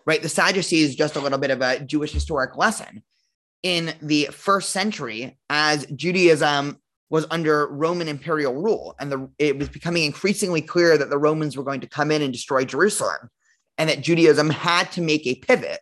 right? 0.06 0.22
The 0.22 0.28
Sadducees, 0.28 0.94
just 0.94 1.16
a 1.16 1.20
little 1.20 1.38
bit 1.38 1.50
of 1.50 1.62
a 1.62 1.80
Jewish 1.80 2.12
historic 2.12 2.56
lesson. 2.56 3.02
In 3.62 3.94
the 4.00 4.26
first 4.32 4.70
century, 4.70 5.38
as 5.50 5.86
Judaism 5.94 6.78
was 7.10 7.26
under 7.30 7.66
Roman 7.66 8.08
imperial 8.08 8.54
rule, 8.54 8.94
and 8.98 9.10
the, 9.12 9.28
it 9.38 9.58
was 9.58 9.68
becoming 9.68 10.04
increasingly 10.04 10.62
clear 10.62 10.96
that 10.96 11.10
the 11.10 11.18
Romans 11.18 11.56
were 11.56 11.64
going 11.64 11.80
to 11.80 11.88
come 11.88 12.10
in 12.10 12.22
and 12.22 12.32
destroy 12.32 12.64
Jerusalem, 12.64 13.28
and 13.76 13.90
that 13.90 14.00
Judaism 14.02 14.48
had 14.50 14.90
to 14.92 15.00
make 15.02 15.26
a 15.26 15.34
pivot. 15.34 15.80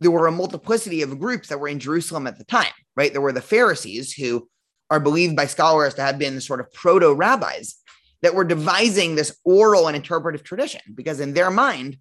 There 0.00 0.10
were 0.10 0.26
a 0.26 0.32
multiplicity 0.32 1.02
of 1.02 1.18
groups 1.18 1.48
that 1.48 1.58
were 1.58 1.68
in 1.68 1.78
Jerusalem 1.78 2.26
at 2.26 2.38
the 2.38 2.44
time, 2.44 2.72
right? 2.96 3.12
There 3.12 3.20
were 3.20 3.32
the 3.32 3.40
Pharisees, 3.40 4.12
who 4.12 4.48
are 4.90 5.00
believed 5.00 5.36
by 5.36 5.46
scholars 5.46 5.94
to 5.94 6.02
have 6.02 6.18
been 6.18 6.40
sort 6.40 6.60
of 6.60 6.72
proto 6.72 7.12
rabbis 7.12 7.76
that 8.22 8.34
were 8.34 8.44
devising 8.44 9.14
this 9.14 9.36
oral 9.44 9.88
and 9.88 9.96
interpretive 9.96 10.44
tradition, 10.44 10.80
because 10.94 11.20
in 11.20 11.34
their 11.34 11.50
mind, 11.50 11.98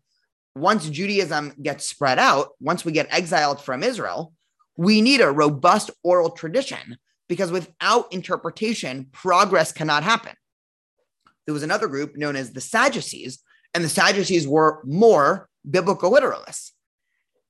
once 0.55 0.89
Judaism 0.89 1.53
gets 1.61 1.85
spread 1.85 2.19
out, 2.19 2.49
once 2.59 2.83
we 2.83 2.91
get 2.91 3.07
exiled 3.11 3.61
from 3.61 3.83
Israel, 3.83 4.33
we 4.77 5.01
need 5.01 5.21
a 5.21 5.31
robust 5.31 5.91
oral 6.03 6.31
tradition 6.31 6.97
because 7.29 7.51
without 7.51 8.11
interpretation, 8.11 9.07
progress 9.11 9.71
cannot 9.71 10.03
happen. 10.03 10.33
There 11.45 11.53
was 11.53 11.63
another 11.63 11.87
group 11.87 12.15
known 12.15 12.35
as 12.35 12.51
the 12.51 12.61
Sadducees, 12.61 13.39
and 13.73 13.83
the 13.83 13.89
Sadducees 13.89 14.47
were 14.47 14.81
more 14.85 15.47
biblical 15.69 16.11
literalists. 16.11 16.71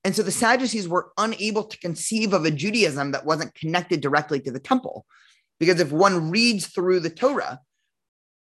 And 0.03 0.15
so 0.15 0.23
the 0.23 0.31
Sadducees 0.31 0.87
were 0.87 1.11
unable 1.17 1.63
to 1.63 1.77
conceive 1.79 2.33
of 2.33 2.45
a 2.45 2.51
Judaism 2.51 3.11
that 3.11 3.25
wasn't 3.25 3.55
connected 3.55 4.01
directly 4.01 4.39
to 4.41 4.51
the 4.51 4.59
temple. 4.59 5.05
Because 5.59 5.79
if 5.79 5.91
one 5.91 6.31
reads 6.31 6.67
through 6.67 7.01
the 7.01 7.09
Torah, 7.09 7.59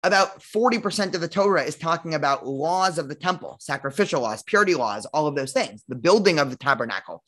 about 0.03 0.41
40% 0.41 1.15
of 1.15 1.21
the 1.21 1.29
Torah 1.29 1.63
is 1.63 1.75
talking 1.75 2.13
about 2.13 2.45
laws 2.45 2.97
of 2.97 3.07
the 3.07 3.15
temple, 3.15 3.57
sacrificial 3.61 4.21
laws, 4.21 4.43
purity 4.43 4.75
laws, 4.75 5.05
all 5.07 5.27
of 5.27 5.35
those 5.35 5.53
things, 5.53 5.83
the 5.87 5.95
building 5.95 6.39
of 6.39 6.49
the 6.49 6.57
tabernacle. 6.57 7.23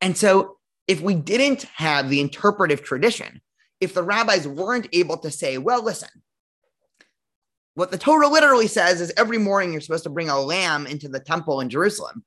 And 0.00 0.16
so, 0.16 0.56
if 0.88 1.00
we 1.00 1.14
didn't 1.14 1.62
have 1.74 2.10
the 2.10 2.20
interpretive 2.20 2.82
tradition, 2.82 3.40
if 3.80 3.94
the 3.94 4.02
rabbis 4.02 4.48
weren't 4.48 4.88
able 4.92 5.16
to 5.18 5.30
say, 5.30 5.58
well, 5.58 5.82
listen, 5.82 6.08
what 7.74 7.90
the 7.90 7.98
Torah 7.98 8.28
literally 8.28 8.66
says 8.66 9.00
is 9.00 9.12
every 9.16 9.38
morning 9.38 9.72
you're 9.72 9.80
supposed 9.80 10.04
to 10.04 10.10
bring 10.10 10.28
a 10.28 10.40
lamb 10.40 10.86
into 10.86 11.08
the 11.08 11.20
temple 11.20 11.60
in 11.60 11.70
Jerusalem, 11.70 12.24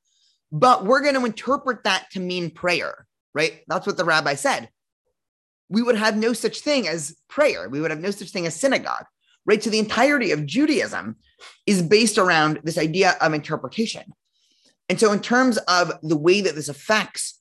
but 0.51 0.85
we're 0.85 1.01
going 1.01 1.15
to 1.15 1.25
interpret 1.25 1.83
that 1.83 2.05
to 2.11 2.19
mean 2.19 2.49
prayer, 2.49 3.05
right? 3.33 3.61
That's 3.67 3.85
what 3.85 3.97
the 3.97 4.05
rabbi 4.05 4.35
said. 4.35 4.69
We 5.67 5.81
would 5.81 5.97
have 5.97 6.15
no 6.15 6.31
such 6.31 6.61
thing 6.61 6.87
as 6.87 7.15
prayer. 7.27 7.67
We 7.67 7.81
would 7.81 7.91
have 7.91 7.99
no 7.99 8.11
such 8.11 8.29
thing 8.29 8.45
as 8.45 8.55
synagogue 8.55 9.05
right? 9.45 9.61
So 9.63 9.69
the 9.69 9.79
entirety 9.79 10.31
of 10.31 10.45
Judaism 10.45 11.17
is 11.65 11.81
based 11.81 12.17
around 12.17 12.59
this 12.63 12.77
idea 12.77 13.15
of 13.21 13.33
interpretation. 13.33 14.13
And 14.89 14.99
so, 14.99 15.11
in 15.11 15.19
terms 15.19 15.57
of 15.57 15.93
the 16.03 16.17
way 16.17 16.41
that 16.41 16.55
this 16.55 16.69
affects 16.69 17.39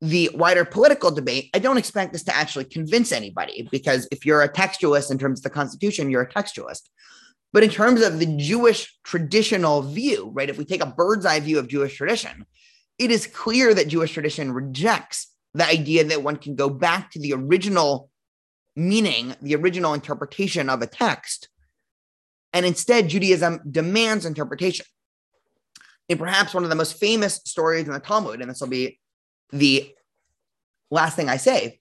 the 0.00 0.30
wider 0.34 0.64
political 0.64 1.12
debate, 1.12 1.48
I 1.54 1.60
don't 1.60 1.78
expect 1.78 2.12
this 2.12 2.24
to 2.24 2.34
actually 2.34 2.64
convince 2.64 3.12
anybody 3.12 3.68
because 3.70 4.08
if 4.10 4.26
you're 4.26 4.42
a 4.42 4.52
textualist 4.52 5.10
in 5.12 5.18
terms 5.18 5.38
of 5.38 5.44
the 5.44 5.50
Constitution, 5.50 6.10
you're 6.10 6.22
a 6.22 6.28
textualist. 6.28 6.88
But 7.52 7.62
in 7.62 7.70
terms 7.70 8.02
of 8.02 8.18
the 8.18 8.36
Jewish 8.36 8.98
traditional 9.04 9.82
view, 9.82 10.30
right, 10.32 10.50
if 10.50 10.58
we 10.58 10.64
take 10.64 10.82
a 10.82 10.86
bird's 10.86 11.26
eye 11.26 11.38
view 11.38 11.58
of 11.58 11.68
Jewish 11.68 11.96
tradition, 11.96 12.46
it 12.98 13.10
is 13.10 13.26
clear 13.26 13.74
that 13.74 13.88
Jewish 13.88 14.12
tradition 14.12 14.52
rejects 14.52 15.28
the 15.54 15.66
idea 15.66 16.02
that 16.04 16.22
one 16.22 16.36
can 16.36 16.56
go 16.56 16.68
back 16.68 17.10
to 17.12 17.20
the 17.20 17.34
original 17.34 18.10
meaning, 18.76 19.34
the 19.42 19.54
original 19.54 19.94
interpretation 19.94 20.70
of 20.70 20.82
a 20.82 20.86
text. 20.86 21.48
And 22.52 22.66
instead, 22.66 23.08
Judaism 23.08 23.60
demands 23.70 24.26
interpretation. 24.26 24.86
And 26.08 26.18
perhaps 26.18 26.52
one 26.52 26.64
of 26.64 26.70
the 26.70 26.76
most 26.76 26.98
famous 26.98 27.40
stories 27.44 27.86
in 27.86 27.92
the 27.92 28.00
Talmud, 28.00 28.40
and 28.40 28.50
this 28.50 28.60
will 28.60 28.68
be 28.68 28.98
the 29.50 29.94
last 30.90 31.16
thing 31.16 31.28
I 31.28 31.36
say, 31.36 31.80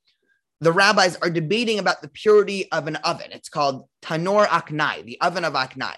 the 0.59 0.71
rabbis 0.71 1.17
are 1.21 1.29
debating 1.29 1.79
about 1.79 2.01
the 2.01 2.07
purity 2.07 2.71
of 2.71 2.87
an 2.87 2.97
oven. 2.97 3.31
It's 3.31 3.49
called 3.49 3.87
Tanor 4.01 4.45
Aknai, 4.47 5.03
the 5.03 5.19
oven 5.19 5.43
of 5.43 5.53
Aknai. 5.53 5.95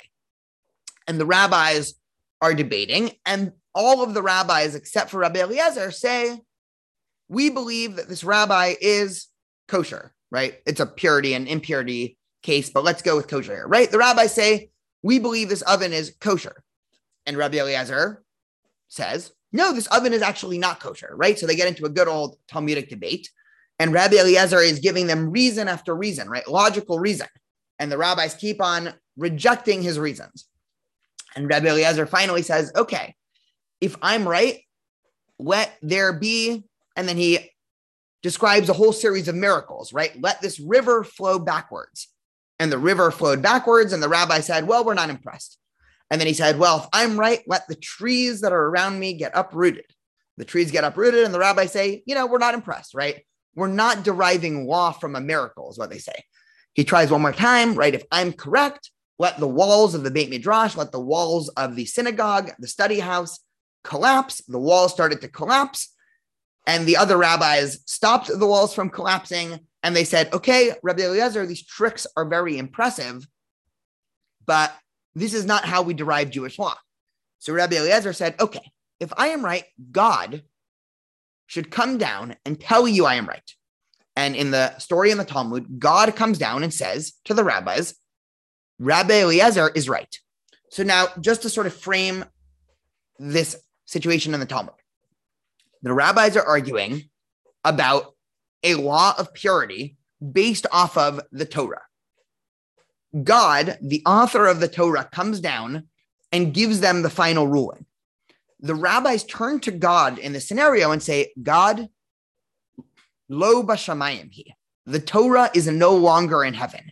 And 1.06 1.20
the 1.20 1.26
rabbis 1.26 1.96
are 2.42 2.54
debating, 2.54 3.12
and 3.26 3.52
all 3.76 4.04
of 4.04 4.14
the 4.14 4.22
rabbis, 4.22 4.76
except 4.76 5.10
for 5.10 5.20
Rabbi 5.20 5.42
Eliezer, 5.42 5.92
say, 5.92 6.40
We 7.28 7.50
believe 7.50 7.98
that 7.98 8.08
this 8.08 8.24
rabbi 8.24 8.76
is 8.80 9.28
kosher 9.68 10.13
right? 10.34 10.56
It's 10.66 10.80
a 10.80 10.88
purity 10.88 11.36
and 11.36 11.48
impurity 11.48 12.18
case, 12.42 12.72
but 12.72 12.84
let's 12.84 13.04
go 13.04 13.16
with 13.16 13.28
kosher 13.28 13.54
here, 13.54 13.68
right? 13.68 13.90
The 13.90 14.00
rabbis 14.00 14.34
say, 14.34 14.72
we 15.04 15.20
believe 15.20 15.48
this 15.48 15.62
oven 15.62 15.94
is 15.94 16.16
kosher. 16.20 16.64
And 17.28 17.38
Rabbi 17.38 17.58
Eliezer 17.58 18.24
says, 18.90 19.32
no, 19.54 19.72
this 19.72 19.86
oven 19.88 20.12
is 20.12 20.24
actually 20.24 20.58
not 20.58 20.80
kosher, 20.80 21.14
right? 21.16 21.38
So 21.38 21.46
they 21.46 21.56
get 21.56 21.68
into 21.68 21.86
a 21.86 21.90
good 21.90 22.08
old 22.08 22.38
Talmudic 22.48 22.90
debate. 22.90 23.30
And 23.78 23.94
Rabbi 23.94 24.16
Eliezer 24.16 24.60
is 24.60 24.80
giving 24.80 25.06
them 25.06 25.30
reason 25.30 25.68
after 25.68 25.96
reason, 25.96 26.28
right? 26.28 26.48
Logical 26.48 27.00
reason. 27.00 27.28
And 27.78 27.92
the 27.92 27.98
rabbis 27.98 28.34
keep 28.34 28.60
on 28.60 28.94
rejecting 29.16 29.84
his 29.84 30.00
reasons. 30.00 30.48
And 31.36 31.48
Rabbi 31.48 31.68
Eliezer 31.68 32.08
finally 32.08 32.42
says, 32.42 32.72
okay, 32.76 33.16
if 33.82 33.96
I'm 34.02 34.28
right, 34.28 34.62
let 35.38 35.78
there 35.84 36.12
be. 36.12 36.64
And 36.96 37.08
then 37.08 37.18
he 37.18 37.53
describes 38.24 38.70
a 38.70 38.74
whole 38.74 38.94
series 38.94 39.28
of 39.28 39.36
miracles, 39.36 39.94
right? 39.94 40.20
Let 40.20 40.42
this 40.42 40.60
river 40.60 41.04
flow 41.04 41.38
backwards. 41.38 42.08
And 42.60 42.72
the 42.72 42.78
river 42.78 43.12
flowed 43.12 43.42
backwards, 43.42 43.94
and 43.94 44.02
the 44.02 44.10
rabbi 44.10 44.40
said, 44.40 44.68
Well, 44.68 44.86
we're 44.86 44.94
not 44.94 45.10
impressed. 45.10 45.58
And 46.10 46.20
then 46.20 46.28
he 46.28 46.34
said, 46.34 46.58
Well, 46.58 46.80
if 46.80 46.86
I'm 46.94 47.20
right, 47.20 47.44
let 47.46 47.68
the 47.68 47.76
trees 47.76 48.42
that 48.42 48.54
are 48.54 48.68
around 48.68 49.00
me 49.00 49.14
get 49.14 49.34
uprooted. 49.36 49.86
The 50.38 50.46
trees 50.46 50.72
get 50.72 50.84
uprooted, 50.84 51.26
and 51.26 51.34
the 51.34 51.40
rabbi 51.40 51.66
say, 51.66 52.04
You 52.06 52.16
know, 52.16 52.26
we're 52.26 52.38
not 52.38 52.54
impressed, 52.54 52.94
right? 52.94 53.26
We're 53.56 53.68
not 53.68 54.04
deriving 54.04 54.68
law 54.68 54.92
from 54.92 55.16
a 55.16 55.22
miracle, 55.22 55.70
is 55.70 55.78
what 55.78 55.90
they 55.90 55.98
say. 55.98 56.24
He 56.74 56.84
tries 56.84 57.12
one 57.12 57.22
more 57.22 57.34
time, 57.34 57.76
right? 57.76 57.94
If 57.94 58.04
I'm 58.12 58.34
correct, 58.34 58.92
let 59.20 59.38
the 59.40 59.48
walls 59.48 59.94
of 59.94 60.04
the 60.04 60.12
Beit 60.12 60.30
Midrash, 60.30 60.76
let 60.76 60.92
the 60.92 61.00
walls 61.00 61.50
of 61.50 61.76
the 61.76 61.86
synagogue, 61.86 62.52
the 62.60 62.68
study 62.68 63.00
house 63.00 63.40
collapse. 63.84 64.42
The 64.48 64.60
walls 64.60 64.92
started 64.92 65.22
to 65.22 65.28
collapse. 65.28 65.94
And 66.66 66.86
the 66.86 66.98
other 66.98 67.18
rabbis 67.18 67.80
stopped 67.86 68.28
the 68.28 68.48
walls 68.48 68.74
from 68.74 68.90
collapsing. 68.90 69.60
And 69.82 69.96
they 69.96 70.06
said, 70.06 70.34
okay, 70.34 70.74
Rabbi 70.82 71.04
Eliezer, 71.04 71.46
these 71.46 71.66
tricks 71.66 72.08
are 72.16 72.26
very 72.26 72.58
impressive, 72.58 73.28
but 74.46 74.74
this 75.14 75.34
is 75.34 75.46
not 75.46 75.66
how 75.66 75.82
we 75.82 75.94
derive 75.94 76.30
Jewish 76.30 76.58
law. 76.58 76.76
So 77.40 77.54
Rabbi 77.54 77.76
Eliezer 77.76 78.14
said, 78.14 78.36
okay, 78.40 78.72
if 79.00 79.12
I 79.18 79.28
am 79.28 79.44
right, 79.44 79.66
God 79.92 80.44
should 81.48 81.70
come 81.70 81.98
down 81.98 82.38
and 82.46 82.60
tell 82.60 82.88
you 82.88 83.06
I 83.06 83.16
am 83.16 83.28
right. 83.28 83.52
And 84.16 84.36
in 84.36 84.52
the 84.52 84.78
story 84.78 85.12
in 85.12 85.18
the 85.18 85.26
Talmud, 85.26 85.80
God 85.80 86.16
comes 86.16 86.38
down 86.38 86.64
and 86.64 86.74
says 86.74 87.14
to 87.26 87.34
the 87.34 87.44
rabbis, 87.44 87.96
Rabbi 88.80 89.22
Eliezer 89.22 89.70
is 89.70 89.90
right. 89.90 90.18
So 90.70 90.84
now, 90.84 91.08
just 91.20 91.42
to 91.44 91.50
sort 91.50 91.68
of 91.68 91.74
frame 91.74 92.26
this 93.20 93.62
situation 93.86 94.34
in 94.34 94.40
the 94.40 94.46
Talmud, 94.46 94.74
the 95.84 95.94
rabbis 95.94 96.36
are 96.38 96.46
arguing 96.46 97.04
about 97.64 98.16
a 98.64 98.76
law 98.76 99.14
of 99.18 99.34
purity 99.34 99.98
based 100.32 100.66
off 100.72 100.98
of 100.98 101.22
the 101.32 101.46
Torah. 101.46 101.82
God, 103.24 103.78
the 103.82 104.02
author 104.06 104.48
of 104.48 104.60
the 104.60 104.68
Torah, 104.68 105.08
comes 105.12 105.40
down 105.40 105.88
and 106.32 106.54
gives 106.54 106.80
them 106.80 107.02
the 107.02 107.10
final 107.10 107.48
ruling. 107.48 107.86
The 108.62 108.76
rabbis 108.76 109.26
turn 109.26 109.60
to 109.62 109.72
God 109.72 110.18
in 110.18 110.34
the 110.34 110.40
scenario 110.40 110.92
and 110.92 111.04
say, 111.04 111.34
God, 111.42 111.90
lo 113.30 113.62
bashamayim 113.62 114.32
he. 114.32 114.56
The 114.86 115.00
Torah 115.02 115.52
is 115.54 115.68
no 115.68 115.96
longer 115.96 116.44
in 116.44 116.54
heaven. 116.54 116.92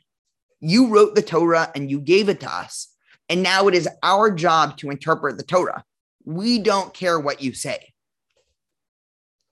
You 0.59 0.89
wrote 0.89 1.15
the 1.15 1.21
Torah 1.21 1.71
and 1.73 1.89
you 1.89 1.99
gave 1.99 2.29
it 2.29 2.41
to 2.41 2.53
us. 2.53 2.89
And 3.29 3.41
now 3.41 3.67
it 3.67 3.73
is 3.73 3.87
our 4.03 4.29
job 4.29 4.77
to 4.77 4.89
interpret 4.89 5.37
the 5.37 5.43
Torah. 5.43 5.85
We 6.25 6.59
don't 6.59 6.93
care 6.93 7.19
what 7.19 7.41
you 7.41 7.53
say. 7.53 7.90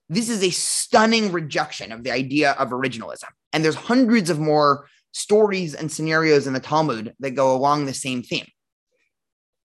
This 0.09 0.29
is 0.29 0.43
a 0.43 0.49
stunning 0.49 1.31
rejection 1.31 1.91
of 1.91 2.03
the 2.03 2.11
idea 2.11 2.53
of 2.53 2.69
originalism. 2.69 3.29
And 3.53 3.63
there's 3.63 3.75
hundreds 3.75 4.29
of 4.29 4.39
more 4.39 4.87
stories 5.11 5.75
and 5.75 5.91
scenarios 5.91 6.47
in 6.47 6.53
the 6.53 6.59
Talmud 6.59 7.13
that 7.19 7.31
go 7.31 7.55
along 7.55 7.85
the 7.85 7.93
same 7.93 8.23
theme. 8.23 8.47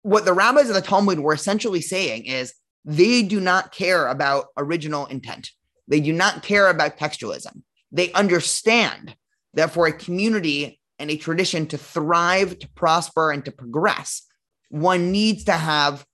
What 0.01 0.25
the 0.25 0.33
rabbis 0.33 0.67
of 0.67 0.75
the 0.75 0.81
Talmud 0.81 1.19
were 1.19 1.33
essentially 1.33 1.81
saying 1.81 2.25
is 2.25 2.53
they 2.83 3.23
do 3.23 3.39
not 3.39 3.71
care 3.71 4.07
about 4.07 4.47
original 4.57 5.05
intent. 5.05 5.51
They 5.87 6.01
do 6.01 6.11
not 6.11 6.43
care 6.43 6.69
about 6.69 6.97
textualism. 6.97 7.61
They 7.91 8.11
understand 8.11 9.15
that 9.53 9.71
for 9.71 9.87
a 9.87 9.93
community 9.93 10.81
and 10.99 11.09
a 11.09 11.17
tradition 11.17 11.67
to 11.67 11.77
thrive, 11.77 12.59
to 12.59 12.69
prosper, 12.69 13.31
and 13.31 13.45
to 13.45 13.51
progress, 13.51 14.23
one 14.69 15.11
needs 15.11 15.45
to 15.45 15.53
have 15.53 16.05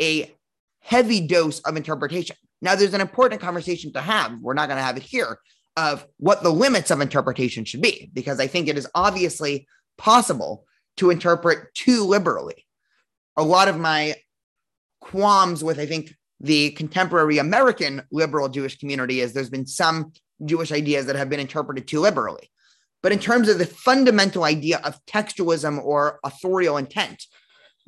a 0.00 0.32
heavy 0.80 1.26
dose 1.26 1.60
of 1.60 1.76
interpretation. 1.76 2.36
Now, 2.60 2.74
there's 2.74 2.94
an 2.94 3.00
important 3.00 3.40
conversation 3.40 3.92
to 3.92 4.00
have. 4.00 4.38
We're 4.40 4.54
not 4.54 4.68
going 4.68 4.78
to 4.78 4.84
have 4.84 4.96
it 4.96 5.02
here 5.02 5.38
of 5.76 6.04
what 6.16 6.42
the 6.42 6.50
limits 6.50 6.90
of 6.90 7.00
interpretation 7.00 7.64
should 7.64 7.82
be, 7.82 8.10
because 8.12 8.40
I 8.40 8.48
think 8.48 8.68
it 8.68 8.76
is 8.76 8.88
obviously 8.94 9.68
possible 9.96 10.64
to 10.96 11.10
interpret 11.10 11.72
too 11.74 12.04
liberally. 12.04 12.66
A 13.36 13.44
lot 13.44 13.68
of 13.68 13.78
my 13.78 14.16
qualms 15.00 15.62
with, 15.62 15.78
I 15.78 15.86
think, 15.86 16.14
the 16.40 16.70
contemporary 16.70 17.38
American 17.38 18.02
liberal 18.10 18.48
Jewish 18.48 18.78
community 18.78 19.20
is 19.20 19.32
there's 19.32 19.50
been 19.50 19.66
some 19.66 20.12
Jewish 20.44 20.72
ideas 20.72 21.06
that 21.06 21.16
have 21.16 21.28
been 21.28 21.40
interpreted 21.40 21.86
too 21.86 22.00
liberally. 22.00 22.50
But 23.02 23.12
in 23.12 23.20
terms 23.20 23.48
of 23.48 23.58
the 23.58 23.66
fundamental 23.66 24.44
idea 24.44 24.80
of 24.82 25.04
textualism 25.06 25.82
or 25.82 26.18
authorial 26.24 26.76
intent, 26.76 27.24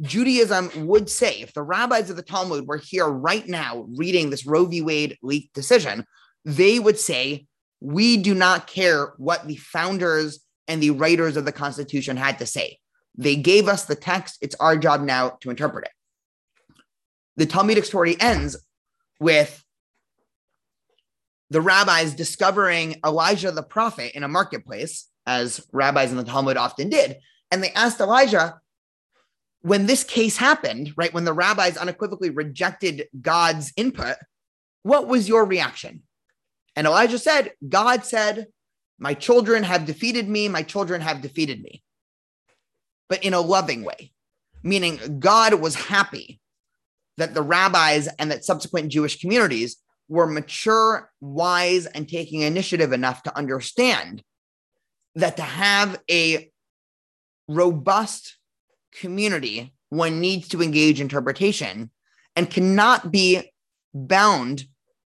Judaism 0.00 0.86
would 0.86 1.10
say 1.10 1.40
if 1.40 1.52
the 1.52 1.62
rabbis 1.62 2.10
of 2.10 2.16
the 2.16 2.22
Talmud 2.22 2.66
were 2.66 2.78
here 2.78 3.06
right 3.06 3.46
now 3.46 3.86
reading 3.96 4.30
this 4.30 4.46
Roe 4.46 4.64
v. 4.64 4.80
Wade 4.80 5.18
leaked 5.22 5.54
decision, 5.54 6.06
they 6.44 6.78
would 6.78 6.98
say, 6.98 7.46
We 7.80 8.16
do 8.16 8.34
not 8.34 8.66
care 8.66 9.12
what 9.18 9.46
the 9.46 9.56
founders 9.56 10.40
and 10.68 10.82
the 10.82 10.90
writers 10.90 11.36
of 11.36 11.44
the 11.44 11.52
Constitution 11.52 12.16
had 12.16 12.38
to 12.38 12.46
say. 12.46 12.78
They 13.16 13.36
gave 13.36 13.68
us 13.68 13.84
the 13.84 13.96
text. 13.96 14.38
It's 14.40 14.54
our 14.56 14.76
job 14.76 15.02
now 15.02 15.30
to 15.40 15.50
interpret 15.50 15.86
it. 15.86 15.92
the 17.36 17.46
Talmudic 17.46 17.84
story 17.84 18.16
ends 18.20 18.56
with 19.18 19.64
the 21.50 21.60
rabbis 21.60 22.14
discovering 22.14 23.00
Elijah 23.04 23.50
the 23.50 23.62
prophet 23.62 24.12
in 24.14 24.22
a 24.22 24.28
marketplace, 24.28 25.08
as 25.26 25.66
rabbis 25.72 26.10
in 26.10 26.16
the 26.16 26.24
Talmud 26.24 26.56
often 26.56 26.88
did. 26.88 27.18
And 27.50 27.62
they 27.62 27.72
asked 27.72 28.00
Elijah, 28.00 28.60
when 29.62 29.86
this 29.86 30.04
case 30.04 30.36
happened, 30.36 30.92
right, 30.96 31.12
when 31.12 31.24
the 31.24 31.32
rabbis 31.32 31.76
unequivocally 31.76 32.30
rejected 32.30 33.08
God's 33.20 33.72
input, 33.76 34.16
what 34.82 35.06
was 35.06 35.28
your 35.28 35.44
reaction? 35.44 36.02
And 36.76 36.86
Elijah 36.86 37.18
said, 37.18 37.52
God 37.68 38.04
said, 38.04 38.46
My 38.98 39.14
children 39.14 39.62
have 39.64 39.84
defeated 39.84 40.28
me, 40.28 40.48
my 40.48 40.62
children 40.62 41.00
have 41.02 41.20
defeated 41.20 41.62
me, 41.62 41.82
but 43.08 43.22
in 43.22 43.34
a 43.34 43.40
loving 43.40 43.84
way, 43.84 44.12
meaning 44.62 45.18
God 45.18 45.54
was 45.54 45.74
happy 45.74 46.40
that 47.18 47.34
the 47.34 47.42
rabbis 47.42 48.08
and 48.18 48.30
that 48.30 48.44
subsequent 48.44 48.90
Jewish 48.90 49.20
communities 49.20 49.76
were 50.08 50.26
mature, 50.26 51.12
wise, 51.20 51.84
and 51.86 52.08
taking 52.08 52.40
initiative 52.40 52.92
enough 52.92 53.22
to 53.24 53.36
understand 53.36 54.22
that 55.16 55.36
to 55.36 55.42
have 55.42 56.00
a 56.10 56.50
robust 57.46 58.38
community, 58.92 59.74
one 59.88 60.20
needs 60.20 60.48
to 60.48 60.62
engage 60.62 61.00
interpretation 61.00 61.90
and 62.36 62.50
cannot 62.50 63.10
be 63.10 63.52
bound 63.92 64.64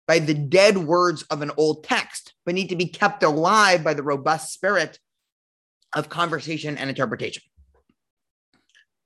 by 0.08 0.20
the 0.20 0.34
dead 0.34 0.78
words 0.78 1.24
of 1.24 1.42
an 1.42 1.52
old 1.58 1.84
text, 1.84 2.34
but 2.46 2.56
need 2.56 2.70
to 2.70 2.76
be 2.76 2.88
kept 2.88 3.22
alive 3.22 3.84
by 3.84 3.94
the 3.94 4.04
robust 4.04 4.54
spirit 4.54 5.00
of 5.94 6.10
conversation 6.10 6.78
and 6.78 6.90
interpretation. 6.90 7.44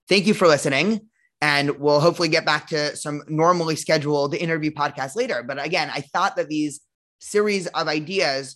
Thank 0.07 0.28
you 0.28 0.34
for 0.34 0.47
listening. 0.47 1.09
And 1.41 1.71
we'll 1.71 1.99
hopefully 1.99 2.30
get 2.30 2.45
back 2.45 2.67
to 2.67 2.95
some 2.95 3.21
normally 3.28 3.76
scheduled 3.76 4.34
interview 4.34 4.71
podcasts 4.71 5.17
later. 5.17 5.43
But 5.43 5.63
again, 5.63 5.91
I 5.93 5.99
thought 5.99 6.38
that 6.38 6.47
these 6.47 6.80
series 7.19 7.67
of 7.67 7.89
ideas, 7.89 8.55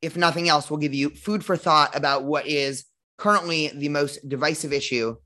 if 0.00 0.16
nothing 0.16 0.48
else, 0.48 0.70
will 0.70 0.78
give 0.78 0.94
you 0.94 1.10
food 1.10 1.44
for 1.44 1.58
thought 1.58 1.94
about 1.94 2.24
what 2.24 2.46
is 2.46 2.84
currently 3.18 3.70
the 3.74 3.90
most 3.90 4.26
divisive 4.26 4.72
issue 4.72 5.16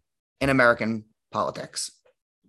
in 0.41 0.49
American 0.49 1.05
politics. 1.31 1.91